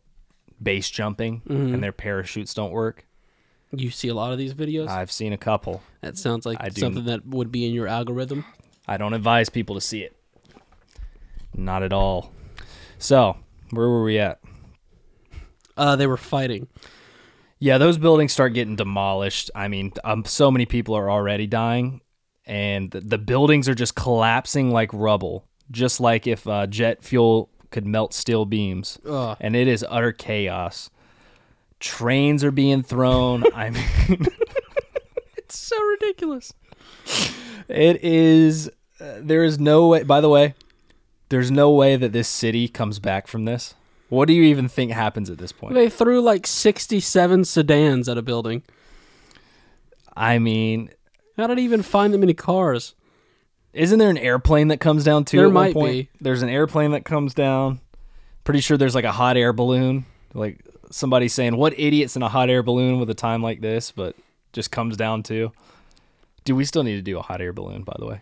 base 0.62 0.90
jumping, 0.90 1.42
Mm-hmm. 1.48 1.74
and 1.74 1.84
their 1.84 1.92
parachutes 1.92 2.54
don't 2.54 2.72
work. 2.72 3.06
You 3.72 3.92
see 3.92 4.08
a 4.08 4.14
lot 4.16 4.32
of 4.32 4.38
these 4.38 4.54
videos. 4.54 4.88
I've 4.88 5.12
seen 5.12 5.32
a 5.34 5.38
couple. 5.38 5.82
that 6.02 6.18
sounds 6.18 6.46
like 6.46 6.58
I 6.60 6.70
do- 6.70 6.80
something 6.82 7.06
that 7.06 7.26
would 7.26 7.52
be 7.52 7.66
in 7.68 7.74
your 7.74 7.88
algorithm. 7.88 8.46
I 8.88 8.98
don't 8.98 9.14
advise 9.14 9.50
people 9.50 9.76
to 9.76 9.82
see 9.82 10.02
it. 10.02 10.16
Not 11.56 11.84
at 11.84 11.94
all. 11.94 12.32
So, 12.98 13.38
where 13.72 13.88
were 13.88 14.04
we 14.04 14.18
at? 14.20 14.40
Uh, 15.78 15.96
they 15.96 16.08
were 16.08 16.18
fighting. 16.18 16.68
Yeah, 17.60 17.78
those 17.78 17.98
buildings 17.98 18.32
start 18.34 18.54
getting 18.54 18.76
demolished. 18.76 19.52
I 19.54 19.68
mean, 19.68 19.92
um, 20.04 20.24
so 20.26 20.50
many 20.50 20.66
people 20.66 20.96
are 20.96 21.10
already 21.12 21.46
dying, 21.46 22.02
and 22.46 22.90
the, 22.90 23.02
the 23.02 23.18
buildings 23.18 23.68
are 23.70 23.76
just 23.76 23.96
collapsing 23.96 24.72
like 24.72 24.90
rubble, 24.94 25.46
just 25.70 26.00
like 26.00 26.26
if 26.26 26.48
uh, 26.48 26.68
jet 26.68 27.04
fuel 27.04 27.50
could 27.70 27.86
melt 27.86 28.14
steel 28.14 28.46
beams. 28.46 28.98
Ugh. 29.06 29.38
And 29.40 29.56
it 29.56 29.68
is 29.68 29.86
utter 29.90 30.12
chaos. 30.12 30.90
Trains 31.80 32.44
are 32.44 32.52
being 32.52 32.84
thrown. 32.84 33.44
I 33.54 33.70
mean, 33.70 33.86
It's 35.38 35.58
so 35.58 35.82
ridiculous. 35.84 36.54
it 37.68 38.04
is. 38.04 38.70
Uh, 39.00 39.16
there 39.22 39.44
is 39.44 39.60
no 39.60 39.88
way. 39.88 40.04
By 40.04 40.22
the 40.22 40.30
way, 40.30 40.54
there's 41.30 41.50
no 41.50 41.72
way 41.72 41.96
that 41.96 42.12
this 42.12 42.28
city 42.28 42.68
comes 42.68 43.00
back 43.00 43.28
from 43.28 43.46
this. 43.46 43.74
What 44.10 44.28
do 44.28 44.34
you 44.34 44.44
even 44.44 44.68
think 44.68 44.92
happens 44.92 45.30
at 45.30 45.38
this 45.38 45.52
point? 45.52 45.76
They 45.76 45.90
threw 45.90 46.22
like 46.22 46.46
67 46.48 47.46
sedans 47.46 48.10
at 48.10 48.18
a 48.18 48.22
building. 48.22 48.64
I 50.16 50.40
mean, 50.40 50.90
How 51.38 51.48
did 51.48 51.58
he 51.60 51.64
even 51.64 51.82
find 51.84 52.14
that 52.14 52.18
many 52.18 52.34
cars? 52.34 52.96
Isn't 53.72 54.00
there 54.00 54.10
an 54.10 54.18
airplane 54.18 54.68
that 54.70 54.80
comes 54.80 55.04
down 55.04 55.26
too? 55.26 55.38
There 55.38 55.50
might 55.50 55.74
point? 55.74 55.92
be. 55.94 56.10
There's 56.20 56.42
an 56.42 56.50
airplane 56.50 56.92
that 56.92 57.06
comes 57.06 57.34
down. 57.34 57.80
Pretty 58.44 58.62
sure 58.62 58.78
there's 58.78 58.96
like 58.96 59.06
a 59.06 59.12
hot 59.12 59.38
air 59.38 59.54
balloon. 59.54 60.06
Like 60.34 60.60
somebody 60.90 61.28
saying, 61.28 61.56
"What 61.58 61.78
idiots 61.80 62.16
in 62.16 62.24
a 62.24 62.30
hot 62.30 62.50
air 62.50 62.64
balloon 62.64 63.00
with 63.00 63.10
a 63.10 63.16
time 63.16 63.42
like 63.44 63.62
this?" 63.62 63.92
But 63.92 64.16
just 64.54 64.72
comes 64.72 64.98
down 64.98 65.24
to. 65.24 65.52
Do 66.46 66.56
we 66.56 66.66
still 66.66 66.84
need 66.84 66.96
to 66.96 67.02
do 67.02 67.20
a 67.20 67.22
hot 67.22 67.42
air 67.42 67.54
balloon? 67.54 67.84
By 67.84 67.96
the 68.00 68.08
way, 68.08 68.22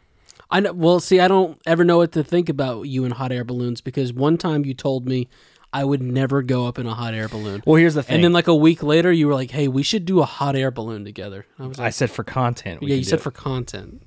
I 0.52 0.60
know. 0.60 0.74
Well, 0.74 1.00
see, 1.00 1.20
I 1.20 1.28
don't 1.28 1.60
ever 1.66 1.84
know 1.86 1.98
what 1.98 2.12
to 2.14 2.24
think 2.24 2.50
about 2.50 2.84
you 2.84 3.06
and 3.06 3.14
hot 3.14 3.32
air 3.32 3.44
balloons 3.44 3.82
because 3.82 4.12
one 4.12 4.38
time 4.38 4.66
you 4.66 4.74
told 4.74 5.08
me 5.08 5.28
I 5.72 5.84
would 5.84 6.02
never 6.02 6.42
go 6.42 6.66
up 6.66 6.80
in 6.80 6.88
a 6.88 6.94
hot 6.94 7.14
air 7.14 7.28
balloon. 7.28 7.62
well, 7.66 7.76
here's 7.76 7.94
the 7.94 8.04
thing. 8.04 8.16
And 8.16 8.24
then 8.24 8.34
like 8.34 8.48
a 8.48 8.56
week 8.56 8.82
later, 8.84 9.12
you 9.12 9.28
were 9.28 9.34
like, 9.34 9.52
"Hey, 9.52 9.68
we 9.68 9.84
should 9.84 10.06
do 10.06 10.22
a 10.22 10.26
hot 10.26 10.56
air 10.56 10.72
balloon 10.72 11.06
together." 11.06 11.46
I 11.60 11.68
was 11.68 11.78
like, 11.78 11.88
I 11.88 11.90
said 11.90 12.10
for 12.10 12.24
content. 12.24 12.82
we 12.82 12.90
"Yeah, 12.90 12.96
you 12.96 13.04
said 13.04 13.20
it. 13.20 13.24
for 13.24 13.32
content." 13.32 14.02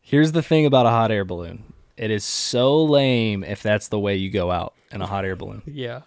Here's 0.00 0.32
the 0.32 0.42
thing 0.42 0.66
about 0.66 0.86
a 0.86 0.90
hot 0.90 1.10
air 1.10 1.24
balloon. 1.24 1.72
It 1.96 2.10
is 2.10 2.24
so 2.24 2.82
lame 2.82 3.44
if 3.44 3.62
that's 3.62 3.88
the 3.88 3.98
way 3.98 4.16
you 4.16 4.30
go 4.30 4.50
out 4.50 4.74
in 4.90 5.02
a 5.02 5.06
hot 5.06 5.24
air 5.24 5.36
balloon. 5.36 5.62
Yeah, 5.66 6.00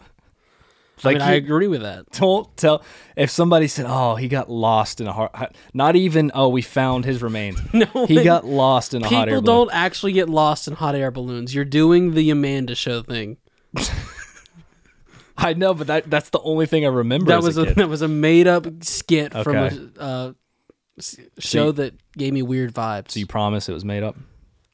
Like 1.03 1.17
I 1.17 1.19
mean, 1.19 1.29
I 1.29 1.33
agree 1.33 1.67
with 1.67 1.81
that. 1.81 2.09
don't 2.11 2.55
tell 2.57 2.83
if 3.17 3.29
somebody 3.29 3.67
said, 3.67 3.85
"Oh, 3.87 4.15
he 4.15 4.27
got 4.27 4.49
lost 4.49 5.01
in 5.01 5.07
a 5.07 5.13
hot," 5.13 5.55
not 5.73 5.95
even, 5.95 6.31
"Oh, 6.33 6.49
we 6.49 6.61
found 6.61 7.05
his 7.05 7.21
remains." 7.21 7.59
No, 7.73 8.05
he 8.05 8.23
got 8.23 8.45
lost 8.45 8.93
in 8.93 9.03
a 9.03 9.07
hot 9.07 9.13
air 9.13 9.19
balloon. 9.41 9.41
People 9.43 9.65
don't 9.65 9.73
actually 9.75 10.13
get 10.13 10.29
lost 10.29 10.67
in 10.67 10.75
hot 10.75 10.95
air 10.95 11.11
balloons. 11.11 11.53
You're 11.53 11.65
doing 11.65 12.13
the 12.13 12.29
Amanda 12.29 12.75
show 12.75 13.01
thing. 13.01 13.37
I 15.37 15.53
know, 15.53 15.73
but 15.73 15.87
that 15.87 16.09
that's 16.09 16.29
the 16.29 16.39
only 16.41 16.65
thing 16.67 16.85
I 16.85 16.89
remember. 16.89 17.25
That 17.25 17.39
as 17.39 17.45
was 17.45 17.57
a, 17.57 17.61
a, 17.63 17.73
that 17.73 17.89
was 17.89 18.01
a 18.01 18.07
made 18.07 18.47
up 18.47 18.67
skit 18.83 19.33
Okay. 19.35 19.43
from 19.43 19.55
a 19.97 20.01
uh, 20.01 20.33
show 21.39 21.65
you- 21.67 21.71
that 21.73 21.93
gave 22.17 22.33
me 22.33 22.41
weird 22.43 22.73
vibes. 22.73 23.11
So 23.11 23.19
you 23.19 23.25
promise 23.27 23.67
it 23.67 23.73
was 23.73 23.83
made 23.85 24.03
up? 24.03 24.15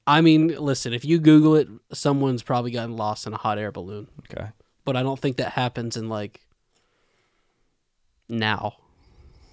I 0.05 0.21
mean, 0.21 0.47
listen, 0.47 0.91
if 0.91 1.05
you 1.05 1.19
Google 1.19 1.55
it, 1.55 1.67
someone's 1.93 2.41
probably 2.43 2.71
gotten 2.71 2.97
lost 2.97 3.27
in 3.27 3.33
a 3.33 3.37
hot 3.37 3.57
air 3.59 3.71
balloon. 3.71 4.07
Okay. 4.31 4.47
But 4.89 4.97
I 4.97 5.03
don't 5.03 5.19
think 5.19 5.37
that 5.37 5.51
happens 5.51 5.97
in 5.97 6.09
like 6.09 6.41
now. 8.27 8.73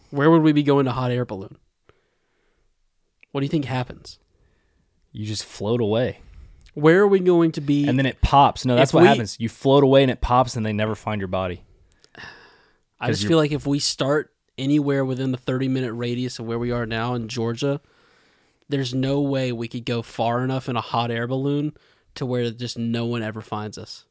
Where 0.08 0.30
would 0.30 0.40
we 0.40 0.52
be 0.52 0.62
going 0.62 0.86
to 0.86 0.92
hot 0.92 1.10
air 1.10 1.26
balloon? 1.26 1.58
What 3.32 3.42
do 3.42 3.44
you 3.44 3.50
think 3.50 3.66
happens? 3.66 4.18
You 5.12 5.26
just 5.26 5.44
float 5.44 5.82
away. 5.82 6.20
Where 6.72 7.02
are 7.02 7.06
we 7.06 7.20
going 7.20 7.52
to 7.52 7.60
be? 7.60 7.86
And 7.86 7.98
then 7.98 8.06
it 8.06 8.22
pops. 8.22 8.64
No, 8.64 8.76
that's 8.76 8.94
what 8.94 9.02
we- 9.02 9.08
happens. 9.08 9.36
You 9.38 9.50
float 9.50 9.84
away 9.84 10.00
and 10.00 10.10
it 10.10 10.22
pops 10.22 10.56
and 10.56 10.64
they 10.64 10.72
never 10.72 10.94
find 10.94 11.20
your 11.20 11.28
body. 11.28 11.64
I 12.98 13.08
just 13.08 13.26
feel 13.26 13.36
like 13.36 13.52
if 13.52 13.66
we 13.66 13.78
start 13.78 14.32
anywhere 14.56 15.04
within 15.04 15.32
the 15.32 15.38
30 15.38 15.68
minute 15.68 15.92
radius 15.92 16.38
of 16.38 16.46
where 16.46 16.58
we 16.58 16.70
are 16.70 16.86
now 16.86 17.12
in 17.12 17.28
Georgia, 17.28 17.82
there's 18.70 18.94
no 18.94 19.20
way 19.20 19.52
we 19.52 19.68
could 19.68 19.84
go 19.84 20.00
far 20.00 20.42
enough 20.42 20.66
in 20.66 20.76
a 20.76 20.80
hot 20.80 21.10
air 21.10 21.26
balloon 21.26 21.76
to 22.14 22.24
where 22.24 22.50
just 22.50 22.78
no 22.78 23.04
one 23.04 23.22
ever 23.22 23.42
finds 23.42 23.76
us. 23.76 24.05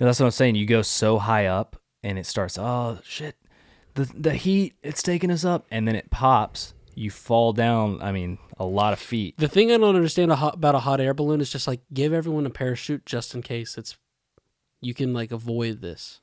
No, 0.00 0.06
that's 0.06 0.20
what 0.20 0.26
I'm 0.26 0.32
saying. 0.32 0.56
You 0.56 0.66
go 0.66 0.82
so 0.82 1.18
high 1.18 1.46
up 1.46 1.76
and 2.02 2.18
it 2.18 2.26
starts, 2.26 2.58
oh 2.58 2.98
shit. 3.04 3.36
The 3.94 4.10
the 4.16 4.34
heat, 4.34 4.74
it's 4.82 5.02
taking 5.02 5.30
us 5.30 5.44
up. 5.44 5.66
And 5.70 5.86
then 5.86 5.96
it 5.96 6.10
pops. 6.10 6.74
You 6.94 7.10
fall 7.10 7.52
down, 7.52 8.02
I 8.02 8.12
mean, 8.12 8.38
a 8.58 8.66
lot 8.66 8.92
of 8.92 8.98
feet. 8.98 9.36
The 9.38 9.48
thing 9.48 9.72
I 9.72 9.78
don't 9.78 9.96
understand 9.96 10.30
a 10.30 10.36
hot, 10.36 10.54
about 10.54 10.74
a 10.74 10.80
hot 10.80 11.00
air 11.00 11.14
balloon 11.14 11.40
is 11.40 11.50
just 11.50 11.66
like 11.66 11.80
give 11.92 12.12
everyone 12.12 12.44
a 12.44 12.50
parachute 12.50 13.06
just 13.06 13.34
in 13.34 13.42
case 13.42 13.78
it's 13.78 13.96
you 14.80 14.92
can 14.92 15.14
like 15.14 15.32
avoid 15.32 15.80
this. 15.80 16.20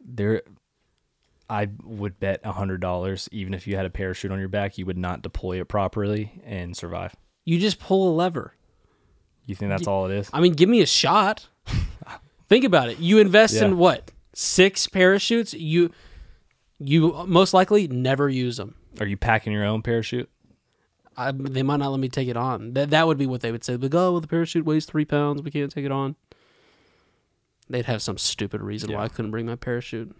There 0.00 0.42
I 1.50 1.68
would 1.84 2.18
bet 2.18 2.40
a 2.44 2.52
hundred 2.52 2.80
dollars, 2.80 3.28
even 3.30 3.52
if 3.52 3.66
you 3.66 3.76
had 3.76 3.84
a 3.84 3.90
parachute 3.90 4.32
on 4.32 4.38
your 4.38 4.48
back, 4.48 4.78
you 4.78 4.86
would 4.86 4.96
not 4.96 5.20
deploy 5.20 5.60
it 5.60 5.68
properly 5.68 6.40
and 6.46 6.74
survive. 6.74 7.14
You 7.44 7.58
just 7.58 7.78
pull 7.78 8.08
a 8.08 8.12
lever. 8.14 8.54
You 9.44 9.54
think 9.54 9.68
that's 9.68 9.86
all 9.86 10.06
it 10.06 10.12
is? 10.12 10.30
I 10.32 10.40
mean, 10.40 10.54
give 10.54 10.68
me 10.68 10.80
a 10.80 10.86
shot. 10.86 11.48
Think 12.52 12.66
about 12.66 12.90
it. 12.90 12.98
You 12.98 13.16
invest 13.16 13.54
Yeah. 13.54 13.64
in 13.64 13.78
what? 13.78 14.10
Six 14.34 14.86
parachutes? 14.86 15.54
You 15.54 15.90
you 16.78 17.24
most 17.26 17.54
likely 17.54 17.88
never 17.88 18.28
use 18.28 18.58
them. 18.58 18.74
Are 19.00 19.06
you 19.06 19.16
packing 19.16 19.54
your 19.54 19.64
own 19.64 19.80
parachute? 19.80 20.28
I, 21.16 21.32
they 21.32 21.62
might 21.62 21.78
not 21.78 21.92
let 21.92 21.98
me 22.00 22.10
take 22.10 22.28
it 22.28 22.36
on. 22.36 22.74
That 22.74 22.90
that 22.90 23.06
would 23.06 23.16
be 23.16 23.24
what 23.24 23.40
they 23.40 23.52
would 23.52 23.64
say. 23.64 23.76
Like, 23.76 23.94
oh, 23.94 24.12
well, 24.12 24.20
the 24.20 24.28
parachute 24.28 24.66
weighs 24.66 24.84
three 24.84 25.06
pounds. 25.06 25.40
We 25.40 25.50
can't 25.50 25.72
take 25.72 25.86
it 25.86 25.90
on. 25.92 26.14
They'd 27.70 27.86
have 27.86 28.02
some 28.02 28.18
stupid 28.18 28.60
reason 28.60 28.92
why 28.92 29.04
I 29.04 29.08
couldn't 29.08 29.30
bring 29.30 29.46
my 29.46 29.56
parachute. 29.56 30.14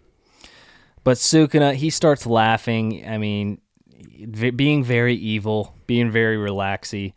But 1.03 1.17
Sukuna, 1.17 1.75
he 1.75 1.91
starts 1.91 2.25
laughing. 2.25 3.07
I 3.07 3.19
mean, 3.19 3.61
v- 4.27 4.49
being 4.49 4.83
very 4.83 5.13
evil, 5.13 5.75
being 5.85 6.09
very 6.09 6.37
relaxy, 6.37 7.13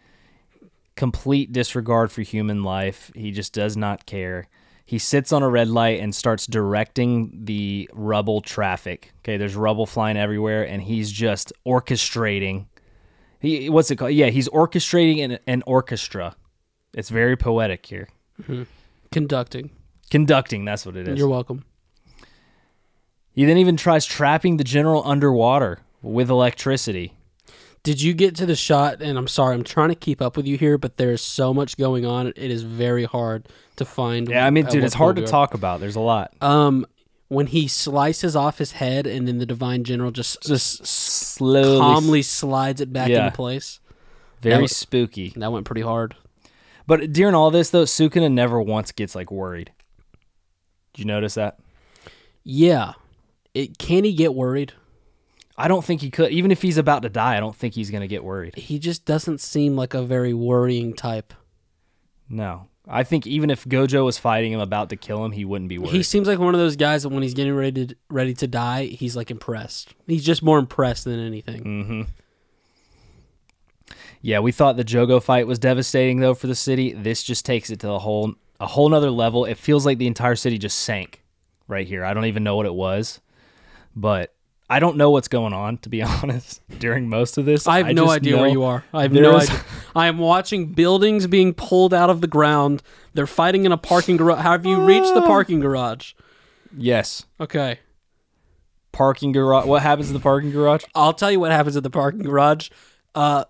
complete 0.95 1.53
disregard 1.55 2.13
for 2.13 2.21
human 2.21 2.63
life. 2.63 3.11
He 3.15 3.31
just 3.31 3.55
does 3.55 3.79
not 3.79 4.05
care. 4.05 4.49
He 4.87 5.01
sits 5.01 5.33
on 5.33 5.43
a 5.43 5.49
red 5.49 5.69
light 5.69 6.01
and 6.01 6.15
starts 6.15 6.47
directing 6.47 7.45
the 7.45 7.91
rubble 7.93 8.41
traffic. 8.41 9.13
Okay, 9.19 9.37
there's 9.37 9.57
rubble 9.57 9.85
flying 9.85 10.17
everywhere, 10.17 10.63
and 10.63 10.81
he's 10.81 11.11
just 11.11 11.53
orchestrating. 11.67 12.67
He 13.41 13.69
what's 13.69 13.91
it 13.91 13.97
called? 13.97 14.13
Yeah, 14.13 14.27
he's 14.27 14.49
orchestrating 14.49 15.25
an, 15.25 15.39
an 15.49 15.65
orchestra. 15.67 16.37
It's 16.95 17.09
very 17.09 17.37
poetic 17.37 17.85
here. 17.85 18.09
Mm-hmm. 18.41 18.63
Conducting. 19.11 19.71
Conducting, 20.09 20.65
that's 20.65 20.87
what 20.87 20.97
it 20.97 21.09
is. 21.09 21.19
You're 21.19 21.29
welcome. 21.29 21.65
He 23.33 23.45
then 23.45 23.59
even 23.59 23.77
tries 23.77 24.07
trapping 24.07 24.57
the 24.57 24.65
general 24.65 25.03
underwater 25.05 25.81
with 26.01 26.31
electricity. 26.31 27.15
Did 27.87 28.03
you 28.03 28.15
get 28.15 28.35
to 28.37 28.47
the 28.47 28.57
shot? 28.57 29.01
And 29.01 29.17
I'm 29.17 29.29
sorry, 29.29 29.55
I'm 29.55 29.63
trying 29.63 29.91
to 29.91 29.95
keep 29.95 30.21
up 30.21 30.37
with 30.37 30.45
you 30.45 30.59
here, 30.59 30.77
but 30.77 30.97
there's 30.97 31.21
so 31.23 31.55
much 31.55 31.77
going 31.77 32.05
on. 32.05 32.27
It 32.29 32.37
is 32.37 32.65
very 32.65 33.05
hard 33.05 33.49
to 33.77 33.85
find. 33.85 34.29
Yeah, 34.29 34.45
I 34.45 34.51
mean, 34.51 34.67
dude, 34.67 34.83
it's 34.83 34.95
hard 34.95 35.15
to 35.17 35.23
are. 35.23 35.27
talk 35.27 35.55
about. 35.55 35.79
There's 35.79 35.95
a 35.95 36.01
lot. 36.01 36.35
Um, 36.41 36.85
when 37.29 37.47
he 37.47 37.69
slices 37.69 38.35
off 38.35 38.59
his 38.59 38.73
head, 38.73 39.07
and 39.07 39.29
then 39.29 39.39
the 39.39 39.47
divine 39.47 39.85
general 39.85 40.11
just 40.11 40.43
Just 40.43 40.85
slowly, 40.85 41.79
calmly 41.79 42.23
slides 42.23 42.81
it 42.81 42.93
back 42.93 43.09
Yeah. 43.09 43.27
into 43.27 43.37
place. 43.37 43.79
very 44.43 44.63
that- 44.63 44.69
spooky. 44.75 45.33
That 45.37 45.53
went 45.53 45.65
pretty 45.65 45.83
hard. 45.83 46.17
But 46.89 47.13
during 47.13 47.37
all 47.37 47.53
this, 47.53 47.71
though, 47.71 47.85
Sukuna 47.85 48.31
never 48.33 48.61
once 48.61 48.91
gets 48.91 49.15
like 49.15 49.31
worried. 49.31 49.71
Did 50.93 51.01
you 51.03 51.05
notice 51.05 51.35
that? 51.35 51.59
Yeah, 52.43 52.95
it 53.55 53.79
can 53.79 54.03
he 54.05 54.13
get 54.13 54.35
worried? 54.35 54.73
I 55.59 55.69
don't 55.69 55.85
think 55.85 56.03
he 56.03 56.11
could. 56.11 56.33
Even 56.33 56.51
if 56.51 56.63
he's 56.63 56.79
about 56.79 57.03
to 57.03 57.09
die, 57.09 57.37
I 57.37 57.41
don't 57.41 57.57
think 57.57 57.75
he's 57.75 57.91
gonna 57.91 58.07
get 58.07 58.25
worried. 58.25 58.57
He 58.57 58.79
just 58.79 59.05
doesn't 59.05 59.41
seem 59.41 59.77
like 59.77 59.95
a 59.95 60.03
very 60.03 60.35
worrying 60.35 60.93
type. 60.95 61.33
No, 62.29 62.69
I 62.89 63.05
think 63.05 63.27
even 63.27 63.51
if 63.51 63.65
Gojo 63.65 64.05
was 64.05 64.19
fighting 64.19 64.53
him, 64.53 64.61
about 64.61 64.91
to 64.91 64.97
kill 64.97 65.25
him, 65.25 65.33
he 65.33 65.45
wouldn't 65.45 65.69
be 65.69 65.79
worried. 65.79 65.93
He 65.93 66.03
seems 66.03 66.29
like 66.29 66.39
one 66.39 66.55
of 66.55 66.61
those 66.61 66.77
guys 66.77 67.03
that 67.03 67.09
when 67.09 67.23
he's 67.23 67.35
getting 67.35 67.55
ready 67.55 67.87
to 67.87 67.97
ready 68.11 68.35
to 68.35 68.47
die, 68.47 68.85
he's 68.85 69.17
like 69.17 69.31
impressed. 69.31 69.95
He's 70.07 70.25
just 70.25 70.43
more 70.43 70.59
impressed 70.59 71.05
than 71.05 71.19
anything. 71.19 71.65
mm-hmm. 71.65 72.03
Yeah, 74.23 74.41
we 74.41 74.51
thought 74.51 74.77
the 74.77 74.85
Jogo 74.85 75.23
fight 75.23 75.47
was 75.47 75.59
devastating 75.59 76.21
though 76.21 76.35
for 76.35 76.47
the 76.47 76.55
city. 76.55 76.93
This 76.93 77.23
just 77.23 77.47
takes 77.47 77.71
it 77.71 77.81
to 77.81 77.91
a 77.93 77.99
whole 77.99 78.35
a 78.61 78.67
whole 78.67 78.89
nother 78.89 79.11
level. 79.11 79.45
It 79.45 79.57
feels 79.57 79.87
like 79.87 79.99
the 79.99 80.07
entire 80.07 80.37
city 80.37 80.59
just 80.59 80.79
sank 80.79 81.23
right 81.69 81.87
here. 81.87 82.05
I 82.05 82.15
don't 82.15 82.25
even 82.27 82.45
know 82.45 82.57
what 82.57 82.67
it 82.67 82.75
was, 82.75 83.21
but 83.95 84.35
I 84.69 84.81
don't 84.81 84.97
know 84.97 85.11
what's 85.11 85.29
going 85.29 85.53
on 85.53 85.79
to 85.79 85.89
be 85.89 86.03
honest. 86.23 86.61
During 86.79 87.09
most 87.09 87.39
of 87.39 87.45
this, 87.45 87.67
I 87.69 87.79
have 87.85 87.95
no 87.95 88.11
idea 88.11 88.37
where 88.37 88.49
you 88.49 88.65
are. 88.65 88.85
I 88.93 89.03
have 89.03 89.13
no 89.13 89.37
idea. 89.37 89.61
I 89.95 90.09
am 90.09 90.19
watching 90.19 90.73
buildings 90.73 91.27
being 91.27 91.55
pulled 91.55 91.95
out 91.95 92.11
of 92.11 92.21
the 92.21 92.27
ground. 92.27 92.83
They're 93.15 93.27
fighting 93.27 93.65
in 93.65 93.73
a 93.73 93.77
parking 93.79 94.17
garage. 94.17 94.43
Have 94.43 94.67
you 94.67 94.81
reached 94.85 95.15
the 95.15 95.23
parking 95.23 95.61
garage? 95.61 96.13
Yes, 96.77 97.27
Okay. 97.41 97.79
parking 98.93 99.33
garage. 99.33 99.67
What 99.67 99.83
happens 99.83 100.09
in 100.09 100.15
the 100.15 100.21
parking 100.21 100.51
garage? 100.51 100.85
I'll 100.95 101.13
tell 101.15 101.31
you 101.31 101.39
what 101.41 101.53
happens 101.53 101.77
at 101.77 101.83
the 101.83 101.91
parking 101.91 102.23
garage. 102.23 102.71
Uh, 103.15 103.45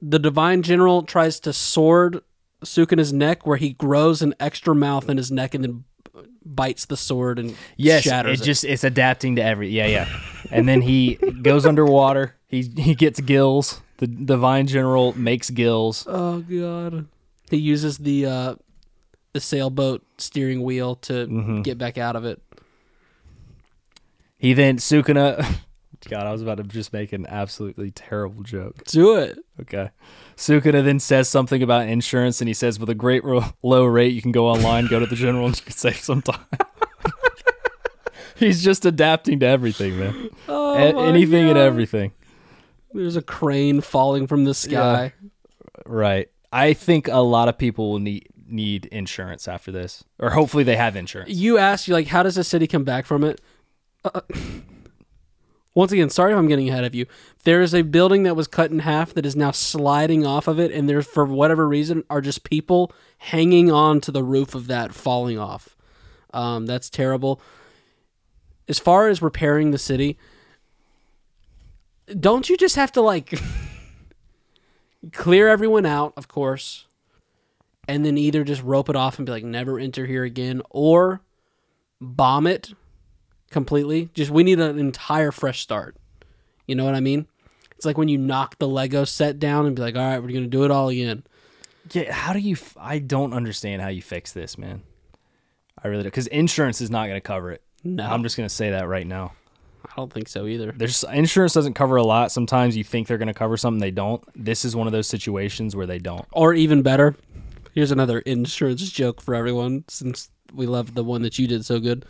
the 0.00 0.18
divine 0.18 0.62
general 0.62 1.02
tries 1.02 1.38
to 1.40 1.52
sword 1.52 2.22
Sukuna's 2.64 3.12
neck, 3.12 3.46
where 3.46 3.56
he 3.56 3.72
grows 3.72 4.22
an 4.22 4.34
extra 4.40 4.74
mouth 4.74 5.08
in 5.08 5.16
his 5.16 5.30
neck 5.30 5.54
and 5.54 5.62
then 5.64 5.84
bites 6.44 6.86
the 6.86 6.96
sword 6.96 7.38
and 7.38 7.56
Yes, 7.76 8.02
shatters 8.04 8.40
it 8.40 8.42
it. 8.42 8.46
just 8.46 8.64
it's 8.64 8.84
adapting 8.84 9.36
to 9.36 9.42
every 9.42 9.70
yeah 9.70 9.86
yeah, 9.86 10.08
and 10.50 10.68
then 10.68 10.82
he 10.82 11.14
goes 11.42 11.64
underwater. 11.66 12.36
He 12.48 12.62
he 12.76 12.94
gets 12.94 13.20
gills. 13.20 13.80
The 13.98 14.06
divine 14.08 14.66
general 14.66 15.16
makes 15.18 15.48
gills. 15.50 16.06
oh 16.08 16.40
god. 16.40 17.06
He 17.50 17.56
uses 17.58 17.98
the 17.98 18.26
uh, 18.26 18.54
the 19.32 19.40
sailboat 19.40 20.02
steering 20.18 20.62
wheel 20.62 20.96
to 20.96 21.26
Mm-hmm. 21.26 21.62
get 21.62 21.78
back 21.78 21.96
out 21.98 22.16
of 22.16 22.24
it. 22.24 22.42
He 24.38 24.52
then 24.54 24.78
Sukuna. 24.78 25.44
God, 26.08 26.26
I 26.26 26.32
was 26.32 26.42
about 26.42 26.56
to 26.56 26.64
just 26.64 26.92
make 26.92 27.12
an 27.12 27.26
absolutely 27.26 27.90
terrible 27.90 28.42
joke. 28.42 28.84
Do 28.84 29.16
it. 29.16 29.38
Okay. 29.60 29.90
Sukuna 30.36 30.84
then 30.84 30.98
says 31.00 31.28
something 31.28 31.62
about 31.62 31.88
insurance, 31.88 32.40
and 32.40 32.48
he 32.48 32.54
says, 32.54 32.80
with 32.80 32.90
a 32.90 32.94
great 32.94 33.22
ro- 33.24 33.44
low 33.62 33.84
rate, 33.84 34.12
you 34.12 34.22
can 34.22 34.32
go 34.32 34.48
online, 34.48 34.86
go 34.88 34.98
to 34.98 35.06
the 35.06 35.14
general, 35.16 35.46
and 35.46 35.56
you 35.56 35.62
can 35.62 35.72
save 35.72 35.96
some 35.98 36.22
time. 36.22 36.44
He's 38.36 38.64
just 38.64 38.84
adapting 38.84 39.38
to 39.40 39.46
everything, 39.46 39.98
man. 39.98 40.28
Oh 40.48 40.74
A- 40.74 41.06
anything 41.08 41.48
and 41.48 41.58
everything. 41.58 42.12
There's 42.92 43.16
a 43.16 43.22
crane 43.22 43.80
falling 43.80 44.26
from 44.26 44.44
the 44.44 44.54
sky. 44.54 45.12
Right. 45.86 46.28
I 46.52 46.72
think 46.74 47.08
a 47.08 47.18
lot 47.18 47.48
of 47.48 47.56
people 47.56 47.90
will 47.92 47.98
need 48.00 48.28
need 48.46 48.84
insurance 48.86 49.48
after 49.48 49.72
this, 49.72 50.04
or 50.18 50.30
hopefully 50.30 50.62
they 50.64 50.76
have 50.76 50.94
insurance. 50.94 51.30
You 51.30 51.56
asked, 51.56 51.88
you 51.88 51.94
like, 51.94 52.08
how 52.08 52.22
does 52.22 52.34
the 52.34 52.44
city 52.44 52.66
come 52.66 52.84
back 52.84 53.06
from 53.06 53.24
it? 53.24 53.40
Uh, 54.04 54.20
once 55.74 55.90
again, 55.90 56.10
sorry 56.10 56.32
if 56.32 56.38
I'm 56.38 56.48
getting 56.48 56.68
ahead 56.68 56.84
of 56.84 56.94
you. 56.94 57.06
There 57.44 57.62
is 57.62 57.74
a 57.74 57.82
building 57.82 58.24
that 58.24 58.36
was 58.36 58.46
cut 58.46 58.70
in 58.70 58.80
half 58.80 59.14
that 59.14 59.24
is 59.24 59.34
now 59.34 59.52
sliding 59.52 60.26
off 60.26 60.46
of 60.46 60.60
it, 60.60 60.70
and 60.70 60.88
there's 60.88 61.06
for 61.06 61.24
whatever 61.24 61.66
reason 61.66 62.04
are 62.10 62.20
just 62.20 62.44
people 62.44 62.92
hanging 63.18 63.70
on 63.70 64.00
to 64.02 64.10
the 64.10 64.22
roof 64.22 64.54
of 64.54 64.66
that, 64.66 64.92
falling 64.92 65.38
off. 65.38 65.74
Um, 66.34 66.66
that's 66.66 66.90
terrible. 66.90 67.40
As 68.68 68.78
far 68.78 69.08
as 69.08 69.22
repairing 69.22 69.70
the 69.70 69.78
city, 69.78 70.18
don't 72.18 72.48
you 72.48 72.56
just 72.56 72.76
have 72.76 72.92
to 72.92 73.00
like 73.00 73.40
clear 75.12 75.48
everyone 75.48 75.86
out, 75.86 76.12
of 76.16 76.28
course, 76.28 76.86
and 77.88 78.04
then 78.04 78.18
either 78.18 78.44
just 78.44 78.62
rope 78.62 78.90
it 78.90 78.96
off 78.96 79.18
and 79.18 79.24
be 79.24 79.32
like, 79.32 79.44
never 79.44 79.78
enter 79.78 80.04
here 80.04 80.24
again, 80.24 80.60
or 80.70 81.22
bomb 81.98 82.46
it 82.46 82.74
completely. 83.52 84.10
Just 84.14 84.30
we 84.30 84.42
need 84.42 84.58
an 84.60 84.78
entire 84.78 85.30
fresh 85.30 85.60
start. 85.60 85.96
You 86.66 86.74
know 86.74 86.84
what 86.84 86.94
I 86.94 87.00
mean? 87.00 87.26
It's 87.76 87.84
like 87.84 87.98
when 87.98 88.08
you 88.08 88.18
knock 88.18 88.58
the 88.58 88.68
Lego 88.68 89.04
set 89.04 89.38
down 89.38 89.66
and 89.66 89.76
be 89.76 89.82
like, 89.82 89.96
all 89.96 90.02
right, 90.02 90.22
we're 90.22 90.32
gonna 90.32 90.46
do 90.46 90.64
it 90.64 90.70
all 90.70 90.88
again. 90.88 91.24
Yeah, 91.90 92.12
how 92.12 92.32
do 92.32 92.38
you? 92.38 92.52
F- 92.52 92.76
I 92.78 92.98
don't 92.98 93.32
understand 93.32 93.82
how 93.82 93.88
you 93.88 94.02
fix 94.02 94.32
this, 94.32 94.56
man. 94.56 94.82
I 95.82 95.88
really 95.88 96.04
do, 96.04 96.08
because 96.08 96.28
insurance 96.28 96.80
is 96.80 96.90
not 96.90 97.06
going 97.06 97.16
to 97.16 97.20
cover 97.20 97.50
it. 97.50 97.62
No. 97.82 98.04
I'm 98.04 98.22
just 98.22 98.36
going 98.36 98.48
to 98.48 98.54
say 98.54 98.70
that 98.70 98.86
right 98.86 99.06
now. 99.06 99.32
I 99.84 99.90
don't 99.96 100.12
think 100.12 100.28
so 100.28 100.46
either. 100.46 100.70
There's 100.70 101.02
insurance 101.12 101.54
doesn't 101.54 101.74
cover 101.74 101.96
a 101.96 102.04
lot. 102.04 102.30
Sometimes 102.30 102.76
you 102.76 102.84
think 102.84 103.08
they're 103.08 103.18
going 103.18 103.26
to 103.26 103.34
cover 103.34 103.56
something 103.56 103.80
they 103.80 103.90
don't. 103.90 104.22
This 104.36 104.64
is 104.64 104.76
one 104.76 104.86
of 104.86 104.92
those 104.92 105.08
situations 105.08 105.74
where 105.74 105.86
they 105.86 105.98
don't. 105.98 106.24
Or 106.30 106.54
even 106.54 106.82
better, 106.82 107.16
here's 107.74 107.90
another 107.90 108.20
insurance 108.20 108.88
joke 108.92 109.20
for 109.20 109.34
everyone 109.34 109.84
since 109.88 110.30
we 110.54 110.66
love 110.66 110.94
the 110.94 111.02
one 111.02 111.22
that 111.22 111.36
you 111.38 111.48
did 111.48 111.64
so 111.64 111.80
good. 111.80 112.06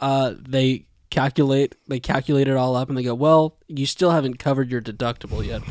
Uh, 0.00 0.34
they 0.38 0.86
calculate 1.10 1.74
they 1.88 2.00
calculate 2.00 2.48
it 2.48 2.56
all 2.56 2.76
up 2.76 2.88
and 2.88 2.96
they 2.96 3.02
go, 3.02 3.14
"Well, 3.14 3.56
you 3.68 3.86
still 3.86 4.10
haven't 4.10 4.38
covered 4.38 4.70
your 4.70 4.80
deductible 4.80 5.44
yet." 5.44 5.62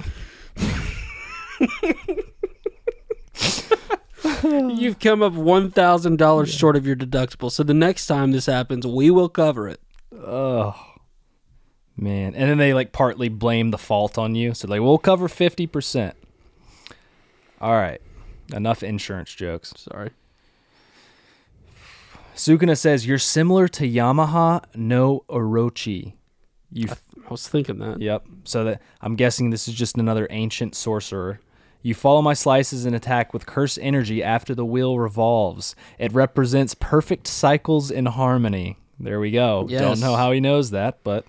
You've 4.80 5.00
come 5.00 5.22
up 5.22 5.34
one 5.34 5.72
thousand 5.72 6.18
dollars 6.18 6.54
short 6.54 6.76
of 6.76 6.86
your 6.86 6.96
deductible. 6.96 7.52
So 7.52 7.64
the 7.64 7.74
next 7.74 8.08
time 8.08 8.32
this 8.32 8.46
happens, 8.46 8.86
we 8.86 9.12
will 9.12 9.30
cover 9.30 9.68
it. 9.68 9.82
Oh 10.14 10.76
man. 11.98 12.36
And 12.36 12.50
then 12.50 12.58
they 12.58 12.74
like 12.74 12.92
partly 12.92 13.30
blame 13.30 13.72
the 13.72 13.78
fault 13.78 14.18
on 14.18 14.36
you. 14.36 14.54
So 14.54 14.68
like 14.68 14.82
we'll 14.82 14.98
cover 14.98 15.28
50%. 15.28 16.14
All 17.62 17.74
right. 17.74 18.02
Enough 18.54 18.84
insurance 18.84 19.34
jokes. 19.34 19.74
Sorry. 19.78 20.12
Sukuna 22.40 22.78
says 22.78 23.06
you're 23.06 23.20
similar 23.20 23.68
to 23.68 23.84
Yamata 23.84 24.64
no 24.74 25.26
Orochi. 25.28 26.14
You 26.72 26.88
f- 26.90 27.04
I 27.28 27.30
was 27.30 27.50
thinking 27.50 27.80
that. 27.80 28.00
Yep. 28.00 28.24
So 28.46 28.64
that 28.64 28.82
I'm 29.02 29.18
guessing 29.18 29.50
this 29.50 29.68
is 29.68 29.74
just 29.74 29.98
another 29.98 30.26
ancient 30.30 30.74
sorcerer. 30.74 31.42
You 31.82 31.94
follow 31.94 32.22
my 32.22 32.34
slices 32.34 32.86
and 32.86 32.96
attack 32.96 33.34
with 33.34 33.46
curse 33.46 33.78
energy 33.82 34.24
after 34.24 34.56
the 34.56 34.64
wheel 34.64 34.98
revolves. 34.98 35.76
It 35.98 36.14
represents 36.14 36.76
perfect 36.76 37.28
cycles 37.28 37.92
in 37.92 38.06
harmony. 38.06 38.78
There 38.98 39.20
we 39.20 39.32
go. 39.32 39.68
Yes. 39.70 39.82
Don't 39.82 40.00
know 40.00 40.16
how 40.16 40.32
he 40.32 40.40
knows 40.40 40.72
that, 40.72 41.00
but 41.04 41.26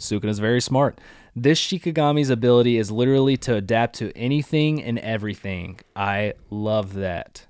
Sukuna's 0.00 0.40
very 0.40 0.60
smart. 0.60 1.00
This 1.36 1.60
Shikigami's 1.60 2.30
ability 2.30 2.78
is 2.78 2.90
literally 2.90 3.36
to 3.38 3.54
adapt 3.54 3.94
to 3.98 4.10
anything 4.16 4.82
and 4.82 4.98
everything. 4.98 5.78
I 5.94 6.34
love 6.50 6.94
that. 6.94 7.46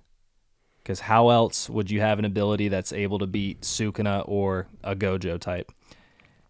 Because 0.83 1.01
how 1.01 1.29
else 1.29 1.71
would 1.71 1.91
you 1.91 2.01
have 2.01 2.19
an 2.19 2.25
ability 2.25 2.69
that's 2.69 2.93
able 2.93 3.19
to 3.21 3.27
beat 3.27 3.61
Sukuna 3.61 4.25
or 4.27 4.67
a 4.83 4.97
Gojo 4.97 5.39
type? 5.39 5.71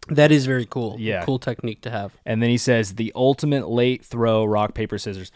That 0.07 0.31
is 0.31 0.45
very 0.45 0.65
cool. 0.65 0.97
Yeah. 0.99 1.23
Cool 1.23 1.39
technique 1.39 1.81
to 1.81 1.91
have. 1.91 2.13
And 2.25 2.41
then 2.41 2.49
he 2.49 2.57
says 2.57 2.95
the 2.95 3.11
ultimate 3.15 3.69
late 3.69 4.03
throw 4.03 4.43
rock 4.43 4.73
paper 4.73 4.97
scissors. 4.97 5.31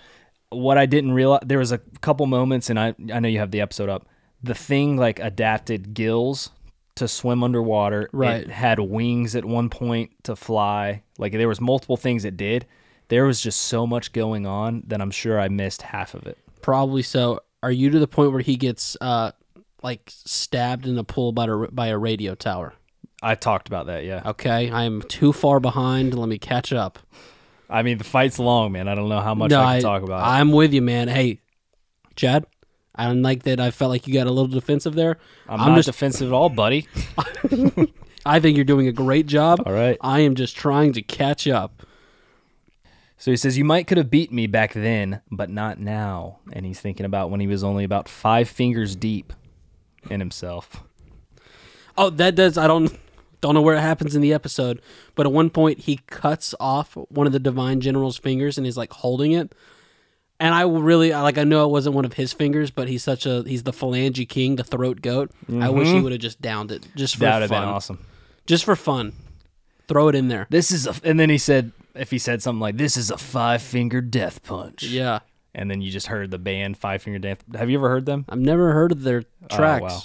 What 0.49 0.77
I 0.77 0.85
didn't 0.85 1.11
realize 1.11 1.41
there 1.45 1.59
was 1.59 1.71
a 1.71 1.79
couple 2.01 2.25
moments, 2.25 2.69
and 2.69 2.79
I 2.79 2.95
I 3.13 3.19
know 3.19 3.27
you 3.27 3.39
have 3.39 3.51
the 3.51 3.61
episode 3.61 3.89
up. 3.89 4.07
The 4.43 4.55
thing 4.55 4.97
like 4.97 5.19
adapted 5.19 5.93
gills 5.93 6.51
to 6.95 7.07
swim 7.07 7.43
underwater. 7.43 8.09
Right. 8.11 8.41
It 8.41 8.49
had 8.49 8.79
wings 8.79 9.35
at 9.35 9.45
one 9.45 9.69
point 9.69 10.11
to 10.23 10.35
fly. 10.35 11.03
Like 11.17 11.33
there 11.33 11.47
was 11.47 11.61
multiple 11.61 11.97
things 11.97 12.25
it 12.25 12.37
did. 12.37 12.65
There 13.09 13.25
was 13.25 13.41
just 13.41 13.61
so 13.61 13.87
much 13.87 14.11
going 14.11 14.45
on 14.45 14.83
that 14.87 15.01
I'm 15.01 15.11
sure 15.11 15.39
I 15.39 15.47
missed 15.47 15.81
half 15.81 16.13
of 16.13 16.27
it. 16.27 16.37
Probably 16.61 17.03
so. 17.03 17.39
Are 17.63 17.71
you 17.71 17.89
to 17.89 17.99
the 17.99 18.07
point 18.07 18.31
where 18.31 18.41
he 18.41 18.55
gets 18.55 18.95
uh 19.01 19.31
like 19.83 20.01
stabbed 20.07 20.87
in 20.87 20.97
a 20.97 21.03
pool 21.03 21.31
by 21.31 21.45
a 21.45 21.55
by 21.71 21.87
a 21.87 21.97
radio 21.97 22.35
tower? 22.35 22.73
I 23.21 23.35
talked 23.35 23.67
about 23.67 23.87
that, 23.87 24.05
yeah. 24.05 24.21
Okay, 24.25 24.69
I 24.69 24.83
am 24.83 25.01
too 25.01 25.33
far 25.33 25.59
behind. 25.59 26.13
Let 26.17 26.29
me 26.29 26.37
catch 26.37 26.71
up. 26.71 26.99
I 27.69 27.81
mean, 27.83 27.97
the 27.97 28.03
fight's 28.03 28.37
long, 28.39 28.71
man. 28.71 28.87
I 28.87 28.95
don't 28.95 29.09
know 29.09 29.19
how 29.21 29.33
much 29.33 29.49
no, 29.51 29.61
I 29.61 29.75
can 29.77 29.81
talk 29.83 30.03
about. 30.03 30.21
it. 30.21 30.29
I'm 30.29 30.51
with 30.51 30.71
you, 30.73 30.81
man. 30.83 31.07
Hey, 31.07 31.41
Chad, 32.15 32.45
I 32.95 33.05
don't 33.05 33.23
like 33.23 33.43
that. 33.43 33.59
I 33.59 33.71
felt 33.71 33.89
like 33.89 34.07
you 34.07 34.13
got 34.13 34.27
a 34.27 34.31
little 34.31 34.47
defensive 34.47 34.93
there. 34.93 35.17
I'm, 35.49 35.59
I'm 35.59 35.67
not 35.69 35.75
just- 35.77 35.87
defensive 35.87 36.27
at 36.29 36.33
all, 36.33 36.49
buddy. 36.49 36.87
I 38.25 38.39
think 38.39 38.57
you're 38.57 38.65
doing 38.65 38.87
a 38.87 38.91
great 38.91 39.25
job. 39.25 39.63
All 39.65 39.73
right. 39.73 39.97
I 40.01 40.19
am 40.21 40.35
just 40.35 40.55
trying 40.55 40.93
to 40.93 41.01
catch 41.01 41.47
up. 41.47 41.83
So 43.17 43.31
he 43.31 43.37
says, 43.37 43.57
You 43.57 43.65
might 43.65 43.87
could 43.87 43.97
have 43.97 44.09
beat 44.09 44.31
me 44.31 44.47
back 44.47 44.73
then, 44.73 45.21
but 45.31 45.49
not 45.49 45.79
now. 45.79 46.39
And 46.53 46.65
he's 46.65 46.79
thinking 46.79 47.05
about 47.05 47.29
when 47.29 47.39
he 47.39 47.47
was 47.47 47.63
only 47.63 47.83
about 47.83 48.07
five 48.07 48.47
fingers 48.47 48.95
deep 48.95 49.33
in 50.09 50.19
himself. 50.19 50.83
Oh, 51.97 52.09
that 52.11 52.35
does. 52.35 52.57
I 52.57 52.67
don't 52.67 52.97
don't 53.41 53.53
know 53.53 53.61
where 53.61 53.75
it 53.75 53.81
happens 53.81 54.15
in 54.15 54.21
the 54.21 54.33
episode, 54.33 54.81
but 55.15 55.25
at 55.25 55.31
one 55.31 55.49
point 55.49 55.79
he 55.81 55.99
cuts 56.07 56.53
off 56.59 56.95
one 57.09 57.27
of 57.27 57.33
the 57.33 57.39
divine 57.39 57.81
general's 57.81 58.17
fingers 58.17 58.57
and 58.57 58.65
he's 58.65 58.77
like 58.77 58.93
holding 58.93 59.31
it. 59.31 59.53
And 60.39 60.53
I 60.53 60.61
really 60.61 61.11
like. 61.11 61.39
I 61.39 61.43
know 61.43 61.65
it 61.65 61.71
wasn't 61.71 61.95
one 61.95 62.05
of 62.05 62.13
his 62.13 62.31
fingers, 62.31 62.69
but 62.69 62.87
he's 62.87 63.03
such 63.03 63.25
a 63.25 63.41
he's 63.41 63.63
the 63.63 63.71
phalange 63.71 64.29
king, 64.29 64.55
the 64.55 64.63
throat 64.63 65.01
goat. 65.01 65.31
I 65.51 65.69
wish 65.69 65.87
he 65.87 65.95
mm-hmm. 65.95 66.03
would 66.03 66.11
have 66.11 66.21
just 66.21 66.39
downed 66.39 66.71
it 66.71 66.87
just 66.95 67.15
for 67.15 67.21
That 67.21 67.33
would 67.37 67.41
have 67.41 67.49
fun. 67.49 67.63
been 67.63 67.69
awesome. 67.69 68.05
Just 68.45 68.63
for 68.63 68.75
fun, 68.75 69.13
throw 69.87 70.09
it 70.09 70.15
in 70.15 70.27
there. 70.27 70.45
This 70.51 70.71
is 70.71 70.85
a, 70.85 70.93
and 71.03 71.19
then 71.19 71.31
he 71.31 71.39
said, 71.39 71.71
if 71.99 72.11
he 72.11 72.17
said 72.17 72.41
something 72.41 72.59
like, 72.59 72.77
This 72.77 72.97
is 72.97 73.11
a 73.11 73.17
five 73.17 73.61
finger 73.61 74.01
death 74.01 74.43
punch. 74.43 74.83
Yeah, 74.83 75.19
And 75.53 75.69
then 75.69 75.81
you 75.81 75.91
just 75.91 76.07
heard 76.07 76.31
the 76.31 76.37
band 76.37 76.77
Five 76.77 77.01
Finger 77.01 77.19
Death. 77.19 77.43
Have 77.55 77.69
you 77.69 77.77
ever 77.77 77.89
heard 77.89 78.05
them? 78.05 78.25
I've 78.29 78.39
never 78.39 78.73
heard 78.73 78.91
of 78.91 79.03
their 79.03 79.23
oh, 79.49 79.55
tracks. 79.55 79.83
wow. 79.83 80.01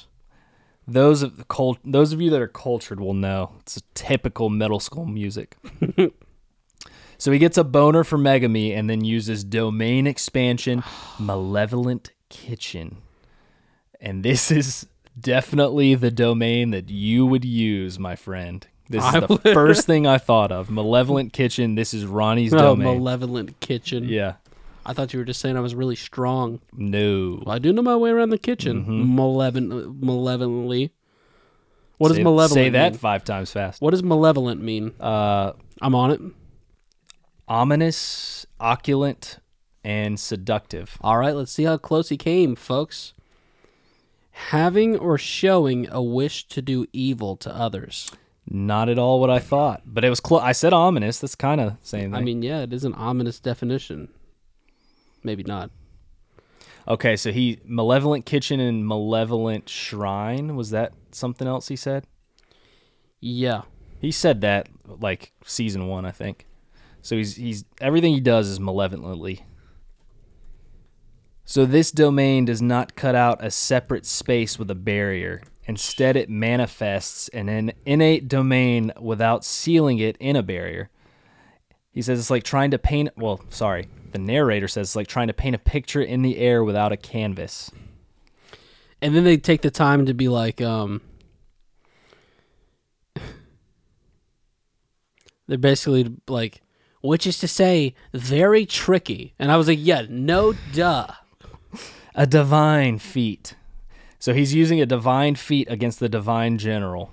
Those 0.86 1.22
of 1.22 1.36
the 1.36 1.44
cult, 1.44 1.78
those 1.84 2.12
of 2.12 2.20
you 2.20 2.30
that 2.30 2.42
are 2.42 2.48
cultured 2.48 2.98
will 2.98 3.14
know 3.14 3.52
it's 3.60 3.76
a 3.76 3.82
typical 3.94 4.50
middle 4.50 4.80
school 4.80 5.06
music. 5.06 5.56
so 7.18 7.30
he 7.30 7.38
gets 7.38 7.56
a 7.56 7.64
boner 7.64 8.02
for 8.02 8.18
Megumi 8.18 8.76
and 8.76 8.90
then 8.90 9.04
uses 9.04 9.44
domain 9.44 10.08
expansion, 10.08 10.82
malevolent 11.20 12.10
kitchen, 12.28 12.98
and 14.00 14.24
this 14.24 14.50
is 14.50 14.86
definitely 15.18 15.94
the 15.94 16.10
domain 16.10 16.70
that 16.70 16.90
you 16.90 17.24
would 17.26 17.44
use, 17.44 17.98
my 17.98 18.16
friend. 18.16 18.66
This 18.92 19.04
is 19.04 19.12
the 19.12 19.26
would. 19.28 19.54
first 19.54 19.86
thing 19.86 20.06
I 20.06 20.18
thought 20.18 20.52
of. 20.52 20.70
Malevolent 20.70 21.32
kitchen. 21.32 21.74
This 21.74 21.92
is 21.92 22.04
Ronny's 22.06 22.54
Oh, 22.54 22.58
domain. 22.58 22.84
malevolent 22.98 23.58
kitchen. 23.60 24.04
yeah. 24.08 24.34
I 24.84 24.92
thought 24.94 25.12
you 25.12 25.18
were 25.20 25.24
just 25.24 25.40
saying 25.40 25.56
I 25.56 25.60
was 25.60 25.74
really 25.76 25.94
strong. 25.96 26.60
No. 26.72 27.40
Well, 27.46 27.54
I 27.54 27.58
do 27.60 27.72
know 27.72 27.82
my 27.82 27.94
way 27.96 28.10
around 28.10 28.30
the 28.30 28.38
kitchen. 28.38 28.82
Mm-hmm. 28.82 29.14
Malevolent, 29.16 30.02
malevolently. 30.02 30.92
What 31.98 32.08
does 32.08 32.16
say, 32.16 32.24
malevolent 32.24 32.52
Say 32.52 32.68
that 32.70 32.92
mean? 32.92 32.98
five 32.98 33.22
times 33.22 33.52
fast. 33.52 33.80
What 33.80 33.92
does 33.92 34.02
malevolent 34.02 34.60
mean? 34.60 34.92
Uh, 34.98 35.52
I'm 35.80 35.94
on 35.94 36.10
it. 36.10 36.20
ominous, 37.48 38.46
opulent, 38.60 39.38
and 39.84 40.18
seductive. 40.18 40.98
All 41.00 41.18
right, 41.18 41.34
let's 41.34 41.52
see 41.52 41.64
how 41.64 41.76
close 41.76 42.08
he 42.08 42.16
came, 42.16 42.54
folks. 42.56 43.14
Having 44.48 44.96
or 44.98 45.18
showing 45.18 45.88
a 45.90 46.02
wish 46.02 46.46
to 46.48 46.62
do 46.62 46.86
evil 46.92 47.36
to 47.36 47.54
others. 47.54 48.10
Not 48.48 48.88
at 48.88 48.98
all 48.98 49.20
what 49.20 49.30
I 49.30 49.38
thought, 49.38 49.82
but 49.86 50.04
it 50.04 50.10
was 50.10 50.20
close. 50.20 50.42
I 50.42 50.52
said 50.52 50.72
ominous. 50.72 51.20
That's 51.20 51.34
kind 51.34 51.60
of 51.60 51.76
same 51.82 52.10
thing. 52.10 52.14
I 52.14 52.20
mean, 52.20 52.42
yeah, 52.42 52.62
it 52.62 52.72
is 52.72 52.84
an 52.84 52.94
ominous 52.94 53.38
definition. 53.38 54.08
Maybe 55.22 55.44
not. 55.44 55.70
okay, 56.88 57.14
so 57.16 57.30
he 57.30 57.60
malevolent 57.64 58.26
kitchen 58.26 58.58
and 58.58 58.86
malevolent 58.86 59.68
shrine. 59.68 60.56
Was 60.56 60.70
that 60.70 60.92
something 61.12 61.46
else 61.46 61.68
he 61.68 61.76
said? 61.76 62.06
Yeah. 63.20 63.62
He 64.00 64.10
said 64.10 64.40
that 64.40 64.68
like 64.84 65.32
season 65.44 65.86
one, 65.86 66.04
I 66.04 66.10
think. 66.10 66.46
So 67.02 67.16
he's 67.16 67.36
he's 67.36 67.64
everything 67.80 68.12
he 68.14 68.20
does 68.20 68.48
is 68.48 68.58
malevolently. 68.58 69.44
So 71.44 71.64
this 71.66 71.90
domain 71.92 72.44
does 72.46 72.60
not 72.62 72.96
cut 72.96 73.14
out 73.14 73.44
a 73.44 73.50
separate 73.50 74.06
space 74.06 74.58
with 74.58 74.70
a 74.70 74.74
barrier. 74.74 75.42
Instead, 75.64 76.16
it 76.16 76.28
manifests 76.28 77.28
in 77.28 77.48
an 77.48 77.72
innate 77.86 78.28
domain 78.28 78.92
without 79.00 79.44
sealing 79.44 79.98
it 79.98 80.16
in 80.18 80.34
a 80.34 80.42
barrier. 80.42 80.90
He 81.92 82.02
says 82.02 82.18
it's 82.18 82.30
like 82.30 82.42
trying 82.42 82.70
to 82.72 82.78
paint. 82.78 83.10
Well, 83.16 83.40
sorry, 83.50 83.88
the 84.12 84.18
narrator 84.18 84.66
says 84.66 84.88
it's 84.88 84.96
like 84.96 85.06
trying 85.06 85.28
to 85.28 85.34
paint 85.34 85.54
a 85.54 85.58
picture 85.58 86.02
in 86.02 86.22
the 86.22 86.38
air 86.38 86.64
without 86.64 86.90
a 86.90 86.96
canvas. 86.96 87.70
And 89.00 89.14
then 89.14 89.24
they 89.24 89.36
take 89.36 89.62
the 89.62 89.70
time 89.70 90.06
to 90.06 90.14
be 90.14 90.28
like, 90.28 90.60
um, 90.60 91.00
they're 95.46 95.58
basically 95.58 96.14
like, 96.28 96.62
which 97.02 97.26
is 97.26 97.38
to 97.38 97.48
say, 97.48 97.94
very 98.14 98.64
tricky. 98.64 99.34
And 99.38 99.52
I 99.52 99.56
was 99.56 99.68
like, 99.68 99.80
yeah, 99.80 100.06
no 100.08 100.54
duh. 100.72 101.08
A 102.14 102.26
divine 102.26 102.98
feat. 102.98 103.54
So 104.22 104.32
he's 104.32 104.54
using 104.54 104.80
a 104.80 104.86
divine 104.86 105.34
feat 105.34 105.68
against 105.68 105.98
the 105.98 106.08
divine 106.08 106.56
general. 106.56 107.10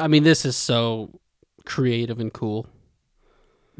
I 0.00 0.06
mean, 0.06 0.22
this 0.22 0.44
is 0.44 0.54
so 0.54 1.18
creative 1.64 2.20
and 2.20 2.32
cool. 2.32 2.68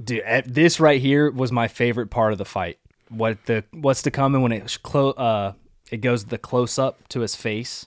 Dude, 0.03 0.21
eh, 0.25 0.43
this 0.45 0.81
right 0.81 1.01
here 1.01 1.31
was 1.31 1.53
my 1.53 1.69
favorite 1.69 2.09
part 2.09 2.33
of 2.33 2.39
the 2.39 2.45
fight. 2.45 2.81
What 3.09 3.39
the 3.47 3.63
what's 3.71 4.03
to 4.03 4.11
come 4.11 4.35
and 4.35 4.43
when 4.43 4.51
it 4.51 4.79
clo- 4.83 5.13
uh 5.13 5.53
it 5.93 5.99
goes 5.99 6.25
the 6.25 6.37
close 6.37 6.77
up 6.77 7.07
to 7.11 7.21
his 7.21 7.37
face 7.37 7.87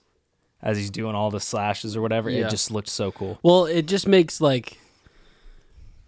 as 0.61 0.77
he's 0.77 0.91
doing 0.91 1.13
all 1.13 1.29
the 1.29 1.41
slashes 1.41 1.97
or 1.97 2.01
whatever. 2.01 2.29
Yeah. 2.29 2.47
It 2.47 2.49
just 2.49 2.71
looked 2.71 2.87
so 2.87 3.11
cool. 3.11 3.39
Well, 3.43 3.65
it 3.65 3.85
just 3.85 4.07
makes 4.07 4.39
like, 4.39 4.79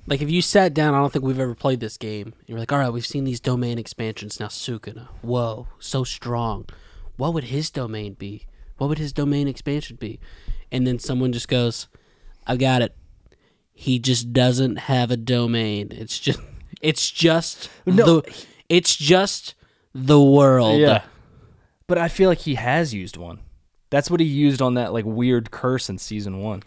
like 0.07 0.21
if 0.21 0.31
you 0.31 0.41
sat 0.41 0.73
down, 0.73 0.93
I 0.93 0.99
don't 0.99 1.11
think 1.11 1.25
we've 1.25 1.41
ever 1.41 1.55
played 1.55 1.81
this 1.81 1.97
game. 1.97 2.33
You're 2.47 2.57
like, 2.57 2.71
all 2.71 2.79
right, 2.79 2.93
we've 2.93 3.05
seen 3.05 3.25
these 3.25 3.41
domain 3.41 3.77
expansions 3.77 4.39
now. 4.39 4.47
Sukuna, 4.47 5.09
whoa, 5.21 5.67
so 5.77 6.05
strong. 6.05 6.65
What 7.19 7.33
would 7.33 7.45
his 7.45 7.69
domain 7.69 8.13
be? 8.13 8.45
What 8.77 8.87
would 8.87 8.97
his 8.97 9.11
domain 9.13 9.47
expansion 9.47 9.97
be? 9.97 10.19
And 10.71 10.87
then 10.87 10.99
someone 10.99 11.33
just 11.33 11.47
goes, 11.49 11.87
I 12.47 12.55
got 12.55 12.81
it. 12.81 12.95
he 13.73 13.99
just 13.99 14.31
doesn't 14.33 14.77
have 14.77 15.11
a 15.11 15.17
domain. 15.17 15.89
It's 15.91 16.17
just 16.17 16.39
it's 16.81 17.09
just 17.11 17.69
No. 17.85 18.21
the 18.21 18.45
it's 18.69 18.95
just 18.95 19.53
the 19.93 20.21
world. 20.21 20.79
Yeah. 20.79 21.03
But 21.87 21.97
I 21.97 22.07
feel 22.07 22.29
like 22.29 22.39
he 22.39 22.55
has 22.55 22.93
used 22.93 23.17
one. 23.17 23.39
That's 23.89 24.09
what 24.11 24.19
he 24.19 24.25
used 24.25 24.61
on 24.61 24.75
that 24.75 24.93
like 24.93 25.05
weird 25.05 25.51
curse 25.51 25.89
in 25.89 25.97
season 25.97 26.39
one. 26.39 26.63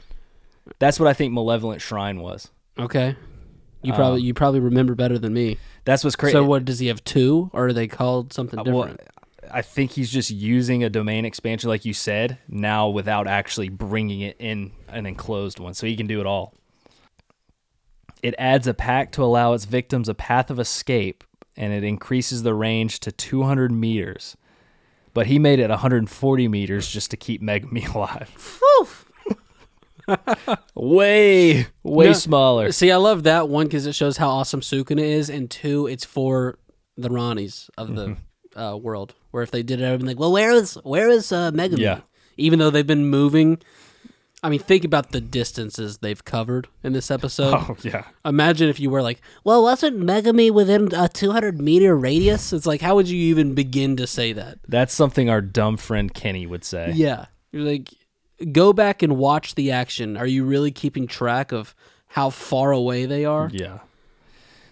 That's 0.78 0.98
what 1.00 1.08
I 1.08 1.12
think 1.14 1.32
Malevolent 1.32 1.80
Shrine 1.80 2.20
was. 2.20 2.50
Okay. 2.78 3.16
You 3.82 3.92
probably 3.92 4.20
Um, 4.20 4.26
you 4.26 4.34
probably 4.34 4.60
remember 4.60 4.94
better 4.94 5.18
than 5.18 5.32
me. 5.32 5.58
That's 5.84 6.04
what's 6.04 6.14
crazy. 6.16 6.32
So 6.34 6.44
what 6.44 6.64
does 6.64 6.78
he 6.78 6.86
have 6.88 7.02
two 7.04 7.50
or 7.52 7.68
are 7.68 7.72
they 7.72 7.88
called 7.88 8.32
something 8.32 8.58
Uh, 8.60 8.64
well, 8.66 8.82
different? 8.88 9.00
I 9.54 9.60
think 9.62 9.92
he's 9.92 10.10
just 10.10 10.30
using 10.30 10.82
a 10.82 10.88
domain 10.88 11.24
expansion, 11.26 11.68
like 11.68 11.84
you 11.84 11.92
said, 11.92 12.38
now 12.48 12.88
without 12.88 13.26
actually 13.26 13.68
bringing 13.68 14.20
it 14.22 14.36
in 14.38 14.72
an 14.88 15.04
enclosed 15.06 15.58
one, 15.58 15.74
so 15.74 15.86
he 15.86 15.94
can 15.96 16.06
do 16.06 16.20
it 16.20 16.26
all. 16.26 16.54
It 18.22 18.34
adds 18.38 18.66
a 18.66 18.72
pack 18.74 19.12
to 19.12 19.22
allow 19.22 19.52
its 19.52 19.64
victims 19.66 20.08
a 20.08 20.14
path 20.14 20.50
of 20.50 20.58
escape, 20.58 21.22
and 21.56 21.72
it 21.72 21.84
increases 21.84 22.44
the 22.44 22.54
range 22.54 23.00
to 23.00 23.12
200 23.12 23.70
meters. 23.72 24.36
But 25.12 25.26
he 25.26 25.38
made 25.38 25.58
it 25.58 25.68
140 25.68 26.48
meters 26.48 26.88
just 26.88 27.10
to 27.10 27.16
keep 27.18 27.42
Megumi 27.42 27.92
alive. 27.94 28.60
way, 30.74 31.66
way 31.82 32.06
No, 32.06 32.12
smaller. 32.12 32.72
See, 32.72 32.90
I 32.90 32.96
love 32.96 33.24
that 33.24 33.48
one 33.48 33.66
because 33.66 33.86
it 33.86 33.94
shows 33.94 34.16
how 34.16 34.28
awesome 34.30 34.60
Sukuna 34.60 35.02
is, 35.02 35.28
and 35.28 35.50
two, 35.50 35.86
it's 35.86 36.04
for 36.04 36.58
the 36.96 37.08
Ronnys 37.10 37.68
of 37.76 37.94
the 37.94 38.06
Mm-hmm. 38.08 38.58
uh, 38.58 38.76
world. 38.76 39.14
Where 39.32 39.42
if 39.42 39.50
they 39.50 39.62
did 39.64 39.80
it, 39.80 39.92
I'd 39.92 39.98
be 40.00 40.06
like, 40.06 40.18
well, 40.20 40.30
where 40.32 40.52
is 40.52 40.74
where 40.84 41.08
is 41.08 41.32
uh, 41.32 41.50
Megumi? 41.50 41.78
Yeah. 41.78 42.00
Even 42.36 42.58
though 42.60 42.70
they've 42.70 42.86
been 42.86 43.06
moving, 43.06 43.58
I 44.42 44.48
mean, 44.48 44.60
think 44.60 44.84
about 44.84 45.12
the 45.12 45.20
distances 45.20 45.98
they've 45.98 46.24
covered 46.24 46.68
in 46.82 46.92
this 46.92 47.10
episode. 47.10 47.54
Oh 47.68 47.76
yeah. 47.82 48.04
Imagine 48.24 48.68
if 48.68 48.78
you 48.80 48.90
were 48.90 49.02
like, 49.02 49.20
Well, 49.44 49.62
wasn't 49.62 50.00
Megumi 50.00 50.50
within 50.50 50.94
a 50.94 51.08
200 51.08 51.60
meter 51.60 51.96
radius? 51.96 52.52
it's 52.52 52.66
like, 52.66 52.80
how 52.80 52.94
would 52.94 53.08
you 53.08 53.16
even 53.16 53.54
begin 53.54 53.96
to 53.96 54.06
say 54.06 54.32
that? 54.32 54.58
That's 54.68 54.94
something 54.94 55.28
our 55.28 55.40
dumb 55.40 55.76
friend 55.76 56.12
Kenny 56.12 56.46
would 56.46 56.64
say. 56.64 56.92
Yeah, 56.94 57.26
you're 57.52 57.64
like, 57.64 57.90
go 58.50 58.72
back 58.72 59.02
and 59.02 59.16
watch 59.16 59.54
the 59.54 59.70
action. 59.70 60.16
Are 60.16 60.26
you 60.26 60.44
really 60.44 60.70
keeping 60.72 61.06
track 61.06 61.52
of 61.52 61.74
how 62.08 62.30
far 62.30 62.72
away 62.72 63.06
they 63.06 63.24
are? 63.24 63.48
Yeah. 63.52 63.78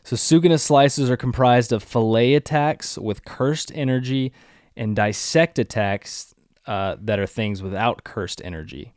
So 0.03 0.17
Sukuna 0.17 0.59
slices 0.59 1.09
are 1.11 1.17
comprised 1.17 1.73
of 1.73 1.83
fillet 1.83 2.35
attacks 2.35 2.99
with 2.99 3.25
cursed 3.25 3.71
energy 3.75 4.33
and 4.81 4.97
dissect 4.97 5.59
attacks 5.59 6.35
uh, 6.67 6.97
that 7.03 7.19
are 7.19 7.27
things 7.27 7.63
without 7.63 8.03
cursed 8.03 8.41
energy. 8.43 8.95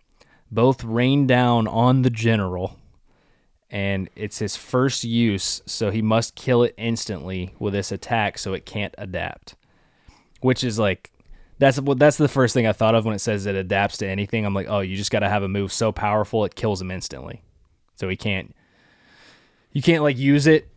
Both 0.49 0.81
rain 0.81 1.27
down 1.27 1.67
on 1.67 2.03
the 2.03 2.09
general, 2.09 2.79
and 3.69 4.09
it's 4.15 4.39
his 4.39 4.55
first 4.55 5.03
use, 5.03 5.61
so 5.65 5.91
he 5.91 6.01
must 6.01 6.35
kill 6.35 6.63
it 6.63 6.73
instantly 6.77 7.53
with 7.59 7.73
this 7.73 7.91
attack 7.91 8.37
so 8.37 8.53
it 8.53 8.65
can't 8.65 8.95
adapt. 8.97 9.55
Which 10.39 10.63
is 10.63 10.79
like 10.79 11.11
that's 11.59 11.81
what 11.81 11.99
that's 11.99 12.17
the 12.17 12.29
first 12.29 12.53
thing 12.53 12.65
I 12.65 12.71
thought 12.71 12.95
of 12.95 13.03
when 13.03 13.13
it 13.13 13.19
says 13.19 13.45
it 13.45 13.55
adapts 13.55 13.97
to 13.97 14.07
anything. 14.07 14.45
I'm 14.45 14.53
like, 14.53 14.67
oh, 14.69 14.79
you 14.79 14.95
just 14.95 15.11
got 15.11 15.19
to 15.19 15.29
have 15.29 15.43
a 15.43 15.49
move 15.49 15.73
so 15.73 15.91
powerful 15.91 16.45
it 16.45 16.55
kills 16.55 16.81
him 16.81 16.91
instantly, 16.91 17.41
so 17.95 18.07
he 18.07 18.15
can't. 18.15 18.55
You 19.73 19.81
can't 19.81 20.03
like 20.03 20.17
use 20.17 20.47
it. 20.47 20.69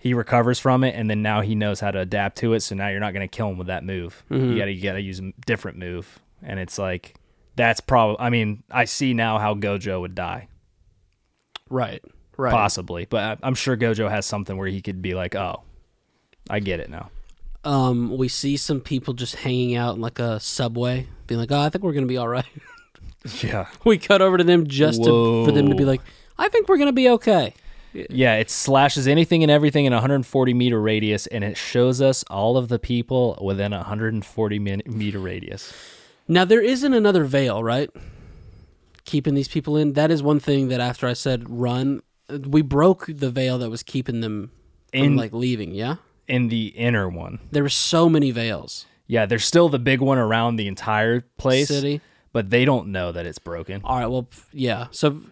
He 0.00 0.14
recovers 0.14 0.58
from 0.60 0.84
it, 0.84 0.94
and 0.94 1.10
then 1.10 1.22
now 1.22 1.40
he 1.40 1.54
knows 1.54 1.80
how 1.80 1.90
to 1.90 1.98
adapt 2.00 2.38
to 2.38 2.52
it. 2.54 2.60
So 2.60 2.74
now 2.76 2.88
you're 2.88 3.00
not 3.00 3.12
going 3.14 3.28
to 3.28 3.36
kill 3.36 3.48
him 3.50 3.58
with 3.58 3.66
that 3.66 3.84
move. 3.84 4.22
You 4.30 4.56
gotta 4.56 4.70
you 4.72 4.82
gotta 4.82 5.00
use 5.00 5.18
a 5.18 5.32
different 5.46 5.78
move, 5.78 6.18
and 6.42 6.60
it's 6.60 6.78
like 6.78 7.14
that's 7.56 7.80
probably. 7.80 8.16
I 8.20 8.30
mean, 8.30 8.62
I 8.70 8.84
see 8.84 9.12
now 9.14 9.38
how 9.38 9.54
Gojo 9.54 10.00
would 10.00 10.14
die, 10.14 10.46
Right, 11.70 12.02
right. 12.36 12.52
possibly, 12.52 13.06
but 13.06 13.38
I'm 13.42 13.54
sure 13.54 13.76
Gojo 13.76 14.08
has 14.10 14.24
something 14.24 14.56
where 14.56 14.68
he 14.68 14.80
could 14.80 15.02
be 15.02 15.14
like, 15.14 15.34
oh, 15.34 15.62
I 16.48 16.60
get 16.60 16.80
it 16.80 16.88
now. 16.88 17.10
um, 17.64 18.16
we 18.16 18.28
see 18.28 18.56
some 18.56 18.80
people 18.80 19.12
just 19.14 19.34
hanging 19.36 19.74
out 19.74 19.96
in 19.96 20.00
like 20.00 20.18
a 20.20 20.38
subway, 20.40 21.06
being 21.26 21.40
like, 21.40 21.50
"Oh, 21.52 21.60
I 21.60 21.68
think 21.68 21.82
we're 21.84 21.92
gonna 21.92 22.06
be 22.06 22.16
all 22.18 22.28
right." 22.28 22.44
Yeah, 23.42 23.66
we 23.84 23.98
cut 23.98 24.22
over 24.22 24.38
to 24.38 24.44
them 24.44 24.68
just 24.68 25.02
to, 25.02 25.44
for 25.44 25.50
them 25.50 25.68
to 25.70 25.74
be 25.74 25.84
like, 25.84 26.00
"I 26.38 26.48
think 26.48 26.68
we're 26.68 26.78
gonna 26.78 26.92
be 26.92 27.10
okay." 27.10 27.52
Yeah. 28.10 28.34
It 28.36 28.50
slashes 28.50 29.06
anything 29.08 29.42
and 29.42 29.50
everything 29.50 29.84
in 29.84 29.92
a 29.92 29.96
140 29.96 30.54
meter 30.54 30.80
radius, 30.80 31.26
and 31.28 31.42
it 31.44 31.56
shows 31.56 32.00
us 32.00 32.24
all 32.30 32.56
of 32.56 32.68
the 32.68 32.78
people 32.78 33.38
within 33.42 33.72
a 33.72 33.78
140 33.78 34.58
meter 34.58 35.18
radius. 35.18 35.72
Now 36.26 36.44
there 36.44 36.60
isn't 36.62 36.92
another 36.92 37.24
veil, 37.24 37.62
right? 37.62 37.90
Keeping 39.04 39.34
these 39.34 39.48
people 39.48 39.76
in. 39.76 39.94
That 39.94 40.10
is 40.10 40.22
one 40.22 40.38
thing 40.40 40.68
that 40.68 40.80
after 40.80 41.06
I 41.06 41.14
said 41.14 41.48
run, 41.48 42.02
we 42.46 42.60
broke 42.60 43.06
the 43.08 43.30
veil 43.30 43.56
that 43.58 43.70
was 43.70 43.82
keeping 43.82 44.20
them 44.20 44.50
from 44.92 45.00
In- 45.02 45.16
like 45.16 45.32
leaving. 45.32 45.72
Yeah, 45.74 45.96
In 46.26 46.48
the 46.48 46.66
inner 46.68 47.08
one, 47.08 47.38
there 47.50 47.62
were 47.62 47.70
so 47.70 48.08
many 48.10 48.30
veils. 48.30 48.84
yeah, 49.06 49.24
there's 49.24 49.46
still 49.46 49.70
the 49.70 49.78
big 49.78 50.00
one 50.02 50.18
around 50.18 50.56
the 50.56 50.66
entire 50.68 51.22
place, 51.38 51.68
City. 51.68 52.02
but 52.34 52.50
they 52.50 52.66
don't 52.66 52.88
know 52.88 53.10
that 53.12 53.24
it's 53.24 53.38
broken. 53.38 53.80
All 53.82 53.98
right. 53.98 54.06
Well, 54.06 54.28
yeah. 54.52 54.88
So 54.90 55.22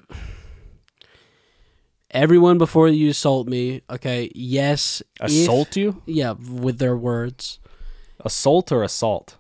everyone 2.17 2.59
before 2.59 2.89
you 2.89 3.11
assault 3.11 3.47
me, 3.47 3.83
okay? 3.91 4.31
Yes. 4.35 5.03
if- 5.21 5.31
Assault 5.31 5.77
you? 5.77 6.03
yeah, 6.07 6.33
with 6.33 6.79
their 6.79 6.97
words. 6.97 7.59
Assault 8.25 8.73
or 8.73 8.83
assault? 8.83 9.37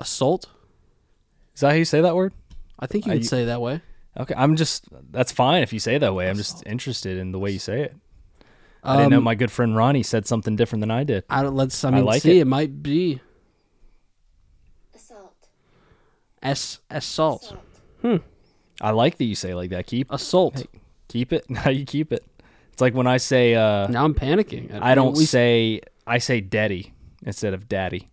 Assault. 0.00 0.46
Is 1.54 1.60
that 1.60 1.70
how 1.70 1.76
you 1.76 1.84
say 1.84 2.00
that 2.00 2.16
word? 2.16 2.32
I 2.78 2.86
think 2.86 3.06
you 3.06 3.12
I- 3.12 3.14
would 3.16 3.26
say 3.26 3.42
it 3.44 3.46
that 3.46 3.60
way. 3.60 3.80
Okay, 4.16 4.34
I'm 4.36 4.54
just 4.54 4.86
that's 5.10 5.32
fine 5.32 5.62
if 5.62 5.72
you 5.72 5.80
say 5.80 5.96
it 5.96 5.98
that 6.00 6.14
way. 6.14 6.28
I'm 6.30 6.36
just 6.36 6.62
interested 6.66 7.18
in 7.18 7.32
the 7.32 7.38
way 7.38 7.50
you 7.50 7.58
say 7.58 7.82
it. 7.82 7.96
I 8.84 8.96
didn't 8.96 9.10
know 9.10 9.18
Um, 9.18 9.24
my 9.24 9.34
good 9.34 9.50
friend 9.50 9.74
Ronny 9.74 10.04
said 10.04 10.26
something 10.26 10.54
different 10.56 10.80
than 10.82 10.90
I 10.92 11.02
did. 11.04 11.24
I 11.30 11.42
don't, 11.42 11.56
let's. 11.56 11.82
I 11.84 11.88
I 11.88 11.90
mean, 11.92 12.04
like 12.04 12.22
see, 12.22 12.38
it. 12.38 12.42
it. 12.42 12.46
might 12.46 12.80
be 12.82 13.20
Assault. 14.94 15.48
as 16.42 16.78
assault. 16.90 17.56
Hmm. 18.02 18.16
I 18.80 18.90
like 18.90 19.16
that 19.18 19.24
you 19.24 19.34
say 19.34 19.50
it 19.50 19.56
like 19.56 19.70
that. 19.70 19.86
Keep 19.86 20.12
Assault. 20.12 20.64
Keep 21.14 21.32
it. 21.32 21.44
Now 21.56 21.68
you 21.70 21.84
keep 21.86 22.12
it. 22.12 22.24
It's 22.72 22.80
like 22.82 22.94
when 22.94 23.06
I 23.06 23.18
say 23.18 23.54
uh 23.54 23.86
Now 23.88 24.04
I'm 24.04 24.14
panicking. 24.14 24.64
I 24.90 24.94
don't 24.94 25.16
We- 25.16 25.24
say 25.24 25.80
I 26.06 26.18
say 26.18 26.40
daddy 26.40 26.92
instead 27.24 27.54
of 27.54 27.68
daddy. 27.68 28.10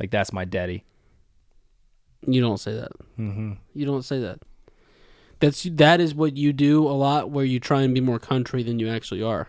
Like 0.00 0.10
that's 0.10 0.32
my 0.32 0.44
daddy. 0.44 0.84
You 2.26 2.40
don't 2.40 2.58
say 2.58 2.74
that. 2.74 2.92
Mm-hmm. 3.18 3.52
You 3.74 3.86
don't 3.86 4.02
say 4.04 4.18
that. 4.20 4.38
That's 5.40 5.62
that 5.72 6.00
is 6.00 6.14
what 6.14 6.36
you 6.36 6.52
do 6.52 6.86
a 6.86 6.96
lot, 7.06 7.30
where 7.30 7.44
you 7.44 7.60
try 7.60 7.82
and 7.82 7.92
be 7.94 8.00
more 8.00 8.18
country 8.18 8.62
than 8.62 8.78
you 8.78 8.88
actually 8.88 9.22
are. 9.22 9.48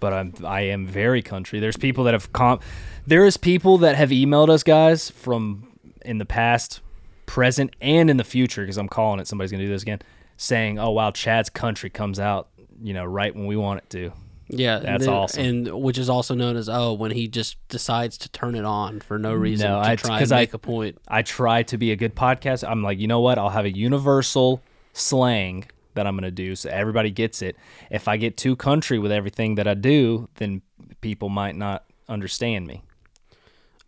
but 0.00 0.12
I'm 0.12 0.34
I 0.44 0.62
am 0.62 0.86
very 0.86 1.22
country. 1.22 1.60
There's 1.60 1.76
people 1.78 2.04
that 2.04 2.14
have 2.14 2.32
com 2.32 2.60
there 3.06 3.24
is 3.26 3.36
people 3.36 3.78
that 3.78 3.96
have 3.96 4.10
emailed 4.10 4.50
us 4.50 4.62
guys 4.62 5.10
from 5.10 5.66
in 6.04 6.18
the 6.18 6.26
past, 6.26 6.80
present, 7.26 7.74
and 7.80 8.10
in 8.10 8.16
the 8.18 8.24
future 8.24 8.62
because 8.62 8.76
I'm 8.76 8.88
calling 8.88 9.18
it. 9.20 9.26
Somebody's 9.26 9.50
gonna 9.50 9.64
do 9.64 9.70
this 9.70 9.82
again, 9.82 10.00
saying, 10.36 10.78
"Oh 10.78 10.90
wow, 10.90 11.10
Chad's 11.10 11.50
country 11.50 11.90
comes 11.90 12.18
out, 12.20 12.48
you 12.82 12.94
know, 12.94 13.04
right 13.04 13.34
when 13.34 13.46
we 13.46 13.56
want 13.56 13.82
it 13.82 13.90
to." 13.90 14.12
Yeah, 14.48 14.76
and 14.76 14.86
That's 14.86 15.06
then- 15.06 15.14
awesome. 15.14 15.44
and 15.44 15.82
which 15.82 15.96
is 15.96 16.10
also 16.10 16.34
known 16.34 16.56
as 16.56 16.68
oh, 16.68 16.92
when 16.92 17.10
he 17.12 17.28
just 17.28 17.56
decides 17.68 18.18
to 18.18 18.28
turn 18.28 18.54
it 18.54 18.64
on 18.64 19.00
for 19.00 19.18
no 19.18 19.32
reason 19.32 19.70
No, 19.70 19.80
to 19.82 19.88
I- 19.88 19.96
try 19.96 20.20
and 20.20 20.30
make 20.30 20.52
a 20.52 20.58
point. 20.58 20.98
I 21.08 21.22
try 21.22 21.62
to 21.64 21.78
be 21.78 21.92
a 21.92 21.96
good 21.96 22.14
podcast. 22.14 22.68
I'm 22.68 22.82
like, 22.82 22.98
you 22.98 23.06
know 23.06 23.20
what? 23.20 23.38
I'll 23.38 23.48
have 23.50 23.64
a 23.64 23.74
universal 23.74 24.62
slang 24.92 25.64
that 25.94 26.06
I'm 26.06 26.14
gonna 26.16 26.30
do 26.30 26.54
so 26.56 26.68
everybody 26.70 27.10
gets 27.10 27.40
it. 27.40 27.56
If 27.90 28.06
I 28.08 28.16
get 28.16 28.36
too 28.36 28.54
country 28.56 28.98
with 28.98 29.12
everything 29.12 29.54
that 29.54 29.66
I 29.66 29.74
do, 29.74 30.28
then 30.34 30.60
people 31.00 31.28
might 31.30 31.56
not 31.56 31.84
understand 32.08 32.66
me. 32.66 32.82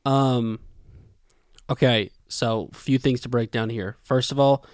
Um, 0.05 0.61
okay, 1.69 2.11
so 2.29 2.71
few 2.73 2.99
things 2.99 3.21
to 3.23 3.29
break 3.29 3.51
down 3.51 3.71
here. 3.71 3.97
First 4.05 4.33
of 4.33 4.39
all, 4.41 4.65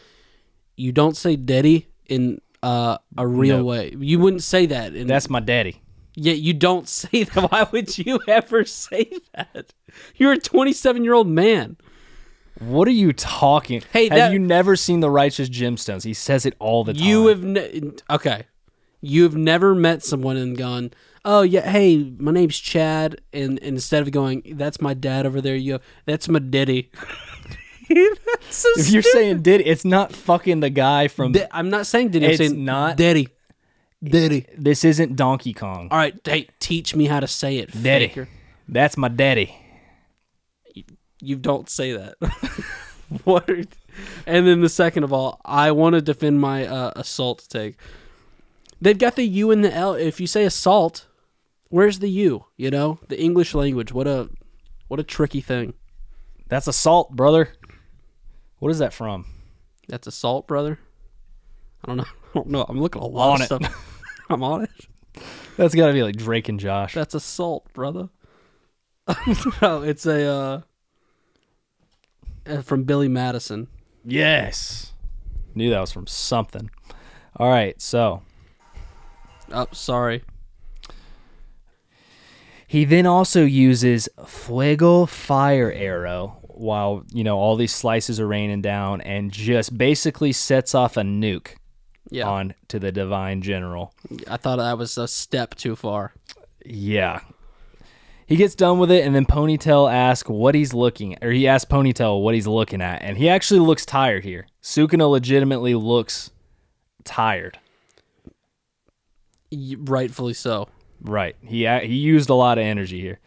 you 0.83 0.93
don't 0.93 1.17
say 1.17 1.37
"daddy" 1.37 1.89
in 2.07 2.41
uh, 2.63 2.99
a 3.17 3.27
real 3.27 3.59
No. 3.59 3.65
way. 3.65 3.95
You 3.99 4.19
wouldn't 4.19 4.43
say 4.43 4.67
that. 4.67 4.95
In, 4.95 5.07
That's 5.07 5.29
my 5.31 5.41
daddy. 5.41 5.81
yeah, 6.15 6.35
you 6.35 6.53
don't 6.55 6.89
say 7.01 7.25
that. 7.25 7.51
Why 7.51 7.67
would 7.73 7.97
you 7.99 8.21
ever 8.29 8.65
say 8.65 9.11
that? 9.35 9.73
You're 10.17 10.33
a 10.33 10.39
27 10.39 11.05
year 11.05 11.15
old 11.15 11.29
man. 11.29 11.77
What 12.59 12.87
are 12.87 12.93
you 13.05 13.13
talking? 13.13 13.83
Hey, 13.93 14.09
have 14.09 14.17
that- 14.19 14.33
you 14.33 14.39
never 14.39 14.77
seen 14.77 15.01
the 15.01 15.11
Righteous 15.11 15.49
Gemstones? 15.49 16.05
He 16.05 16.15
says 16.15 16.45
it 16.47 16.55
all 16.59 16.85
the 16.85 16.93
time. 16.95 17.03
You 17.03 17.27
have 17.29 17.43
ne- 17.43 17.93
okay. 18.11 18.45
You 19.01 19.25
have 19.25 19.35
never 19.37 19.75
met 19.75 20.05
someone 20.05 20.37
and 20.37 20.57
gone, 20.57 20.93
"Oh 21.25 21.43
yeah, 21.43 21.69
hey, 21.69 22.15
my 22.19 22.31
name's 22.31 22.57
Chad," 22.59 23.21
and, 23.33 23.59
and 23.59 23.75
instead 23.75 24.03
of 24.03 24.13
going, 24.13 24.43
"That's 24.55 24.81
my 24.81 24.95
dad 24.95 25.27
over 25.27 25.41
there," 25.41 25.57
you 25.57 25.79
go, 25.79 25.85
"That's 26.07 26.29
my 26.29 26.39
daddy." 26.39 26.91
That's 28.27 28.57
so 28.57 28.69
If 28.77 28.91
you're 28.91 29.03
stupid. 29.03 29.19
saying 29.19 29.43
did, 29.43 29.61
it's 29.63 29.85
not 29.85 30.13
fucking 30.13 30.61
the 30.61 30.71
guy 30.71 31.09
from. 31.09 31.33
Da- 31.33 31.47
I'm 31.51 31.71
not 31.71 31.87
saying 31.87 32.11
daddy. 32.11 32.27
I'm 32.27 32.31
It's 32.33 32.39
saying 32.39 32.65
not- 32.65 32.97
daddy. 32.97 33.29
Daddy. 34.05 34.47
this 34.59 34.85
isn't 34.85 35.15
Donkey 35.15 35.53
Kong. 35.53 35.87
All 35.93 35.97
right, 35.99 36.15
hey, 36.25 36.49
teach 36.59 36.97
me 36.97 37.05
how 37.07 37.21
to 37.21 37.29
say 37.29 37.59
it. 37.59 37.71
Daddy. 37.83 38.09
faker. 38.09 38.29
That's 38.69 38.97
my 38.97 39.07
daddy. 39.09 39.55
You 41.21 41.37
don't 41.37 41.71
say 41.71 41.93
that. 41.93 42.15
what? 43.25 43.49
Are, 43.49 43.63
and 44.27 44.47
then 44.47 44.61
the 44.61 44.69
second 44.69 45.05
of 45.05 45.13
all, 45.13 45.41
I 45.45 45.71
want 45.71 45.95
to 45.95 46.03
defend 46.03 46.41
my 46.41 46.67
uh, 46.67 46.93
assault 46.97 47.47
take. 47.49 47.77
They've 48.81 48.99
got 48.99 49.15
the 49.15 49.23
U 49.25 49.53
and 49.53 49.65
the 49.65 49.73
L. 49.73 49.95
If 49.95 50.19
you 50.21 50.27
say 50.27 50.45
assault, 50.45 51.07
where's 51.69 52.01
the 52.01 52.09
U? 52.11 52.47
You 52.57 52.71
know, 52.73 52.99
the 53.09 53.21
English 53.21 53.55
language. 53.55 53.93
What 53.93 54.09
a 54.09 54.31
what 54.89 54.99
a 54.99 55.05
tricky 55.05 55.41
thing. 55.41 55.75
That's 56.49 56.67
assault, 56.67 57.15
brother. 57.15 57.51
What 58.63 58.71
is 58.71 58.79
that 58.79 58.93
from? 58.93 59.27
That's 59.89 60.07
assault, 60.07 60.47
brother. 60.47 60.79
I 61.85 61.89
don't 61.89 61.97
know. 61.97 62.05
I 62.31 62.33
don't 62.33 62.47
know. 62.47 62.65
I'm 62.69 62.81
looking 62.81 63.03
a 63.03 63.07
lot 63.07 63.31
On 63.31 63.35
of 63.35 63.41
it. 63.43 63.47
stuff. 63.67 64.05
I'm 64.31 64.45
on 64.45 64.63
it. 64.63 64.71
That's 65.57 65.75
got 65.75 65.89
to 65.89 65.93
be 65.93 66.05
like 66.05 66.15
Drake 66.15 66.49
and 66.49 66.61
Josh. 66.61 66.95
That's 66.95 67.13
assault, 67.13 67.73
brother. 67.73 68.09
no, 69.61 69.83
it's 69.83 70.07
a 70.07 70.25
uh, 70.29 70.61
uh, 72.47 72.63
from 72.63 72.85
Billy 72.85 73.09
Madison. 73.09 73.67
Yes. 74.05 74.93
Knew 75.57 75.69
that 75.71 75.81
was 75.81 75.91
from 75.91 76.07
something. 76.07 76.71
All 77.37 77.49
right, 77.51 77.83
so 77.83 78.23
Oh, 79.51 79.67
sorry. 79.73 80.23
he 82.69 82.85
then 82.85 83.07
also 83.07 83.45
uses 83.45 84.09
fuego 84.25 85.05
fire 85.07 85.73
arrow 85.73 86.39
while, 86.55 87.05
you 87.13 87.25
know, 87.25 87.39
all 87.39 87.57
these 87.57 87.75
slices 87.75 88.21
are 88.21 88.27
raining 88.27 88.63
down 88.63 89.01
and 89.01 89.33
just 89.33 89.77
basically 89.77 90.33
sets 90.33 90.75
off 90.75 90.97
a 90.97 91.03
nuke 91.03 91.57
Yeah, 92.11 92.29
on 92.29 92.55
to 92.69 92.79
the 92.79 92.93
divine 92.93 93.43
general. 93.43 93.95
I 94.29 94.37
thought 94.37 94.57
that 94.57 94.79
was 94.79 94.97
a 94.99 95.09
step 95.09 95.55
too 95.55 95.77
far. 95.77 96.15
Yeah. 96.65 97.21
He 98.27 98.37
gets 98.37 98.55
done 98.55 98.79
with 98.79 98.91
it, 98.91 99.05
and 99.05 99.15
then 99.15 99.27
Ponytail 99.27 99.93
asks 99.93 100.31
what 100.31 100.55
he's 100.55 100.73
looking 100.73 101.17
or 101.21 101.33
he 101.33 101.47
asks 101.47 101.71
Ponytail 101.71 102.23
what 102.23 102.35
he's 102.35 102.47
looking 102.47 102.81
at, 102.81 103.03
and 103.03 103.19
he 103.19 103.29
actually 103.29 103.61
looks 103.61 103.85
tired 103.85 104.25
here. 104.25 104.47
Sukuna 104.63 105.11
legitimately 105.11 105.75
looks 105.75 106.31
tired. 107.05 107.59
Rightfully 109.77 110.33
so. 110.33 110.69
Right. 111.03 111.37
He 111.43 111.67
he 111.67 111.95
used 111.95 112.31
a 112.31 112.35
lot 112.35 112.57
of 112.57 112.65
energy 112.65 113.01
here. 113.01 113.19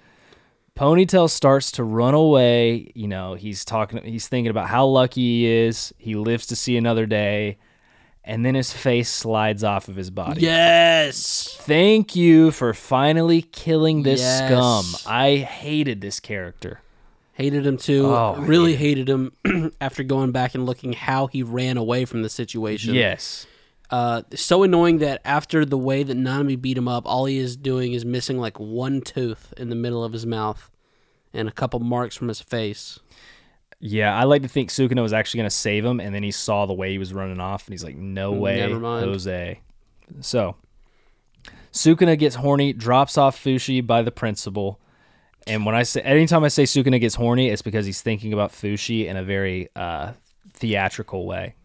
Ponytail 0.75 1.29
starts 1.29 1.71
to 1.73 1.83
run 1.83 2.13
away. 2.13 2.91
You 2.95 3.07
know, 3.07 3.35
he's 3.35 3.63
talking. 3.63 4.03
He's 4.03 4.27
thinking 4.27 4.49
about 4.51 4.67
how 4.67 4.85
lucky 4.85 5.21
he 5.21 5.45
is. 5.47 5.93
He 5.97 6.15
lives 6.15 6.45
to 6.47 6.55
see 6.55 6.75
another 6.75 7.05
day, 7.05 7.57
and 8.25 8.45
then 8.45 8.55
his 8.55 8.73
face 8.73 9.09
slides 9.09 9.63
off 9.63 9.87
of 9.87 9.95
his 9.95 10.09
body. 10.09 10.41
Yes. 10.41 11.55
Thank 11.61 12.15
you 12.15 12.51
for 12.51 12.73
finally 12.73 13.41
killing 13.43 14.03
this 14.03 14.19
Yes. 14.19 14.47
scum. 14.49 14.85
I 15.11 15.37
hated 15.37 16.01
this 16.01 16.19
character. 16.19 16.81
Hated 17.33 17.65
him 17.65 17.77
too. 17.77 18.07
Oh, 18.07 18.35
really 18.39 18.75
hated 18.75 19.09
him 19.09 19.31
after 19.81 20.03
going 20.03 20.31
back 20.31 20.55
and 20.55 20.65
looking 20.65 20.93
how 20.93 21.27
he 21.27 21.43
ran 21.43 21.77
away 21.77 22.05
from 22.05 22.21
the 22.21 22.29
situation. 22.29 22.93
Yes. 22.93 23.45
Uh, 23.89 24.23
so 24.33 24.63
annoying 24.63 24.97
that 24.99 25.21
after 25.23 25.65
the 25.65 25.77
way 25.77 26.03
that 26.03 26.17
Nanami 26.17 26.59
beat 26.59 26.77
him 26.77 26.87
up, 26.87 27.05
all 27.05 27.25
he 27.25 27.37
is 27.37 27.55
doing 27.55 27.93
is 27.93 28.03
missing 28.05 28.39
like 28.39 28.59
one 28.59 29.01
tooth 29.01 29.53
in 29.57 29.69
the 29.69 29.75
middle 29.75 30.03
of 30.03 30.13
his 30.13 30.25
mouth 30.25 30.69
and 31.33 31.47
a 31.47 31.51
couple 31.51 31.79
marks 31.79 32.15
from 32.15 32.27
his 32.27 32.41
face. 32.41 32.99
Yeah, 33.79 34.15
I 34.15 34.23
like 34.23 34.41
to 34.41 34.47
think 34.47 34.69
Sukuna 34.69 35.01
was 35.01 35.13
actually 35.13 35.39
going 35.39 35.49
to 35.49 35.55
save 35.55 35.85
him, 35.85 35.99
and 35.99 36.15
then 36.15 36.23
he 36.23 36.31
saw 36.31 36.65
the 36.65 36.73
way 36.73 36.91
he 36.91 36.97
was 36.97 37.13
running 37.13 37.39
off, 37.39 37.67
and 37.67 37.73
he's 37.73 37.83
like, 37.83 37.97
"No 37.97 38.31
way, 38.31 38.57
Never 38.57 38.79
mind. 38.79 39.05
Jose." 39.05 39.59
So, 40.21 40.55
Sukuna 41.71 42.17
gets 42.17 42.35
horny, 42.35 42.73
drops 42.73 43.17
off 43.17 43.37
Fushi 43.37 43.85
by 43.85 44.01
the 44.01 44.11
principal, 44.11 44.79
and 45.45 45.65
when 45.65 45.75
I 45.75 45.83
say 45.83 46.01
anytime 46.01 46.43
I 46.43 46.47
say 46.47 46.63
Sukuna 46.63 46.99
gets 46.99 47.15
horny, 47.15 47.49
it's 47.49 47.61
because 47.61 47.85
he's 47.85 48.01
thinking 48.01 48.33
about 48.33 48.51
Fushi 48.51 49.05
in 49.05 49.17
a 49.17 49.23
very 49.23 49.69
uh, 49.75 50.13
theatrical 50.53 51.25
way. 51.25 51.55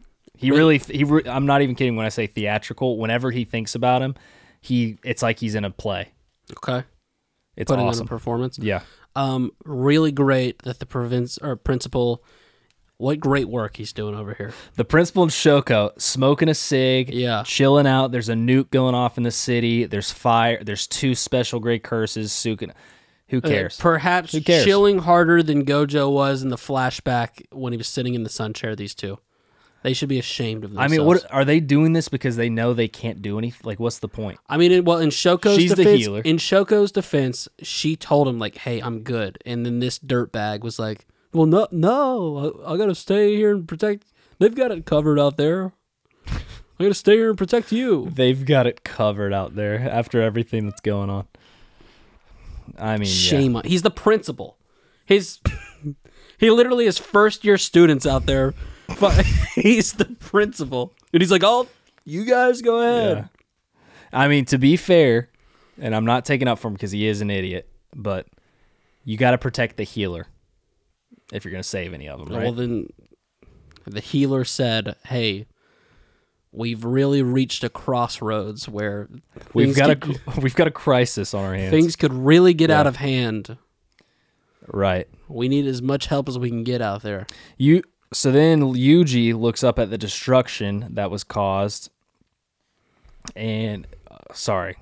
He 0.41 0.51
really, 0.51 0.78
he. 0.78 1.05
Re- 1.05 1.22
I'm 1.26 1.47
not 1.47 1.62
even 1.62 1.74
kidding 1.74 1.97
when 1.97 2.07
I 2.07 2.09
say 2.09 2.26
theatrical. 2.26 2.99
Whenever 2.99 3.30
he 3.30 3.45
thinks 3.45 3.74
about 3.74 4.01
him, 4.03 4.14
he 4.61 4.99
it's 5.05 5.22
like 5.22 5.38
he's 5.38 5.55
in 5.55 5.64
a 5.64 5.70
play. 5.70 6.09
Okay. 6.53 6.84
It's 7.57 7.70
Putting 7.70 7.86
awesome. 7.86 8.07
a 8.07 8.09
performance. 8.09 8.59
yeah. 8.59 8.80
Um, 9.14 9.51
really 9.64 10.12
great 10.12 10.62
that 10.62 10.78
the 10.78 10.86
province 10.86 11.36
or 11.38 11.57
principal. 11.57 12.24
What 12.97 13.18
great 13.18 13.49
work 13.49 13.76
he's 13.78 13.95
doing 13.95 14.14
over 14.14 14.34
here. 14.34 14.53
The 14.76 14.84
principal 14.84 15.22
and 15.22 15.32
Shoko 15.32 15.99
smoking 15.99 16.51
a 16.51 16.55
cig, 16.55 17.09
Yeah. 17.14 17.43
chilling 17.47 17.86
out. 17.86 18.12
There's 18.12 18.28
a 18.28 18.34
nuke 18.34 18.70
going 18.70 18.95
off 18.95 19.16
in 19.16 19.22
the 19.24 19.30
city. 19.30 19.86
There's 19.86 20.11
fire. 20.11 20.62
There's 20.62 20.86
two 20.86 21.14
special 21.14 21.61
great 21.61 21.82
curses. 21.82 22.43
Who 22.43 23.41
cares? 23.41 23.80
Uh, 23.80 23.82
perhaps 23.82 24.32
Who 24.32 24.43
cares? 24.43 24.64
chilling 24.64 24.99
harder 24.99 25.43
than 25.43 25.64
Gojo 25.64 26.12
was 26.12 26.43
in 26.43 26.51
the 26.51 26.57
flashback 26.57 27.47
when 27.53 27.72
he 27.72 27.78
was 27.78 27.88
sitting 27.88 28.12
in 28.14 28.22
the 28.22 28.28
sun 28.28 28.53
chair. 28.53 28.76
These 28.76 28.95
two, 28.95 29.18
they 29.83 29.95
should 29.95 30.09
be 30.09 30.18
ashamed 30.18 30.64
of 30.64 30.70
themselves. 30.70 30.93
I 30.93 30.97
mean, 30.97 31.07
what 31.07 31.24
are 31.33 31.45
they 31.45 31.61
doing 31.61 31.93
this 31.95 32.09
because 32.09 32.37
they 32.37 32.51
know 32.51 32.74
they 32.74 32.89
can't 32.89 33.22
do 33.22 33.39
anything? 33.39 33.62
Like, 33.64 33.81
what's 33.81 33.99
the 33.99 34.09
point? 34.09 34.39
I 34.49 34.57
mean, 34.57 34.72
it, 34.72 34.85
well, 34.85 34.99
in 34.99 35.09
Shoko's 35.09 35.57
She's 35.57 35.70
the 35.70 35.76
defense, 35.76 36.01
healer. 36.01 36.20
in 36.22 36.37
Shoko's 36.37 36.93
defense, 36.93 37.49
she 37.62 37.97
told 37.97 38.28
him 38.28 38.39
like, 38.39 38.59
"Hey, 38.59 38.81
I'm 38.81 39.01
good," 39.01 39.39
and 39.47 39.64
then 39.64 39.81
this 39.81 39.99
dirtbag 39.99 40.61
was 40.61 40.78
like, 40.78 41.07
"Well, 41.33 41.47
no, 41.47 41.66
no, 41.70 42.62
I, 42.66 42.74
I 42.74 42.76
gotta 42.76 42.95
stay 42.95 43.37
here 43.37 43.55
and 43.55 43.66
protect. 43.66 44.05
They've 44.39 44.55
got 44.55 44.70
it 44.70 44.85
covered 44.85 45.18
out 45.18 45.37
there. 45.37 45.72
I 46.26 46.85
gotta 46.85 46.95
stay 46.95 47.16
here 47.16 47.31
and 47.31 47.39
protect 47.39 47.72
you." 47.72 48.11
They've 48.14 48.45
got 48.45 48.66
it 48.66 48.85
covered 48.85 49.33
out 49.33 49.55
there 49.55 49.78
after 49.78 50.20
everything 50.20 50.66
that's 50.66 50.81
going 50.81 51.09
on. 51.09 51.26
I 52.78 52.93
mean, 52.93 53.09
yeah. 53.09 53.14
Shame 53.14 53.57
on. 53.57 53.64
He's 53.64 53.83
the 53.83 53.91
principal. 53.91 54.59
His 55.07 55.41
he 56.39 56.51
literally 56.51 56.85
has 56.85 56.99
first 56.99 57.45
year 57.45 57.59
students 57.59 58.07
out 58.07 58.26
there. 58.26 58.55
But 58.99 59.24
he's 59.55 59.93
the 59.93 60.07
principal, 60.07 60.93
and 61.12 61.22
he's 61.22 61.30
like, 61.30 61.43
"Oh, 61.45 61.68
you 62.05 62.24
guys 62.24 62.62
go 62.62 62.78
ahead." 62.80 63.16
Yeah. 63.16 63.26
I 64.12 64.28
mean, 64.28 64.45
to 64.47 64.59
be 64.59 64.76
fair, 64.76 65.28
and 65.78 65.95
I'm 65.95 66.05
not 66.05 66.24
taking 66.24 66.49
up 66.49 66.59
for 66.59 66.68
him 66.68 66.74
because 66.74 66.91
he 66.91 67.07
is 67.07 67.20
an 67.20 67.30
idiot, 67.30 67.68
but 67.95 68.26
you 69.05 69.16
got 69.16 69.30
to 69.32 69.38
protect 69.38 69.76
the 69.76 69.84
healer 69.84 70.26
if 71.32 71.45
you're 71.45 71.53
going 71.53 71.62
to 71.62 71.68
save 71.68 71.95
any 71.95 72.09
of 72.09 72.18
them, 72.18 72.34
right? 72.34 72.45
Well, 72.45 72.53
then 72.53 72.88
the 73.86 74.01
healer 74.01 74.45
said, 74.45 74.97
"Hey, 75.05 75.47
we've 76.53 76.84
really 76.84 77.22
reached 77.22 77.62
a 77.64 77.68
crossroads 77.68 78.68
where 78.68 79.09
we've 79.55 79.76
got 79.76 80.01
could, 80.01 80.20
a 80.26 80.41
we've 80.41 80.55
got 80.55 80.66
a 80.66 80.72
crisis 80.72 81.32
on 81.34 81.45
our 81.45 81.55
hands. 81.55 81.70
things 81.70 81.97
could 81.97 82.12
really 82.12 82.55
get 82.55 82.70
out 82.70 82.86
of 82.86 82.97
hand. 82.97 83.57
right. 84.66 85.07
We 85.28 85.49
need 85.49 85.66
as 85.66 85.80
much 85.80 86.07
help 86.07 86.28
as 86.28 86.38
we 86.38 86.49
can 86.49 86.64
get 86.64 86.82
out 86.82 87.03
there." 87.03 87.26
You 87.57 87.82
so 88.12 88.30
then 88.30 88.61
Yuji 88.74 89.38
looks 89.38 89.62
up 89.62 89.78
at 89.78 89.90
the 89.90 89.98
destruction 89.98 90.86
that 90.90 91.11
was 91.11 91.24
caused, 91.24 91.90
and 93.36 93.86
uh, 94.11 94.16
sorry, 94.34 94.76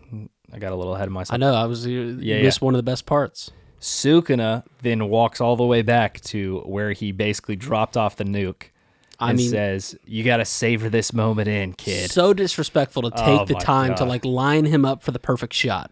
I 0.52 0.58
got 0.58 0.72
a 0.72 0.76
little 0.76 0.94
ahead 0.94 1.06
of 1.08 1.12
myself. 1.12 1.34
I 1.34 1.36
know 1.38 1.54
I 1.54 1.66
was 1.66 1.86
you 1.86 2.18
Yeah, 2.20 2.42
missed 2.42 2.62
one 2.62 2.74
of 2.74 2.78
the 2.78 2.90
best 2.90 3.06
parts. 3.06 3.50
Sukuna 3.80 4.64
then 4.82 5.08
walks 5.08 5.40
all 5.40 5.56
the 5.56 5.64
way 5.64 5.82
back 5.82 6.20
to 6.22 6.60
where 6.60 6.92
he 6.92 7.12
basically 7.12 7.56
dropped 7.56 7.96
off 7.96 8.16
the 8.16 8.24
nuke. 8.24 8.70
I 9.20 9.30
and 9.30 9.38
mean, 9.38 9.50
says, 9.50 9.96
"You 10.04 10.22
got 10.24 10.38
to 10.38 10.44
savor 10.44 10.88
this 10.88 11.12
moment 11.12 11.48
in, 11.48 11.72
kid." 11.72 12.10
so 12.10 12.32
disrespectful 12.32 13.02
to 13.02 13.10
take 13.10 13.40
Oh 13.40 13.44
the 13.44 13.54
time 13.54 13.94
to 13.96 14.04
like 14.04 14.24
line 14.24 14.64
him 14.64 14.84
up 14.84 15.02
for 15.02 15.10
the 15.10 15.18
perfect 15.18 15.54
shot. 15.54 15.90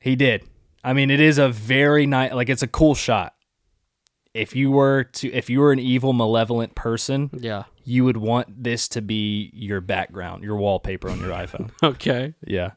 He 0.00 0.16
did. 0.16 0.44
I 0.82 0.92
mean, 0.92 1.10
it 1.10 1.20
is 1.20 1.38
a 1.38 1.48
very 1.48 2.06
nice, 2.06 2.32
like 2.32 2.48
it's 2.48 2.62
a 2.62 2.66
cool 2.68 2.94
shot. 2.94 3.34
If 4.34 4.56
you 4.56 4.70
were 4.72 5.04
to, 5.04 5.32
if 5.32 5.48
you 5.48 5.60
were 5.60 5.70
an 5.72 5.78
evil, 5.78 6.12
malevolent 6.12 6.74
person, 6.74 7.30
Yeah. 7.32 7.64
you 7.84 8.04
would 8.04 8.16
want 8.16 8.64
this 8.64 8.88
to 8.88 9.00
be 9.00 9.50
your 9.54 9.80
background, 9.80 10.42
your 10.42 10.56
wallpaper 10.56 11.08
on 11.08 11.20
your 11.20 11.30
iPhone. 11.30 11.70
Okay. 11.82 12.34
Yeah. 12.46 12.72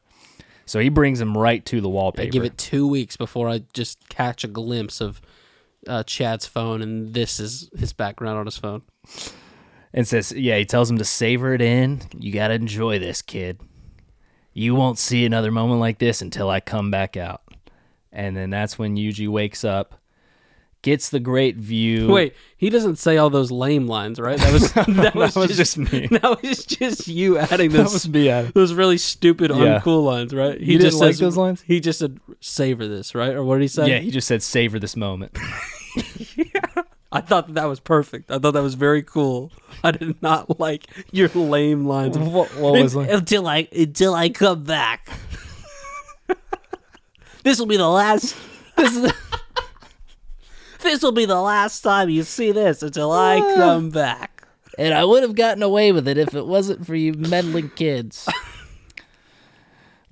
So 0.66 0.78
he 0.80 0.88
brings 0.88 1.20
him 1.20 1.36
right 1.36 1.64
to 1.66 1.80
the 1.80 1.88
wallpaper. 1.88 2.26
I 2.26 2.30
give 2.30 2.44
it 2.44 2.56
two 2.58 2.86
weeks 2.86 3.16
before 3.16 3.48
I 3.48 3.62
just 3.72 4.08
catch 4.08 4.44
a 4.44 4.48
glimpse 4.48 5.00
of 5.00 5.20
uh, 5.86 6.02
Chad's 6.04 6.46
phone, 6.46 6.82
and 6.82 7.14
this 7.14 7.40
is 7.40 7.70
his 7.76 7.92
background 7.92 8.38
on 8.38 8.44
his 8.46 8.58
phone. 8.58 8.82
and 9.94 10.06
says, 10.06 10.30
"Yeah." 10.32 10.58
He 10.58 10.66
tells 10.66 10.90
him 10.90 10.98
to 10.98 11.04
savor 11.04 11.54
it 11.54 11.62
in. 11.62 12.02
You 12.18 12.30
got 12.32 12.48
to 12.48 12.54
enjoy 12.54 12.98
this, 12.98 13.22
kid. 13.22 13.60
You 14.52 14.74
won't 14.74 14.98
see 14.98 15.24
another 15.24 15.50
moment 15.50 15.80
like 15.80 15.98
this 15.98 16.20
until 16.20 16.50
I 16.50 16.60
come 16.60 16.90
back 16.90 17.16
out. 17.16 17.42
And 18.12 18.36
then 18.36 18.50
that's 18.50 18.78
when 18.78 18.96
Yuji 18.96 19.28
wakes 19.28 19.64
up, 19.64 19.97
gets 20.82 21.10
the 21.10 21.18
great 21.20 21.56
view. 21.56 22.08
Wait, 22.08 22.34
he 22.56 22.70
doesn't 22.70 22.96
say 22.96 23.16
all 23.16 23.30
those 23.30 23.50
lame 23.50 23.86
lines, 23.86 24.20
right? 24.20 24.38
That 24.38 24.52
was 24.52 24.72
that 24.96 25.14
was, 25.14 25.34
was 25.36 25.48
just, 25.56 25.76
just 25.76 25.92
me. 25.92 26.06
That 26.10 26.40
was 26.42 26.64
just 26.64 27.08
you 27.08 27.38
adding 27.38 27.70
those 27.72 27.86
that 27.86 27.92
was 27.92 28.08
me. 28.08 28.28
Adam. 28.28 28.52
those 28.54 28.72
really 28.72 28.98
stupid, 28.98 29.50
Yeah. 29.50 29.80
uncool 29.80 30.04
lines, 30.04 30.34
right? 30.34 30.60
He 30.60 30.72
You 30.74 30.78
just 30.78 31.00
like 31.00 31.10
says- 31.10 31.18
those 31.20 31.36
lines? 31.36 31.62
He 31.62 31.80
just 31.80 31.98
said, 31.98 32.18
"Savor 32.40 32.86
this," 32.86 33.14
right? 33.14 33.34
Or 33.34 33.42
what 33.44 33.56
did 33.56 33.62
he 33.62 33.68
say? 33.68 33.88
Yeah, 33.90 33.98
he 33.98 34.10
just 34.10 34.28
said, 34.28 34.42
"Savor 34.42 34.78
this 34.78 34.96
moment." 34.96 35.36
I 37.10 37.22
thought 37.22 37.46
that, 37.46 37.54
that 37.54 37.64
was 37.64 37.80
perfect. 37.80 38.30
I 38.30 38.38
thought 38.38 38.52
that 38.52 38.62
was 38.62 38.74
very 38.74 39.02
cool. 39.02 39.50
I 39.82 39.92
did 39.92 40.20
not 40.20 40.60
like 40.60 40.86
your 41.10 41.28
lame 41.28 41.86
lines. 41.86 42.18
what, 42.18 42.54
what 42.56 42.74
was 42.74 42.94
like? 42.94 43.10
until 43.10 43.46
I 43.48 43.66
until 43.72 44.14
I 44.14 44.28
come 44.28 44.62
back. 44.64 45.08
this 47.44 47.58
will 47.58 47.66
be 47.66 47.76
the 47.78 47.88
last. 47.88 48.36
This 48.76 48.94
is. 48.96 49.12
This 50.80 51.02
will 51.02 51.12
be 51.12 51.26
the 51.26 51.40
last 51.40 51.80
time 51.80 52.08
you 52.08 52.22
see 52.22 52.52
this 52.52 52.82
until 52.82 53.10
I 53.10 53.38
ah. 53.38 53.54
come 53.54 53.90
back. 53.90 54.46
and 54.78 54.94
I 54.94 55.04
would 55.04 55.22
have 55.22 55.34
gotten 55.34 55.62
away 55.62 55.92
with 55.92 56.06
it 56.06 56.18
if 56.18 56.34
it 56.34 56.46
wasn't 56.46 56.86
for 56.86 56.94
you 56.94 57.12
meddling 57.14 57.70
kids. 57.70 58.28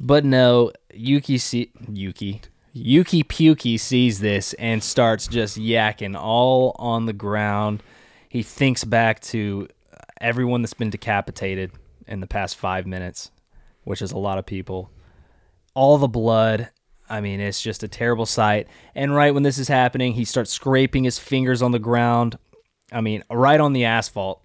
but 0.01 0.25
no, 0.25 0.73
Yuki 0.93 1.39
see 1.39 1.71
Yuki. 1.89 2.43
Yuki 2.73 3.23
Puki 3.23 3.81
sees 3.81 4.21
this 4.21 4.53
and 4.55 4.83
starts 4.83 5.27
just 5.27 5.57
yakking 5.57 6.15
all 6.15 6.77
on 6.79 7.07
the 7.07 7.15
ground. 7.15 7.83
He 8.29 8.43
thinks 8.43 8.85
back 8.85 9.21
to 9.21 9.69
everyone 10.21 10.61
that's 10.63 10.75
been 10.75 10.91
decapitated 10.91 11.73
in 12.07 12.21
the 12.21 12.27
past 12.27 12.57
five 12.57 12.87
minutes, 12.87 13.31
which 13.85 14.03
is 14.03 14.13
a 14.13 14.19
lot 14.19 14.37
of 14.37 14.45
people. 14.45 14.91
All 15.75 15.97
the 15.97 16.09
blood. 16.09 16.69
I 17.09 17.21
mean, 17.21 17.41
it's 17.41 17.63
just 17.63 17.83
a 17.83 17.89
terrible 17.89 18.27
sight. 18.27 18.67
And 18.95 19.15
right 19.15 19.33
when 19.33 19.43
this 19.43 19.59
is 19.59 19.69
happening, 19.69 20.15
he 20.15 20.25
starts 20.25 20.51
scraping 20.51 21.05
his 21.05 21.19
fingers 21.19 21.63
on 21.63 21.71
the 21.73 21.79
ground. 21.79 22.39
I 22.93 23.01
mean, 23.01 23.23
right 23.31 23.61
on 23.61 23.73
the 23.73 23.85
asphalt. 23.85 24.43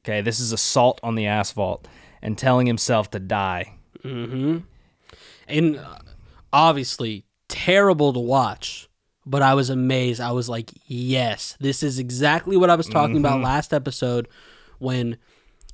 Okay, 0.00 0.20
this 0.20 0.40
is 0.40 0.52
assault 0.52 1.00
on 1.02 1.14
the 1.14 1.26
asphalt 1.26 1.88
and 2.22 2.36
telling 2.36 2.66
himself 2.66 3.10
to 3.12 3.18
die. 3.18 3.74
Hmm. 4.02 4.58
and 5.48 5.78
uh, 5.78 5.96
obviously 6.52 7.24
terrible 7.48 8.12
to 8.12 8.20
watch 8.20 8.86
but 9.24 9.40
i 9.40 9.54
was 9.54 9.70
amazed 9.70 10.20
i 10.20 10.30
was 10.30 10.46
like 10.46 10.72
yes 10.86 11.56
this 11.58 11.82
is 11.82 11.98
exactly 11.98 12.54
what 12.54 12.68
i 12.68 12.74
was 12.74 12.86
talking 12.86 13.16
about 13.16 13.40
last 13.40 13.72
episode 13.72 14.28
when 14.78 15.16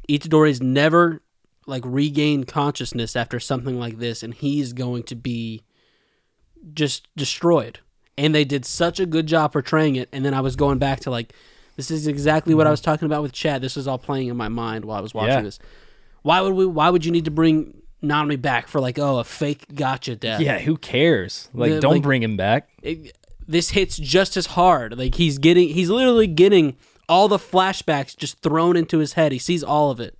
itadori's 0.08 0.62
never 0.62 1.22
like 1.66 1.82
regained 1.84 2.46
consciousness 2.46 3.16
after 3.16 3.40
something 3.40 3.80
like 3.80 3.98
this 3.98 4.22
and 4.22 4.34
he's 4.34 4.72
going 4.72 5.02
to 5.02 5.16
be 5.16 5.62
just 6.74 7.08
destroyed. 7.16 7.78
And 8.18 8.34
they 8.34 8.44
did 8.44 8.64
such 8.66 9.00
a 9.00 9.06
good 9.06 9.26
job 9.26 9.52
portraying 9.52 9.96
it. 9.96 10.08
And 10.12 10.24
then 10.24 10.34
i 10.34 10.40
was 10.40 10.56
going 10.56 10.78
back 10.78 11.00
to 11.00 11.10
like 11.10 11.32
this 11.76 11.90
is 11.90 12.06
exactly 12.06 12.54
what 12.54 12.66
i 12.66 12.70
was 12.70 12.80
talking 12.82 13.06
about 13.06 13.22
with 13.22 13.32
chad 13.32 13.62
this 13.62 13.74
was 13.76 13.88
all 13.88 13.96
playing 13.96 14.28
in 14.28 14.36
my 14.36 14.48
mind 14.48 14.84
while 14.84 14.98
i 14.98 15.00
was 15.00 15.14
watching 15.14 15.30
Yeah. 15.36 15.40
this. 15.42 15.58
Why 16.22 16.42
would 16.42 16.52
we 16.54 16.66
why 16.66 16.90
would 16.90 17.04
you 17.06 17.12
need 17.12 17.24
to 17.24 17.30
bring 17.30 17.78
Nami 18.02 18.36
back 18.36 18.68
for 18.68 18.80
like 18.80 18.98
oh 18.98 19.18
a 19.18 19.24
fake 19.24 19.64
gotcha 19.74 20.16
death? 20.16 20.40
Yeah, 20.40 20.58
who 20.58 20.76
cares? 20.76 21.48
Like, 21.54 21.72
The- 21.72 21.80
don't 21.80 21.92
like- 21.94 22.02
bring 22.02 22.22
him 22.22 22.36
back. 22.36 22.68
It- 22.82 23.16
this 23.48 23.70
hits 23.70 23.96
just 23.96 24.36
as 24.36 24.46
hard. 24.46 24.96
Like 24.98 25.14
he's 25.16 25.38
getting 25.38 25.70
he's 25.70 25.88
literally 25.90 26.26
getting 26.26 26.76
all 27.08 27.26
the 27.26 27.38
flashbacks 27.38 28.16
just 28.16 28.40
thrown 28.42 28.76
into 28.76 28.98
his 28.98 29.14
head. 29.14 29.32
He 29.32 29.38
sees 29.38 29.64
all 29.64 29.90
of 29.90 29.98
it. 29.98 30.14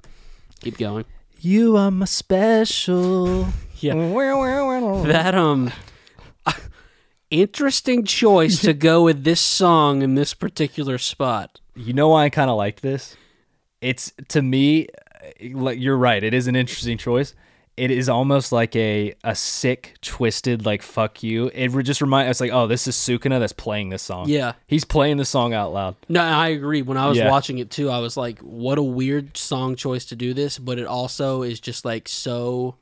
Keep 0.63 0.79
going. 0.79 1.05
You 1.41 1.77
are 1.77 1.91
my 1.91 2.07
special. 2.07 3.49
yeah. 3.79 3.95
That 3.95 5.35
um 5.35 5.73
interesting 7.31 8.05
choice 8.05 8.61
to 8.63 8.73
go 8.73 9.03
with 9.05 9.25
this 9.25 9.41
song 9.41 10.03
in 10.03 10.15
this 10.15 10.35
particular 10.35 10.99
spot 10.99 11.61
You 11.75 11.93
know 11.93 12.09
why 12.09 12.25
I 12.25 12.31
kind 12.31 12.51
of 12.51 12.57
like 12.57 12.81
this? 12.81 13.17
It's 13.81 14.13
to 14.29 14.43
me, 14.43 14.89
like 15.53 15.79
you're 15.81 15.97
right. 15.97 16.23
It 16.23 16.35
is 16.35 16.47
an 16.49 16.57
interesting 16.57 16.99
choice. 16.99 17.35
It 17.77 17.91
is 17.91 18.11
almost 18.11 18.53
like 18.53 18.77
a 18.77 19.15
a 19.25 19.35
sick, 19.35 19.95
twisted, 20.03 20.67
like 20.67 20.83
fuck 20.83 21.23
you. 21.23 21.51
It 21.55 21.71
just 21.85 22.03
reminds 22.03 22.29
us 22.31 22.41
like, 22.41 22.51
oh, 22.53 22.67
this 22.67 22.87
is 22.87 22.95
Sukuna 22.95 23.39
that's 23.41 23.55
playing 23.55 23.89
this 23.89 24.03
song. 24.03 24.29
Yeah. 24.29 24.53
he's 24.67 24.85
playing 24.85 25.17
the 25.17 25.25
song 25.25 25.55
out 25.55 25.73
loud. 25.73 25.97
No, 26.09 26.21
I 26.21 26.49
agree. 26.49 26.83
When 26.83 26.99
I 26.99 27.09
was 27.09 27.17
Yeah. 27.17 27.31
watching 27.31 27.57
it 27.59 27.71
too, 27.71 27.89
I 27.89 28.01
was 28.01 28.19
like, 28.19 28.41
what 28.41 28.77
a 28.77 28.83
weird 28.83 29.37
song 29.37 29.77
choice 29.77 30.05
to 30.07 30.17
do 30.17 30.35
this, 30.35 30.59
but 30.59 30.79
it 30.79 30.87
also 30.87 31.43
is 31.43 31.59
just 31.59 31.87
like 31.87 32.07
so 32.09 32.75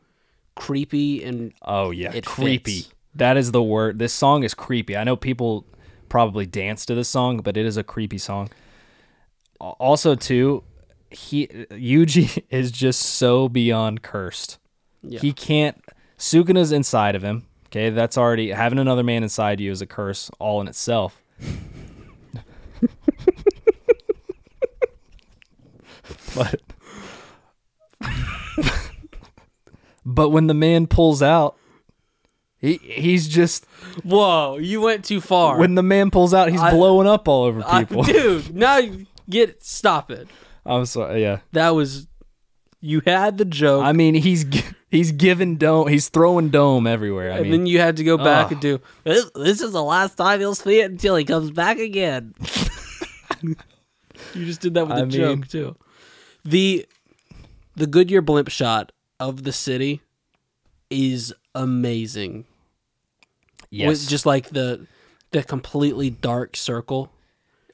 creepy 0.57 1.23
and 1.23 1.53
Oh 1.63 1.91
yeah, 1.93 2.19
creepy. 2.25 2.81
fits. 2.81 2.95
That 3.19 3.37
is 3.37 3.53
the 3.53 3.63
word. 3.63 3.99
This 3.99 4.13
song 4.13 4.45
is 4.45 4.55
creepy. 4.55 4.97
I 4.97 5.03
know 5.03 5.17
people 5.17 5.67
probably 6.09 6.47
dance 6.47 6.87
to 6.87 6.95
this 6.95 7.09
song, 7.09 7.39
but 7.39 7.57
it 7.57 7.67
is 7.67 7.77
a 7.77 7.83
creepy 7.83 8.19
song. 8.19 8.49
Also, 9.61 10.15
too, 10.15 10.63
he 11.11 11.49
Yuji 11.49 12.45
is 12.51 12.71
just 12.71 13.01
so 13.01 13.49
beyond 13.49 14.03
cursed. 14.03 14.59
Yeah. 15.03 15.19
He 15.21 15.33
can't. 15.33 15.85
Sukuna's 16.17 16.71
inside 16.71 17.17
of 17.17 17.23
him. 17.23 17.47
Okay, 17.67 17.91
that's 17.91 18.17
already 18.17 18.51
having 18.51 18.79
another 18.79 19.03
man 19.03 19.23
inside 19.23 19.61
you 19.61 19.71
is 19.73 19.83
a 19.83 19.87
curse 19.87 20.31
all 20.39 20.61
in 20.61 20.69
itself. 20.69 21.21
but 26.35 26.61
but 30.07 30.31
when 30.31 30.47
the 30.47 30.55
man 30.55 30.87
pulls 30.87 31.21
out, 31.21 31.58
he 32.61 32.75
he's 32.83 33.29
just 33.29 33.65
Whoa, 34.05 34.57
you 34.59 34.81
went 34.81 35.05
too 35.05 35.21
far. 35.21 35.59
when 35.59 35.75
the 35.75 35.83
man 35.83 36.11
pulls 36.11 36.35
out, 36.35 36.51
he's 36.51 36.61
I- 36.61 36.71
blowing 36.73 37.07
up 37.07 37.29
all 37.29 37.45
over 37.45 37.63
I- 37.67 37.85
people. 37.85 38.03
dude, 38.05 38.55
now 38.55 38.81
get 39.31 39.63
stop 39.63 40.11
it. 40.11 40.29
I'm 40.67 40.85
sorry. 40.87 41.23
Yeah, 41.23 41.39
That 41.53 41.71
was 41.71 42.07
you 42.81 43.01
had 43.05 43.39
the 43.39 43.45
joke 43.45 43.85
I 43.85 43.93
mean 43.93 44.15
he's 44.15 44.45
he's 44.91 45.11
giving 45.13 45.57
dome. 45.57 45.89
He's 45.89 46.09
throwing 46.09 46.51
dome 46.51 46.87
everywhere. 46.87 47.33
I 47.33 47.37
and 47.39 47.43
mean, 47.45 47.51
then 47.53 47.67
you 47.67 47.79
had 47.81 47.97
to 47.97 48.05
go 48.05 48.17
back 48.19 48.51
and 48.53 48.61
do 48.61 48.81
This, 49.05 49.31
this 49.35 49.61
is 49.61 49.73
the 49.73 49.83
last 49.83 50.17
time 50.17 50.41
you'll 50.41 50.55
see 50.55 50.81
it 50.81 50.91
until 50.91 51.17
he 51.17 51.25
comes 51.25 51.51
back 51.51 51.79
again. 51.79 52.35
you 53.43 53.57
just 54.35 54.61
did 54.61 54.75
that 54.75 54.87
with 54.87 54.97
I 54.97 55.01
a 55.01 55.07
mean- 55.07 55.11
joke 55.11 55.49
too. 55.49 55.77
The 56.45 56.87
the 57.77 57.87
Goodyear 57.87 58.23
blimp 58.23 58.49
shot 58.49 58.93
of 59.21 59.45
the 59.45 59.53
city 59.53 60.01
is 60.91 61.33
amazing. 61.63 62.45
yes, 63.71 63.89
With 63.89 64.09
just 64.09 64.27
like 64.27 64.49
the 64.51 64.87
the 65.31 65.43
completely 65.43 66.11
dark 66.11 66.57
circle. 66.57 67.13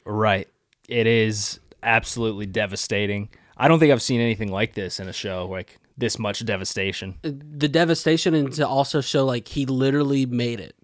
Right. 0.05 0.49
It 0.89 1.07
is 1.07 1.61
absolutely 1.83 2.47
devastating. 2.47 3.29
I 3.57 3.69
don't 3.69 3.79
think 3.79 3.93
I've 3.93 4.03
seen 4.03 4.21
anything 4.21 4.51
like 4.51 4.75
this 4.75 4.99
in 4.99 5.09
a 5.09 5.13
show, 5.13 5.47
like 5.47 5.79
this 5.97 6.19
much 6.19 6.45
devastation. 6.45 7.15
Uh, 7.25 7.31
the 7.57 7.69
devastation 7.69 8.35
and 8.35 8.53
to 8.55 8.67
also 8.67 9.01
show 9.01 9.25
like 9.25 9.47
he 9.49 9.65
literally 9.67 10.27
made 10.27 10.59
it 10.61 10.75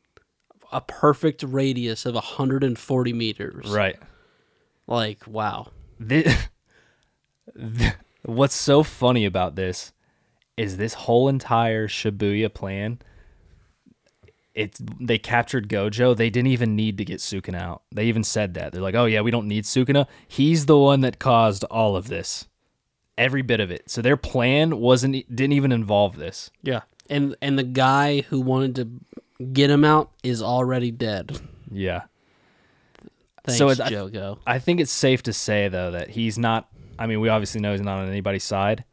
a 0.73 0.81
perfect 0.81 1.43
radius 1.43 2.07
of 2.07 2.15
140 2.15 3.13
meters 3.13 3.67
Right. 3.69 3.97
like 4.87 5.27
wow 5.27 5.73
This, 5.99 6.33
what's 8.23 8.55
so 8.55 8.85
funny 8.85 9.25
about 9.25 9.57
this 9.57 9.93
is 10.57 10.77
this 10.77 10.95
whole 10.95 11.29
entire 11.29 11.89
Shibuya 11.89 12.53
plan. 12.53 12.99
It's 14.55 14.81
they 15.01 15.17
captured 15.19 15.69
Gojo. 15.69 16.17
They 16.17 16.29
didn't 16.29 16.49
even 16.49 16.75
need 16.75 16.99
to 16.99 17.05
get 17.05 17.21
Sukuna 17.21 17.61
out. 17.61 17.83
They 17.93 18.07
even 18.07 18.25
said 18.25 18.55
that. 18.55 18.73
They're 18.73 18.83
like, 18.83 18.97
"Oh 18.97 19.05
yeah, 19.07 19.21
we 19.21 19.31
don't 19.31 19.47
need 19.47 19.65
Sukuna. 19.65 20.07
He's 20.27 20.67
the 20.67 20.77
one 20.77 21.03
that 21.03 21.19
caused 21.21 21.63
all 21.65 21.95
of 21.97 22.09
this, 22.09 22.49
every 23.17 23.43
bit 23.43 23.61
of 23.61 23.71
it." 23.71 23.89
So 23.89 24.03
their 24.03 24.17
plan 24.17 24.79
wasn't 24.79 25.15
didn't 25.35 25.53
even 25.53 25.71
involve 25.73 26.17
this. 26.17 26.51
yeah 26.63 26.81
and 27.09 27.35
and 27.41 27.59
the 27.59 27.65
guy 27.65 28.21
who 28.23 28.41
wanted 28.41 28.75
to 28.77 29.45
get 29.53 29.69
him 29.71 29.85
out 29.85 30.11
is 30.23 30.41
already 30.43 30.91
dead 30.93 31.41
Yeah. 31.73 32.03
thanks 33.45 33.59
So 33.59 33.69
it- 33.71 33.81
I- 33.81 33.91
jogo 33.91 34.39
I 34.47 34.59
think 34.61 34.81
it's 34.81 34.93
safe 34.93 35.23
to 35.25 35.33
say 35.33 35.69
though 35.69 35.93
that 35.93 36.11
he's 36.11 36.39
not. 36.39 36.69
I 36.99 37.07
mean, 37.07 37.21
we 37.21 37.29
obviously 37.29 37.61
know 37.61 37.73
he's 37.73 37.81
not 37.81 37.99
on 38.01 38.09
anybody's 38.09 38.45
side. 38.45 38.85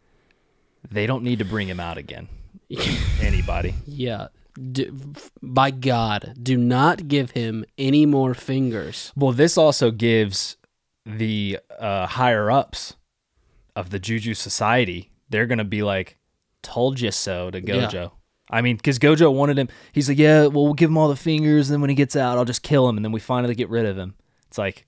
They 0.91 1.05
don't 1.07 1.23
need 1.23 1.39
to 1.39 1.45
bring 1.45 1.67
him 1.67 1.79
out 1.79 1.97
again. 1.97 2.27
Anybody? 3.21 3.75
yeah 3.85 4.27
D- 4.71 4.89
f- 5.15 5.31
by 5.41 5.69
god 5.71 6.33
do 6.41 6.57
not 6.57 7.07
give 7.07 7.31
him 7.31 7.63
any 7.77 8.05
more 8.07 8.33
fingers 8.33 9.11
Well, 9.15 9.31
this 9.31 9.57
also 9.57 9.91
gives 9.91 10.57
the 11.05 11.59
uh, 11.79 12.07
higher 12.07 12.49
ups 12.51 12.95
of 13.75 13.91
the 13.91 13.99
Juju 13.99 14.33
Society. 14.33 15.11
They're 15.29 15.45
gonna 15.45 15.63
be 15.63 15.83
like, 15.83 16.17
"Told 16.63 16.99
you 16.99 17.11
so" 17.11 17.51
to 17.51 17.61
Gojo. 17.61 18.11
I 18.49 18.61
mean, 18.61 18.75
because 18.77 18.97
Gojo 18.97 19.31
wanted 19.33 19.57
him. 19.59 19.69
He's 19.93 20.09
like, 20.09 20.17
"Yeah, 20.17 20.47
well, 20.47 20.63
we'll 20.65 20.73
give 20.73 20.89
him 20.89 20.97
all 20.97 21.07
the 21.09 21.15
fingers, 21.15 21.69
and 21.69 21.75
then 21.75 21.81
when 21.81 21.89
he 21.91 21.95
gets 21.95 22.15
out, 22.15 22.37
I'll 22.37 22.43
just 22.45 22.63
kill 22.63 22.89
him, 22.89 22.97
and 22.97 23.05
then 23.05 23.11
we 23.11 23.19
finally 23.19 23.53
get 23.55 23.69
rid 23.69 23.85
of 23.85 23.97
him." 23.97 24.15
It's 24.47 24.57
like, 24.57 24.85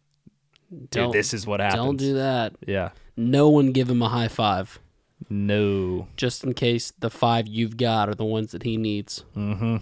dude, 0.72 0.90
Don't- 0.90 1.12
this 1.14 1.34
is 1.34 1.46
what 1.46 1.60
happens. 1.60 1.84
don't 1.86 1.98
do 1.98 2.14
that 2.16 2.54
Yeah. 2.66 2.90
no 3.16 3.50
one 3.50 3.72
give 3.72 3.90
him 3.90 4.02
a 4.02 4.10
high 4.10 4.28
five 4.30 4.80
No. 5.28 6.08
just 6.16 6.44
in 6.44 6.54
case 6.54 6.94
the 7.00 7.10
five 7.10 7.48
you've 7.48 7.78
got 7.78 8.08
are 8.10 8.16
the 8.16 8.26
ones 8.26 8.52
that 8.52 8.64
he 8.64 8.78
needs 8.78 9.24
Mm-hmm. 9.36 9.78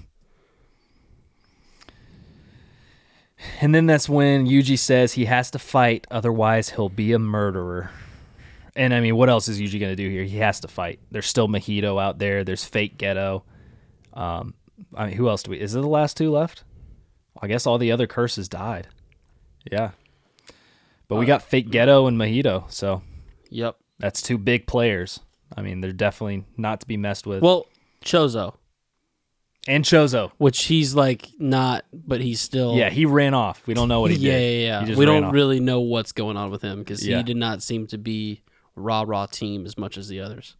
And 3.61 3.73
then 3.73 3.85
that's 3.85 4.09
when 4.09 4.47
Yuji 4.47 4.79
says 4.79 5.13
he 5.13 5.25
has 5.25 5.51
to 5.51 5.59
fight, 5.59 6.07
otherwise 6.09 6.71
he'll 6.71 6.89
be 6.89 7.13
a 7.13 7.19
murderer. 7.19 7.91
And 8.75 8.93
I 8.93 8.99
mean, 8.99 9.15
what 9.15 9.29
else 9.29 9.47
is 9.47 9.59
Yuji 9.59 9.79
gonna 9.79 9.95
do 9.95 10.09
here? 10.09 10.23
He 10.23 10.37
has 10.37 10.59
to 10.61 10.67
fight. 10.67 10.99
There's 11.11 11.25
still 11.27 11.47
Mojito 11.47 12.01
out 12.01 12.19
there. 12.19 12.43
There's 12.43 12.63
fake 12.63 12.97
Geto. 12.97 13.43
Um, 14.13 14.53
I 14.95 15.07
mean, 15.07 15.15
who 15.17 15.29
else 15.29 15.43
do 15.43 15.51
we? 15.51 15.59
Is 15.59 15.75
it 15.75 15.81
the 15.81 15.87
last 15.87 16.17
two 16.17 16.31
left? 16.31 16.63
I 17.41 17.47
guess 17.47 17.65
all 17.67 17.77
the 17.77 17.91
other 17.91 18.07
curses 18.07 18.47
died. 18.49 18.87
Yeah, 19.71 19.91
but 21.07 21.17
we 21.17 21.25
got 21.25 21.41
fake 21.41 21.69
Geto 21.69 22.07
and 22.07 22.17
Mojito, 22.17 22.71
so 22.71 23.01
yep 23.49 23.77
that's 23.99 24.21
two 24.21 24.37
big 24.37 24.67
players. 24.67 25.19
I 25.55 25.61
mean, 25.61 25.81
they're 25.81 25.91
definitely 25.93 26.43
not 26.57 26.81
to 26.81 26.87
be 26.87 26.97
messed 26.97 27.25
with. 27.27 27.41
well 27.41 27.65
Choso 28.03 28.55
And 29.67 29.83
Choso. 29.83 30.31
which 30.37 30.65
he's 30.65 30.93
like 30.95 31.29
not, 31.39 31.85
but 31.93 32.21
he's 32.21 32.39
still. 32.41 32.75
Yeah, 32.75 32.89
he 32.89 33.05
ran 33.05 33.33
off. 33.33 33.65
We 33.67 33.73
don't 33.73 33.87
know 33.89 34.01
what 34.01 34.11
he 34.11 34.17
yeah, 34.19 34.31
did. 34.37 34.61
yeah, 34.61 34.79
yeah. 34.81 34.85
Just 34.85 34.99
We 34.99 35.05
don't 35.05 35.25
off. 35.25 35.33
really 35.33 35.59
know 35.59 35.81
what's 35.81 36.11
going 36.11 36.37
on 36.37 36.51
with 36.51 36.61
him 36.61 36.79
because 36.79 37.05
Yeah. 37.05 37.17
he 37.17 37.23
did 37.23 37.37
not 37.37 37.61
seem 37.63 37.87
to 37.87 37.97
be 37.97 38.41
rah 38.75 39.03
rah 39.07 39.25
team 39.25 39.65
as 39.65 39.77
much 39.77 39.97
as 39.97 40.07
the 40.07 40.19
others. 40.19 40.55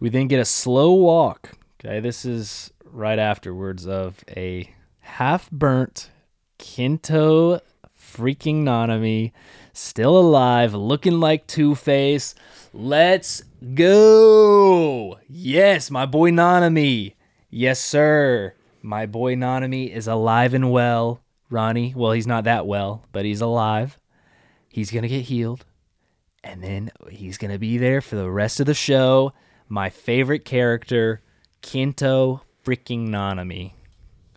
We 0.00 0.08
then 0.10 0.28
get 0.28 0.38
a 0.40 0.44
slow 0.44 0.92
walk. 0.92 1.52
Okay, 1.84 1.98
this 2.00 2.24
is 2.24 2.72
right 2.84 3.18
afterwards 3.18 3.86
of 3.86 4.24
a 4.36 4.72
half 5.00 5.50
burnt 5.50 6.10
Kento 6.58 7.60
freaking 7.98 8.62
Nanami, 8.62 9.32
still 9.72 10.16
alive, 10.16 10.72
looking 10.74 11.20
like 11.20 11.46
Two 11.46 11.74
Face. 11.74 12.34
Let's 12.72 13.42
go! 13.74 15.18
Yes, 15.28 15.90
my 15.90 16.06
boy 16.06 16.30
Nanami. 16.30 17.14
Yes, 17.50 17.80
sir. 17.80 18.54
My 18.82 19.06
boy 19.06 19.34
Nanami 19.34 19.90
is 19.90 20.06
alive 20.06 20.54
and 20.54 20.70
well. 20.70 21.20
Ronny, 21.50 21.94
well, 21.96 22.12
he's 22.12 22.26
not 22.26 22.44
that 22.44 22.66
well, 22.66 23.04
but 23.12 23.24
he's 23.24 23.40
alive. 23.40 23.98
He's 24.68 24.90
gonna 24.90 25.08
get 25.08 25.22
healed 25.24 25.64
and 26.44 26.62
then 26.62 26.90
he's 27.10 27.38
gonna 27.38 27.58
be 27.58 27.78
there 27.78 28.00
for 28.00 28.16
the 28.16 28.30
rest 28.30 28.60
of 28.60 28.66
the 28.66 28.74
show. 28.74 29.32
My 29.68 29.90
favorite 29.90 30.44
character, 30.44 31.20
Kento 31.62 32.42
freaking 32.64 33.08
Nanami. 33.08 33.72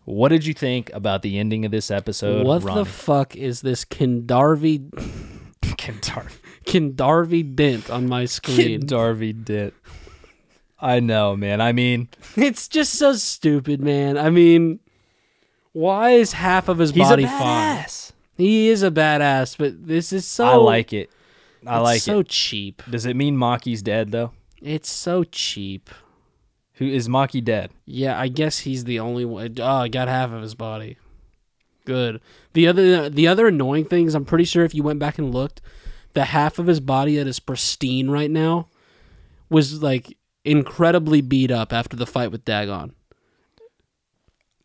What 0.06 0.30
did 0.30 0.46
you 0.46 0.54
think 0.54 0.90
about 0.94 1.22
the 1.22 1.38
ending 1.38 1.64
of 1.66 1.72
this 1.72 1.92
episode? 1.92 2.46
what 2.46 2.64
Ronny? 2.64 2.80
the 2.80 2.86
fuck 2.90 3.36
is 3.36 3.62
this 3.62 3.86
Kindarvi 3.86 4.90
Kintar- 5.62 6.32
Kindarvi 6.66 7.56
dent 7.56 7.90
on 7.90 8.08
my 8.08 8.26
screen? 8.26 8.82
Kindarvi 8.82 9.44
did. 9.44 9.74
I 10.80 11.00
know, 11.00 11.36
man. 11.36 11.62
I 11.62 11.72
mean, 11.74 12.10
it's 12.36 12.68
just 12.68 12.94
so 12.96 13.14
stupid, 13.14 13.82
man. 13.82 14.18
I 14.18 14.30
mean, 14.30 14.80
why 15.74 16.12
is 16.12 16.34
half 16.34 16.68
of 16.68 16.80
his 16.80 16.92
he's 16.92 17.08
body 17.08 17.24
a 17.24 17.28
fine? 17.28 17.78
badass. 17.78 18.12
He 18.36 18.70
is 18.70 18.82
a 18.82 18.90
badass, 18.90 19.58
but 19.58 19.86
this 19.88 20.12
is 20.12 20.26
so. 20.26 20.46
I 20.46 20.56
like 20.56 20.94
it. 20.94 21.12
I 21.66 21.78
like 21.80 22.02
so 22.02 22.14
it. 22.14 22.16
So 22.16 22.24
cheap. 22.24 22.82
Does 22.90 23.06
it 23.06 23.16
mean 23.16 23.38
Maki's 23.38 23.82
dead 23.84 24.12
though? 24.12 24.32
It's 24.62 24.90
so 24.90 25.24
cheap. 25.24 25.90
Who 26.76 26.88
is 26.88 27.08
Maki 27.08 27.44
dead? 27.44 27.70
Yeah, 27.86 28.20
I 28.20 28.28
guess 28.28 28.60
he's 28.60 28.86
the 28.86 29.00
only 29.00 29.24
one. 29.24 29.56
Oh, 29.60 29.64
I 29.64 29.88
got 29.88 30.08
half 30.08 30.32
of 30.32 30.42
his 30.42 30.56
body. 30.56 30.98
Good. 31.86 32.22
The 32.54 32.68
other 32.68 33.10
the 33.10 33.28
other 33.28 33.48
annoying 33.48 33.86
things, 33.86 34.16
I'm 34.16 34.26
pretty 34.26 34.46
sure 34.46 34.64
if 34.64 34.74
you 34.74 34.82
went 34.82 35.00
back 35.00 35.20
and 35.20 35.32
looked, 35.32 35.62
the 36.14 36.26
half 36.26 36.60
of 36.60 36.68
his 36.68 36.80
body 36.80 37.16
that 37.18 37.28
is 37.28 37.40
pristine 37.40 38.10
right 38.10 38.32
now 38.32 38.68
was 39.50 39.82
like 39.82 40.18
incredibly 40.44 41.22
beat 41.22 41.52
up 41.52 41.74
after 41.74 41.96
the 41.96 42.06
fight 42.06 42.32
with 42.32 42.46
Dagon. 42.46 42.94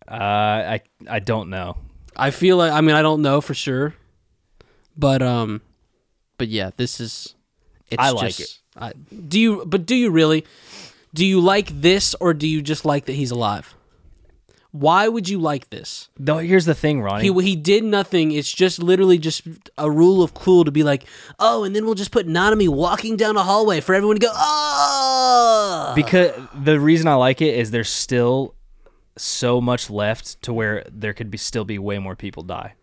Uh, 0.08 0.14
I 0.14 0.80
I 1.08 1.18
don't 1.18 1.50
know. 1.50 1.76
I 2.14 2.30
feel 2.30 2.56
like 2.56 2.72
I 2.72 2.80
mean 2.80 2.94
I 2.94 3.02
don't 3.02 3.22
know 3.22 3.40
for 3.40 3.54
sure, 3.54 3.94
but 4.96 5.22
um, 5.22 5.60
but 6.38 6.48
yeah, 6.48 6.70
this 6.76 7.00
is. 7.00 7.34
It's 7.88 8.02
I 8.02 8.10
like 8.10 8.34
just, 8.34 8.60
I, 8.76 8.92
do 9.28 9.38
you? 9.38 9.64
But 9.64 9.86
do 9.86 9.94
you 9.94 10.10
really? 10.10 10.44
Do 11.14 11.24
you 11.24 11.40
like 11.40 11.68
this, 11.80 12.14
or 12.20 12.34
do 12.34 12.46
you 12.46 12.62
just 12.62 12.84
like 12.84 13.06
that 13.06 13.12
he's 13.12 13.30
alive? 13.30 13.74
Why 14.78 15.08
would 15.08 15.26
you 15.26 15.38
like 15.38 15.70
this? 15.70 16.10
Though 16.18 16.36
here's 16.36 16.66
the 16.66 16.74
thing, 16.74 17.00
Ronny. 17.00 17.32
He 17.32 17.42
he 17.42 17.56
did 17.56 17.82
nothing. 17.82 18.32
It's 18.32 18.52
just 18.52 18.78
literally 18.78 19.16
just 19.16 19.42
a 19.78 19.90
rule 19.90 20.22
of 20.22 20.34
cool 20.34 20.64
to 20.64 20.70
be 20.70 20.82
like, 20.82 21.04
oh, 21.38 21.64
and 21.64 21.74
then 21.74 21.86
we'll 21.86 21.94
just 21.94 22.10
put 22.10 22.28
Nanami 22.28 22.68
walking 22.68 23.16
down 23.16 23.38
a 23.38 23.42
hallway 23.42 23.80
for 23.80 23.94
everyone 23.94 24.16
to 24.16 24.20
go, 24.20 24.32
oh, 24.34 25.92
because 25.96 26.32
the 26.54 26.78
reason 26.78 27.08
I 27.08 27.14
like 27.14 27.40
it 27.40 27.54
is 27.54 27.70
there's 27.70 27.88
still 27.88 28.54
so 29.16 29.62
much 29.62 29.88
left 29.88 30.42
to 30.42 30.52
where 30.52 30.84
there 30.92 31.14
could 31.14 31.30
be 31.30 31.38
still 31.38 31.64
be 31.64 31.78
way 31.78 31.98
more 31.98 32.14
people 32.14 32.42
die, 32.42 32.74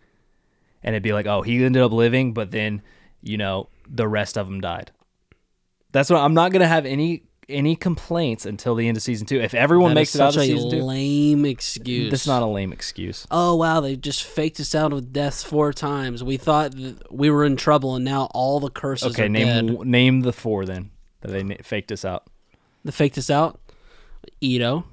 and 0.82 0.96
it'd 0.96 1.04
be 1.04 1.14
like, 1.14 1.28
oh, 1.28 1.44
he 1.44 1.64
ended 1.64 1.84
up 1.84 1.92
living, 1.92 2.34
but 2.34 2.50
then 2.50 2.82
you 3.22 3.38
know 3.38 3.70
the 3.88 4.08
rest 4.08 4.36
of 4.36 4.48
them 4.48 4.62
died. 4.62 4.90
That's 5.92 6.10
what 6.10 6.22
I'm 6.22 6.34
not 6.34 6.52
gonna 6.52 6.68
have 6.68 6.88
any 6.88 7.22
any 7.50 7.76
complaints 7.76 8.46
until 8.46 8.76
the 8.76 8.88
end 8.88 8.98
of 8.98 9.04
season 9.04 9.26
two. 9.28 9.40
If 9.42 9.54
everyone 9.54 9.92
That 9.92 9.96
makes 9.96 10.16
it 10.16 10.22
out 10.22 10.36
of 10.36 10.42
season 10.42 10.70
two, 10.70 10.82
lame 10.84 11.46
excuse. 11.46 12.10
that's 12.12 12.28
not 12.28 12.42
a 12.42 12.46
lame 12.46 12.72
excuse. 12.74 13.26
oh 13.32 13.56
wow, 13.56 13.80
they 13.82 13.96
just 13.96 14.24
faked 14.24 14.60
us 14.60 14.74
out 14.76 14.94
with 14.94 15.12
deaths 15.14 15.44
four 15.44 15.74
times. 15.74 16.24
We 16.24 16.38
thought 16.38 16.72
that 16.72 17.12
we 17.14 17.30
were 17.30 17.46
in 17.46 17.56
trouble, 17.56 17.96
and 17.96 18.04
now 18.06 18.30
all 18.34 18.60
the 18.60 18.70
curses 18.70 19.14
Okay, 19.14 19.26
are 19.26 19.30
name 19.30 19.68
dead. 19.68 19.86
name 19.86 20.22
the 20.22 20.34
four 20.34 20.66
then 20.66 20.92
that 21.22 21.32
they 21.32 21.44
na- 21.44 21.56
faked 21.64 21.92
us 21.92 22.04
out. 22.06 22.28
They 22.86 22.92
faked 22.92 23.18
us 23.18 23.30
out. 23.30 23.60
Ito, 24.42 24.86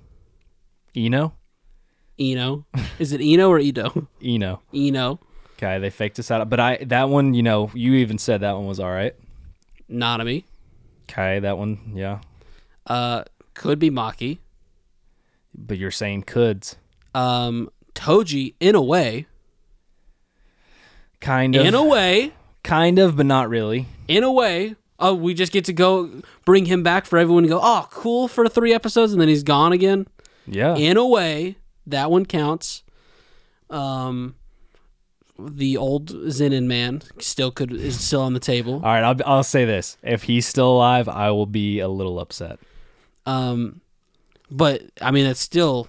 Ino, 0.97 1.35
Ino, 2.19 2.67
is 2.99 3.13
it 3.13 3.21
Ino 3.21 3.49
or 3.49 3.59
Ito? 3.61 4.09
Ino. 4.25 4.61
Ino, 4.75 5.21
Okay, 5.57 5.79
they 5.79 5.91
faked 5.91 6.19
us 6.19 6.31
out, 6.31 6.49
but 6.51 6.59
I 6.59 6.79
that 6.87 7.09
one, 7.09 7.35
you 7.35 7.43
know, 7.43 7.71
you 7.75 7.95
even 7.95 8.19
said 8.19 8.41
that 8.41 8.57
one 8.57 8.67
was 8.67 8.81
all 8.81 8.91
right. 8.91 9.15
Nanami, 9.91 10.45
Okay, 11.09 11.41
that 11.41 11.59
one, 11.59 11.93
yeah. 11.95 12.21
Uh, 12.91 13.25
could 13.55 13.79
be 13.79 13.91
Maki, 13.91 14.39
But 15.55 15.79
you're 15.79 15.91
saying 15.91 16.25
coulds. 16.25 16.77
um, 17.15 17.71
Toji 17.95 18.55
in 18.61 18.75
a 18.75 18.83
way, 18.83 19.27
Kind 21.21 21.55
of. 21.57 21.67
in 21.67 21.75
a 21.75 21.85
way. 21.85 22.33
kind 22.63 22.99
of, 22.99 23.17
but 23.17 23.27
not 23.27 23.49
really. 23.49 23.87
in 24.09 24.23
a 24.25 24.33
way, 24.33 24.75
oh, 24.99 25.15
we 25.15 25.35
just 25.35 25.53
get 25.53 25.65
to 25.67 25.73
go 25.73 26.11
bring 26.45 26.67
him 26.67 26.83
back 26.83 27.05
for 27.07 27.19
everyone 27.19 27.43
to 27.45 27.49
go, 27.49 27.61
oh, 27.63 27.87
cool 27.91 28.27
for 28.29 28.49
three 28.49 28.73
episodes, 28.73 29.13
and 29.13 29.21
then 29.21 29.29
he's 29.29 29.43
gone 29.43 29.73
again. 29.73 30.07
Yeah. 30.47 30.77
In 30.77 30.97
a 30.97 31.07
way, 31.07 31.57
that 31.87 32.11
one 32.11 32.25
counts. 32.27 32.83
Um, 33.69 34.35
the 35.39 35.77
old 35.77 36.11
Zenin 36.27 36.65
man 36.67 37.03
still 37.19 37.51
could 37.51 37.73
is 37.73 37.99
still 38.01 38.21
on 38.23 38.35
the 38.35 38.41
table. 38.41 38.75
All 38.75 38.81
right, 38.81 39.03
I'll, 39.05 39.17
I'll 39.27 39.43
say 39.45 39.65
this. 39.65 39.97
If 40.03 40.25
he's 40.25 40.47
still 40.47 40.73
alive, 40.73 41.09
I 41.09 41.31
will 41.31 41.47
be 41.47 41.79
a 41.81 41.89
little 41.89 42.19
upset. 42.19 42.59
Um, 43.31 43.81
but 44.51 44.83
I 45.01 45.11
mean, 45.11 45.27
it's 45.27 45.41
still 45.41 45.89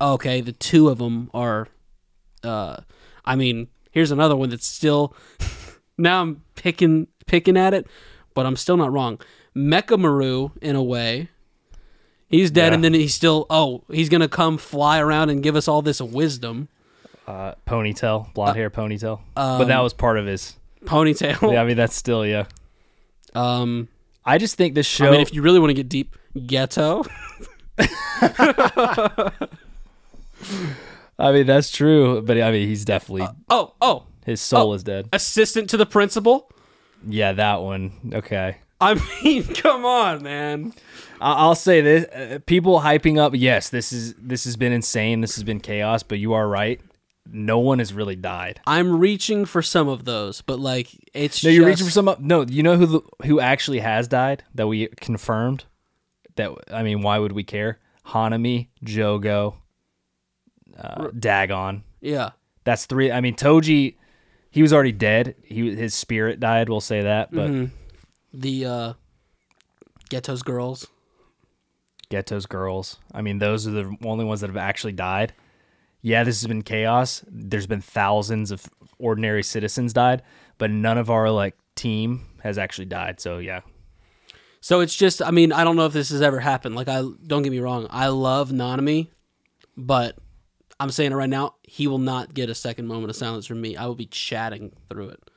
okay. 0.00 0.40
The 0.40 0.52
two 0.52 0.88
of 0.88 0.98
them 0.98 1.30
are. 1.34 1.68
Uh, 2.42 2.78
I 3.24 3.36
mean, 3.36 3.68
here's 3.90 4.10
another 4.10 4.36
one 4.36 4.50
that's 4.50 4.66
still. 4.66 5.14
now 5.98 6.22
I'm 6.22 6.42
picking 6.54 7.06
picking 7.26 7.56
at 7.56 7.74
it, 7.74 7.86
but 8.34 8.46
I'm 8.46 8.56
still 8.56 8.76
not 8.76 8.92
wrong. 8.92 9.20
Mechamaru, 9.54 10.52
in 10.62 10.76
a 10.76 10.82
way, 10.82 11.28
he's 12.28 12.50
dead, 12.50 12.68
Yeah. 12.68 12.74
and 12.74 12.84
then 12.84 12.94
he's 12.94 13.14
still. 13.14 13.46
Oh, 13.50 13.84
he's 13.90 14.08
gonna 14.08 14.28
come 14.28 14.58
fly 14.58 14.98
around 14.98 15.30
and 15.30 15.42
give 15.42 15.56
us 15.56 15.68
all 15.68 15.82
this 15.82 16.00
wisdom. 16.00 16.68
Uh, 17.26 17.54
ponytail, 17.68 18.32
blonde 18.34 18.56
hair 18.56 18.68
ponytail. 18.70 19.20
um, 19.36 19.58
but 19.58 19.68
that 19.68 19.80
was 19.80 19.92
part 19.92 20.18
of 20.18 20.26
his. 20.26 20.56
Ponytail. 20.84 21.52
Yeah, 21.52 21.62
I 21.62 21.64
mean, 21.64 21.76
that's 21.76 21.94
still, 21.94 22.26
yeah. 22.26 22.46
Um, 23.36 23.86
I 24.24 24.38
just 24.38 24.56
think 24.56 24.74
this 24.74 24.86
show. 24.86 25.06
I 25.06 25.10
mean, 25.12 25.20
if 25.20 25.32
you 25.32 25.40
really 25.42 25.60
want 25.60 25.70
to 25.70 25.74
get 25.74 25.88
deep, 25.88 26.16
Geto. 26.36 27.06
I 31.18 31.32
mean, 31.32 31.46
that's 31.46 31.70
true. 31.70 32.22
But 32.22 32.40
I 32.40 32.50
mean, 32.50 32.68
he's 32.68 32.84
definitely. 32.84 33.28
Oh, 33.48 33.74
oh, 33.80 34.04
his 34.24 34.40
soul 34.40 34.70
oh. 34.70 34.74
is 34.74 34.82
dead. 34.82 35.08
assistant 35.12 35.70
to 35.70 35.76
the 35.76 35.86
principal. 35.86 36.50
Yeah, 37.06 37.32
that 37.32 37.62
one. 37.62 38.12
Okay. 38.14 38.56
I 38.80 38.94
mean, 39.22 39.44
come 39.54 39.84
on, 39.84 40.22
man. 40.22 40.74
I'll 41.20 41.54
say 41.54 41.80
this: 41.80 42.04
uh, 42.06 42.38
people 42.46 42.80
hyping 42.80 43.18
up. 43.18 43.32
Yes, 43.34 43.70
this 43.70 43.92
is 43.92 44.14
this 44.14 44.44
has 44.44 44.56
been 44.56 44.72
insane. 44.72 45.20
This 45.20 45.36
has 45.36 45.44
been 45.44 45.60
chaos. 45.60 46.02
But 46.02 46.18
you 46.18 46.32
are 46.32 46.48
right. 46.48 46.80
No 47.30 47.60
one 47.60 47.78
has 47.78 47.94
really 47.94 48.16
died. 48.16 48.60
I'm 48.66 48.98
reaching 48.98 49.44
for 49.44 49.62
some 49.62 49.88
of 49.88 50.04
those, 50.04 50.40
but 50.42 50.58
like 50.58 50.88
it's 51.14 51.44
No, 51.44 51.50
you're 51.50 51.66
reaching 51.66 51.86
for 51.86 51.92
some. 51.92 52.12
No, 52.18 52.42
you 52.42 52.64
know 52.64 52.76
who 52.76 52.86
the, 52.86 53.00
who 53.26 53.38
actually 53.38 53.78
has 53.78 54.08
died 54.08 54.42
that 54.54 54.66
we 54.66 54.88
confirmed. 54.96 55.64
That 56.36 56.50
I 56.72 56.82
mean, 56.82 57.02
why 57.02 57.18
would 57.18 57.32
we 57.32 57.44
care? 57.44 57.78
Hanami, 58.06 58.68
Jogo, 58.84 59.54
uh, 60.78 61.08
Dagon. 61.18 61.84
Yeah, 62.00 62.30
That's 62.64 62.86
three. 62.86 63.12
I 63.12 63.20
mean, 63.20 63.34
Toji, 63.36 63.94
he 64.50 64.62
was 64.62 64.72
already 64.72 64.92
dead. 64.92 65.36
He 65.44 65.74
his 65.74 65.94
spirit 65.94 66.40
died. 66.40 66.68
We'll 66.68 66.80
say 66.80 67.02
that. 67.02 67.30
But 67.32 67.50
Mm-hmm. 67.50 67.74
the 68.34 68.64
uh, 68.66 68.92
Geto's 70.10 70.42
girls. 70.42 70.86
Geto's 72.10 72.46
girls. 72.46 72.98
I 73.14 73.22
mean, 73.22 73.38
those 73.38 73.66
are 73.66 73.70
the 73.70 73.96
only 74.04 74.24
ones 74.24 74.40
that 74.40 74.48
have 74.50 74.56
actually 74.56 74.92
died. 74.92 75.32
Yeah, 76.02 76.24
this 76.24 76.40
has 76.42 76.48
been 76.48 76.62
chaos. 76.62 77.24
There's 77.28 77.66
been 77.66 77.80
thousands 77.80 78.50
of 78.50 78.66
ordinary 78.98 79.42
citizens 79.42 79.92
died, 79.92 80.22
but 80.58 80.70
none 80.70 80.98
of 80.98 81.08
our 81.10 81.30
like 81.30 81.56
team 81.76 82.26
has 82.42 82.58
actually 82.58 82.86
died. 82.86 83.20
So 83.20 83.38
yeah, 83.38 83.60
So 84.62 84.80
it's 84.80 84.94
just, 84.96 85.20
I 85.20 85.32
mean, 85.32 85.52
I 85.52 85.64
don't 85.64 85.76
know 85.76 85.86
if 85.86 85.92
this 85.92 86.10
has 86.10 86.22
ever 86.22 86.40
happened. 86.40 86.76
Like, 86.76 86.88
I 86.88 87.02
don't 87.26 87.42
get 87.42 87.50
me 87.50 87.58
wrong, 87.58 87.86
I 87.90 88.06
love 88.06 88.50
Nanami, 88.50 89.08
but 89.76 90.16
I'm 90.78 90.90
saying 90.90 91.12
it 91.12 91.16
right 91.16 91.28
now, 91.28 91.56
he 91.64 91.86
will 91.88 91.98
not 91.98 92.32
get 92.32 92.48
a 92.48 92.54
second 92.54 92.86
moment 92.86 93.10
of 93.10 93.16
silence 93.16 93.44
from 93.44 93.60
me. 93.60 93.76
I 93.76 93.86
will 93.86 93.96
be 93.96 94.06
chatting 94.06 94.72
through 94.88 95.10
it 95.10 95.30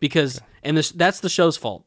because, 0.00 0.40
and 0.64 0.76
this 0.76 0.90
that's 0.90 1.20
the 1.20 1.28
show's 1.28 1.56
fault 1.56 1.86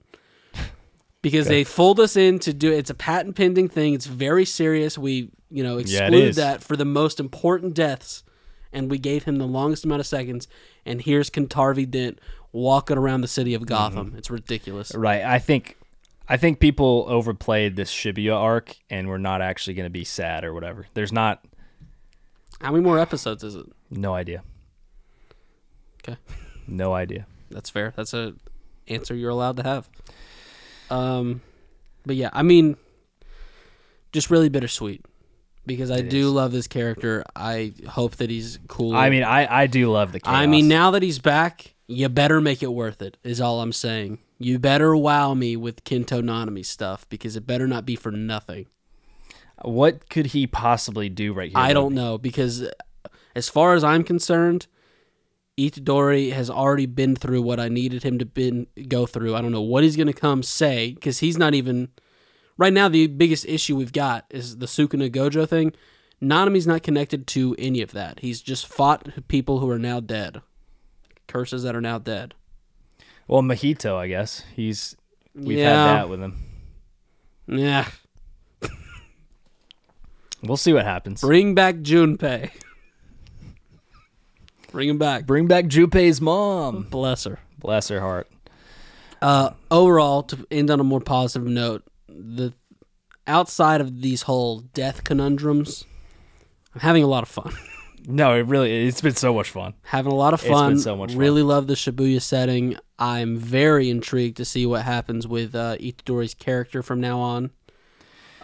because 1.24 1.48
they 1.48 1.64
fooled 1.64 2.00
us 2.00 2.16
in 2.16 2.38
to 2.40 2.54
do 2.54 2.72
it's 2.72 2.90
a 2.90 2.96
patent 2.96 3.36
pending 3.36 3.70
thing. 3.70 3.96
It's 3.96 4.06
very 4.06 4.46
serious. 4.46 4.98
We 4.98 5.32
you 5.50 5.64
know, 5.64 5.78
exclude 5.78 6.30
is. 6.30 6.36
that 6.36 6.64
for 6.64 6.76
the 6.76 6.86
most 6.86 7.20
important 7.20 7.76
deaths, 7.76 8.24
and 8.72 8.90
we 8.90 8.98
gave 8.98 9.24
him 9.24 9.38
the 9.38 9.46
longest 9.46 9.86
amount 9.86 10.00
of 10.00 10.08
seconds. 10.08 10.48
And 10.86 11.02
here's 11.02 11.30
Kentarvi 11.30 11.90
Dent 11.90 12.20
walking 12.52 12.98
around 12.98 13.22
the 13.22 13.28
city 13.28 13.54
of 13.54 13.66
Gotham. 13.66 14.08
Mm-hmm. 14.08 14.18
It's 14.18 14.32
ridiculous. 14.32 14.94
Right. 14.96 15.22
I 15.22 15.38
think 15.38 15.78
I 16.28 16.38
think 16.38 16.60
people 16.60 17.06
overplayed 17.10 17.76
this 17.76 17.92
Shibuya 17.94 18.36
arc 18.36 18.78
and 18.90 19.08
we're 19.10 19.18
not 19.18 19.42
actually 19.42 19.74
going 19.74 19.86
to 19.86 19.90
be 19.92 20.04
sad 20.06 20.44
or 20.46 20.54
whatever. 20.54 20.88
There's 20.94 21.12
not 21.12 21.44
How 22.62 22.72
many 22.72 22.84
more 22.84 22.98
episodes 23.00 23.44
is 23.44 23.56
it? 23.56 23.66
no 23.92 24.14
idea. 24.14 24.44
Okay. 26.02 26.18
No 26.68 26.94
idea. 26.94 27.26
That's 27.52 27.70
fair. 27.70 27.94
That's 27.96 28.14
a 28.14 28.34
answer 28.88 29.16
you're 29.16 29.30
allowed 29.30 29.58
to 29.58 29.64
have. 29.64 29.90
Um, 30.90 31.42
but 32.06 32.16
yeah, 32.16 32.30
I 32.34 32.44
mean, 32.44 32.78
just 34.12 34.30
really 34.30 34.50
bittersweet 34.50 35.06
because 35.66 35.92
I 35.92 35.98
It 35.98 36.10
do 36.10 36.28
is. 36.28 36.34
love 36.34 36.52
this 36.52 36.68
character. 36.68 37.24
I 37.36 37.74
hope 37.88 38.18
that 38.18 38.30
he's 38.30 38.60
cool. 38.68 38.96
I 38.96 39.10
mean, 39.10 39.24
I 39.24 39.64
I 39.64 39.68
do 39.68 39.92
love 39.92 40.12
the 40.12 40.20
chaos. 40.20 40.36
I 40.36 40.46
mean, 40.48 40.68
now 40.68 40.92
that 40.92 41.04
he's 41.04 41.20
back, 41.20 41.74
you 41.88 42.08
better 42.10 42.42
make 42.42 42.62
it 42.64 42.72
worth 42.74 43.02
it. 43.02 43.18
Is 43.24 43.40
all 43.42 43.62
I'm 43.62 43.72
saying. 43.74 44.20
You 44.44 44.60
better 44.60 44.96
wow 44.96 45.34
me 45.34 45.56
with 45.56 45.84
Kento 45.86 46.22
Nanami 46.22 46.66
stuff 46.66 47.08
because 47.10 47.36
it 47.36 47.48
better 47.48 47.68
not 47.68 47.86
be 47.86 47.96
for 47.96 48.12
nothing. 48.12 48.68
what 49.62 50.10
could 50.10 50.28
he 50.28 50.46
possibly 50.48 51.08
do 51.10 51.34
right 51.34 51.50
here? 51.50 51.58
I 51.58 51.72
don't 51.74 51.96
know 51.96 52.18
because, 52.18 52.64
uh, 52.64 52.72
as 53.36 53.48
far 53.48 53.74
as 53.74 53.84
I'm 53.84 54.04
concerned, 54.04 54.68
Itadori 55.58 56.34
has 56.34 56.50
already 56.50 56.88
been 56.88 57.16
through 57.16 57.44
what 57.44 57.60
I 57.60 57.70
needed 57.70 58.04
him 58.04 58.18
to 58.20 58.26
been 58.26 58.68
go 58.88 59.06
through. 59.06 59.36
I 59.36 59.42
don't 59.42 59.52
know 59.52 59.62
what 59.62 59.84
he's 59.84 59.96
gonna 59.96 60.14
come 60.14 60.44
say 60.44 60.94
because 60.94 61.20
he's 61.20 61.38
not 61.38 61.54
even 61.54 61.90
right 62.58 62.74
now. 62.74 62.90
The 62.90 63.08
biggest 63.08 63.46
issue 63.46 63.78
we've 63.78 63.94
got 63.94 64.26
is 64.30 64.58
the 64.58 64.66
Sukuna 64.66 65.10
Gojo 65.10 65.48
thing. 65.48 65.74
Nanami's 66.22 66.68
not 66.68 66.84
connected 66.84 67.28
to 67.28 67.56
any 67.60 67.82
of 67.82 67.92
that. 67.92 68.20
He's 68.20 68.42
just 68.42 68.68
fought 68.68 69.28
people 69.28 69.60
who 69.60 69.70
are 69.70 69.80
now 69.80 70.00
dead, 70.00 70.42
curses 71.28 71.64
that 71.64 71.76
are 71.76 71.82
now 71.82 72.00
dead. 72.00 72.34
Well, 73.28 73.42
Mahito, 73.42 73.96
I 73.96 74.08
guess 74.08 74.44
he's 74.56 74.96
we've 75.36 75.58
Yeah. 75.60 75.70
had 75.88 75.96
that 75.96 76.10
with 76.10 76.22
him. 76.22 76.36
Yeah, 77.48 77.88
We'll 80.42 80.58
see 80.58 80.74
what 80.74 80.84
happens. 80.86 81.22
bring 81.22 81.56
back 81.56 81.76
Junpei. 81.76 82.50
Bring 84.72 84.90
him 84.90 84.98
back. 84.98 85.26
Bring 85.26 85.48
back 85.48 85.66
Junpei's 85.66 86.20
mom. 86.20 86.88
Bless 86.90 87.24
her. 87.26 87.40
Bless 87.60 87.88
her 87.90 88.00
heart. 88.02 88.30
Uh, 89.22 89.52
overall, 89.72 90.24
to 90.24 90.46
end 90.52 90.70
on 90.70 90.80
a 90.80 90.84
more 90.84 91.00
positive 91.00 91.48
note, 91.48 91.84
the 92.10 92.54
outside 93.28 93.80
of 93.82 94.02
these 94.02 94.24
whole 94.24 94.60
death 94.74 95.04
conundrums, 95.06 95.86
I'm 96.76 96.82
having 96.82 97.04
a 97.04 97.08
lot 97.08 97.24
of 97.24 97.30
fun. 97.30 97.54
No, 98.06 98.36
it 98.36 98.46
really 98.48 98.86
it's 98.86 99.00
been 99.00 99.16
so 99.16 99.34
much 99.34 99.50
fun. 99.52 99.76
having 99.84 100.12
a 100.12 100.16
lot 100.16 100.34
of 100.34 100.42
It's 100.42 100.50
been 100.50 100.54
fun. 100.54 100.78
so 100.78 100.98
much 100.98 101.12
fun. 101.12 101.20
Really 101.20 101.42
love 101.42 101.68
the 101.68 101.76
Shibuya 101.76 102.22
setting. 102.22 102.76
I'm 103.04 103.36
very 103.36 103.90
intrigued 103.90 104.38
to 104.38 104.46
see 104.46 104.66
what 104.66 104.84
happens 104.84 105.28
with 105.28 105.54
uh, 105.56 105.76
Itadori's 105.78 106.34
character 106.34 106.82
from 106.82 107.02
now 107.02 107.20
on. 107.20 107.52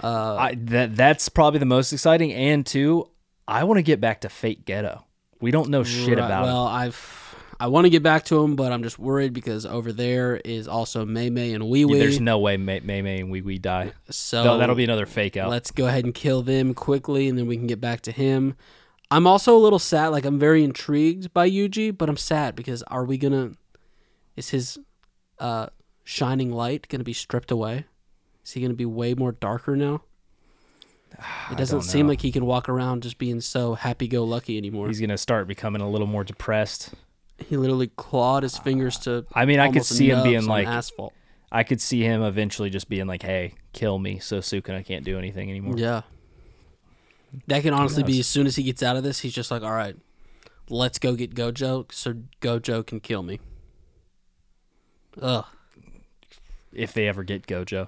Uh, 0.03 0.35
I 0.35 0.55
that 0.55 0.97
that's 0.97 1.29
probably 1.29 1.59
the 1.59 1.65
most 1.65 1.93
exciting. 1.93 2.33
And 2.33 2.65
two, 2.65 3.09
I 3.47 3.63
want 3.63 3.77
to 3.77 3.83
get 3.83 4.01
back 4.01 4.19
to 4.21 4.29
Fate 4.29 4.65
Geto. 4.65 5.03
We 5.39 5.51
don't 5.51 5.69
know 5.69 5.83
shit 5.83 6.17
right, 6.17 6.25
about 6.25 6.43
Well, 6.43 6.67
I've 6.67 7.35
I 7.57 7.67
want 7.67 7.85
to 7.85 7.89
get 7.89 8.03
back 8.03 8.25
to 8.25 8.43
him, 8.43 8.57
but 8.57 8.73
I'm 8.73 8.83
just 8.83 8.99
worried 8.99 9.31
because 9.31 9.65
over 9.65 9.93
there 9.93 10.35
is 10.43 10.67
also 10.67 11.05
Mei 11.05 11.29
Mei 11.29 11.53
and 11.53 11.63
Ui. 11.63 11.83
Ui. 11.83 11.97
There's 11.97 12.19
no 12.19 12.37
way 12.39 12.57
Mei 12.57 12.81
Mei, 12.81 13.01
May 13.01 13.21
and 13.21 13.31
Ui 13.31 13.39
Ui 13.39 13.59
die. 13.59 13.93
so 14.09 14.57
that'll 14.57 14.75
be 14.75 14.83
another 14.83 15.05
fake 15.05 15.37
out. 15.37 15.49
Let's 15.49 15.71
go 15.71 15.87
ahead 15.87 16.03
and 16.03 16.13
kill 16.13 16.41
them 16.41 16.73
quickly, 16.73 17.29
and 17.29 17.37
then 17.37 17.47
we 17.47 17.55
can 17.55 17.67
get 17.67 17.79
back 17.79 18.01
to 18.01 18.11
him. 18.11 18.55
I'm 19.09 19.25
also 19.25 19.55
a 19.55 19.59
little 19.59 19.79
sad. 19.79 20.09
Like 20.09 20.25
I'm 20.25 20.37
very 20.37 20.65
intrigued 20.65 21.33
by 21.33 21.49
Yuji, 21.49 21.97
but 21.97 22.09
I'm 22.09 22.17
sad 22.17 22.57
because 22.57 22.83
are 22.83 23.05
we 23.05 23.17
gonna? 23.17 23.51
Is 24.35 24.49
his 24.49 24.77
uh, 25.39 25.67
shining 26.03 26.51
light 26.51 26.87
gonna 26.89 27.03
be 27.03 27.13
stripped 27.13 27.51
away? 27.51 27.85
Is 28.45 28.51
he 28.53 28.61
gonna 28.61 28.73
be 28.73 28.85
way 28.85 29.13
more 29.13 29.31
darker 29.31 29.75
now? 29.75 30.01
It 31.51 31.57
doesn't 31.57 31.81
seem 31.81 32.07
like 32.07 32.21
he 32.21 32.31
can 32.31 32.45
walk 32.45 32.69
around 32.69 33.01
just 33.03 33.17
being 33.17 33.41
so 33.41 33.73
happy-go-lucky 33.73 34.57
anymore. 34.57 34.87
He's 34.87 35.01
gonna 35.01 35.17
start 35.17 35.47
becoming 35.47 35.81
a 35.81 35.89
little 35.89 36.07
more 36.07 36.23
depressed. 36.23 36.93
he 37.47 37.57
literally 37.57 37.87
clawed 37.87 38.43
his 38.43 38.57
fingers 38.57 38.97
to. 38.99 39.25
I 39.33 39.45
mean, 39.45 39.59
I 39.59 39.71
could 39.71 39.85
see 39.85 40.09
him 40.11 40.23
being 40.23 40.45
like, 40.45 40.67
asphalt. 40.67 41.13
I 41.51 41.63
could 41.63 41.81
see 41.81 42.01
him 42.01 42.21
eventually 42.21 42.69
just 42.69 42.87
being 42.89 43.07
like, 43.07 43.23
"Hey, 43.23 43.55
kill 43.73 43.97
me," 43.97 44.19
so 44.19 44.37
Sukuna 44.37 44.85
can't 44.85 45.03
do 45.03 45.17
anything 45.17 45.49
anymore. 45.49 45.75
Yeah. 45.77 46.03
That 47.47 47.63
can 47.63 47.73
honestly 47.73 48.03
be 48.03 48.19
as 48.19 48.27
soon 48.27 48.47
as 48.47 48.55
he 48.55 48.63
gets 48.63 48.81
out 48.83 48.95
of 48.95 49.03
this, 49.03 49.19
he's 49.19 49.33
just 49.33 49.51
like, 49.51 49.61
all 49.61 49.71
right, 49.73 49.95
let's 50.69 50.97
go 50.99 51.13
get 51.15 51.35
Gojo 51.35 51.91
so 51.91 52.15
Gojo 52.41 52.85
can 52.85 52.99
kill 52.99 53.23
me. 53.23 53.39
Ugh. 55.21 55.45
If 56.73 56.93
they 56.93 57.07
ever 57.07 57.23
get 57.23 57.47
Gojo, 57.47 57.87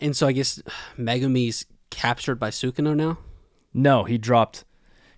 And 0.00 0.16
so 0.16 0.26
I 0.26 0.32
guess 0.32 0.62
Megumi's 0.98 1.66
captured 1.90 2.36
by 2.36 2.50
Sukuna 2.50 2.94
now? 2.96 3.18
no, 3.72 4.04
he 4.04 4.18
dropped 4.18 4.64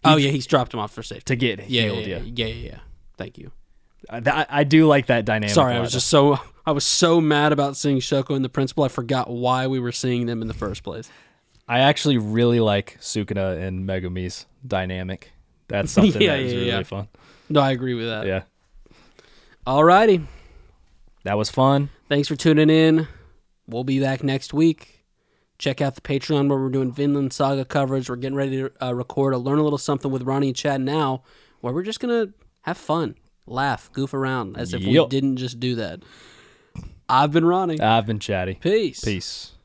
oh, 0.04 0.16
yeah, 0.16 0.30
he's 0.30 0.46
dropped 0.46 0.72
him 0.72 0.80
off 0.80 0.92
for 0.92 1.02
safety. 1.02 1.24
to 1.24 1.36
get 1.36 1.68
Yeah, 1.68 1.82
healed. 1.82 2.06
yeah, 2.06 2.18
Yeah, 2.18 2.22
yeah, 2.24 2.46
yeah, 2.46 2.66
yeah. 2.70 2.78
Thank 3.18 3.38
you. 3.38 3.50
Uh, 4.08 4.20
I, 4.24 4.30
I- 4.42 4.46
I 4.60 4.64
do 4.64 4.86
like 4.86 5.06
that 5.06 5.24
dynamic. 5.24 5.54
Sorry, 5.54 5.74
I 5.74 5.80
was 5.80 5.92
just 5.92 6.06
so 6.08 6.38
I 6.64 6.72
was 6.72 6.84
so 6.84 7.20
mad 7.20 7.52
about 7.52 7.76
seeing 7.76 7.98
Shoko 7.98 8.34
and 8.34 8.44
the 8.44 8.48
principal. 8.48 8.84
I 8.84 8.88
forgot 8.88 9.28
why 9.30 9.66
we 9.66 9.78
were 9.80 9.92
seeing 9.92 10.26
them 10.26 10.42
in 10.42 10.48
the 10.48 10.54
first 10.54 10.82
place. 10.82 11.08
I 11.68 11.80
actually 11.80 12.16
really 12.18 12.60
like 12.60 12.96
Sukuna 13.00 13.60
and 13.60 13.86
Megumi's 13.88 14.46
dynamic. 14.66 15.32
That's 15.68 15.90
something 15.96 16.20
Yeah, 16.22 16.36
that 16.36 16.40
is 16.42 16.52
yeah, 16.52 16.58
really 16.58 16.70
yeah. 16.70 16.82
fun. 16.84 17.08
No, 17.48 17.60
I 17.60 17.72
agree 17.72 17.94
with 17.94 18.06
that. 18.06 18.26
Yeah, 18.26 18.42
Alrighty. 19.66 20.24
That 21.26 21.36
was 21.36 21.50
fun. 21.50 21.88
Thanks 22.08 22.28
for 22.28 22.36
tuning 22.36 22.70
in. 22.70 23.08
We'll 23.66 23.82
be 23.82 23.98
back 23.98 24.22
next 24.22 24.54
week. 24.54 25.04
Check 25.58 25.80
out 25.80 25.96
the 25.96 26.00
Patreon 26.00 26.48
where 26.48 26.56
we're 26.56 26.68
doing 26.68 26.92
Vinland 26.92 27.32
Saga 27.32 27.64
coverage. 27.64 28.08
We're 28.08 28.14
getting 28.14 28.36
ready 28.36 28.58
to 28.58 28.70
uh, 28.80 28.94
record 28.94 29.34
a 29.34 29.38
Learn 29.38 29.58
a 29.58 29.64
Little 29.64 29.76
Something 29.76 30.12
with 30.12 30.22
Ronny 30.22 30.46
and 30.46 30.56
Chad 30.56 30.80
now, 30.80 31.24
where 31.62 31.74
we're 31.74 31.82
just 31.82 31.98
going 31.98 32.28
to 32.28 32.32
have 32.62 32.78
fun, 32.78 33.16
laugh, 33.44 33.90
goof 33.92 34.14
around 34.14 34.56
as 34.56 34.72
if 34.72 34.84
we 34.84 35.04
didn't 35.08 35.38
just 35.38 35.58
do 35.58 35.74
that. 35.74 36.04
I've 37.08 37.32
been 37.32 37.44
Ronny. 37.44 37.80
I've 37.80 38.06
been 38.06 38.20
chatty. 38.20 38.54
Peace. 38.54 39.00
Peace. 39.00 39.55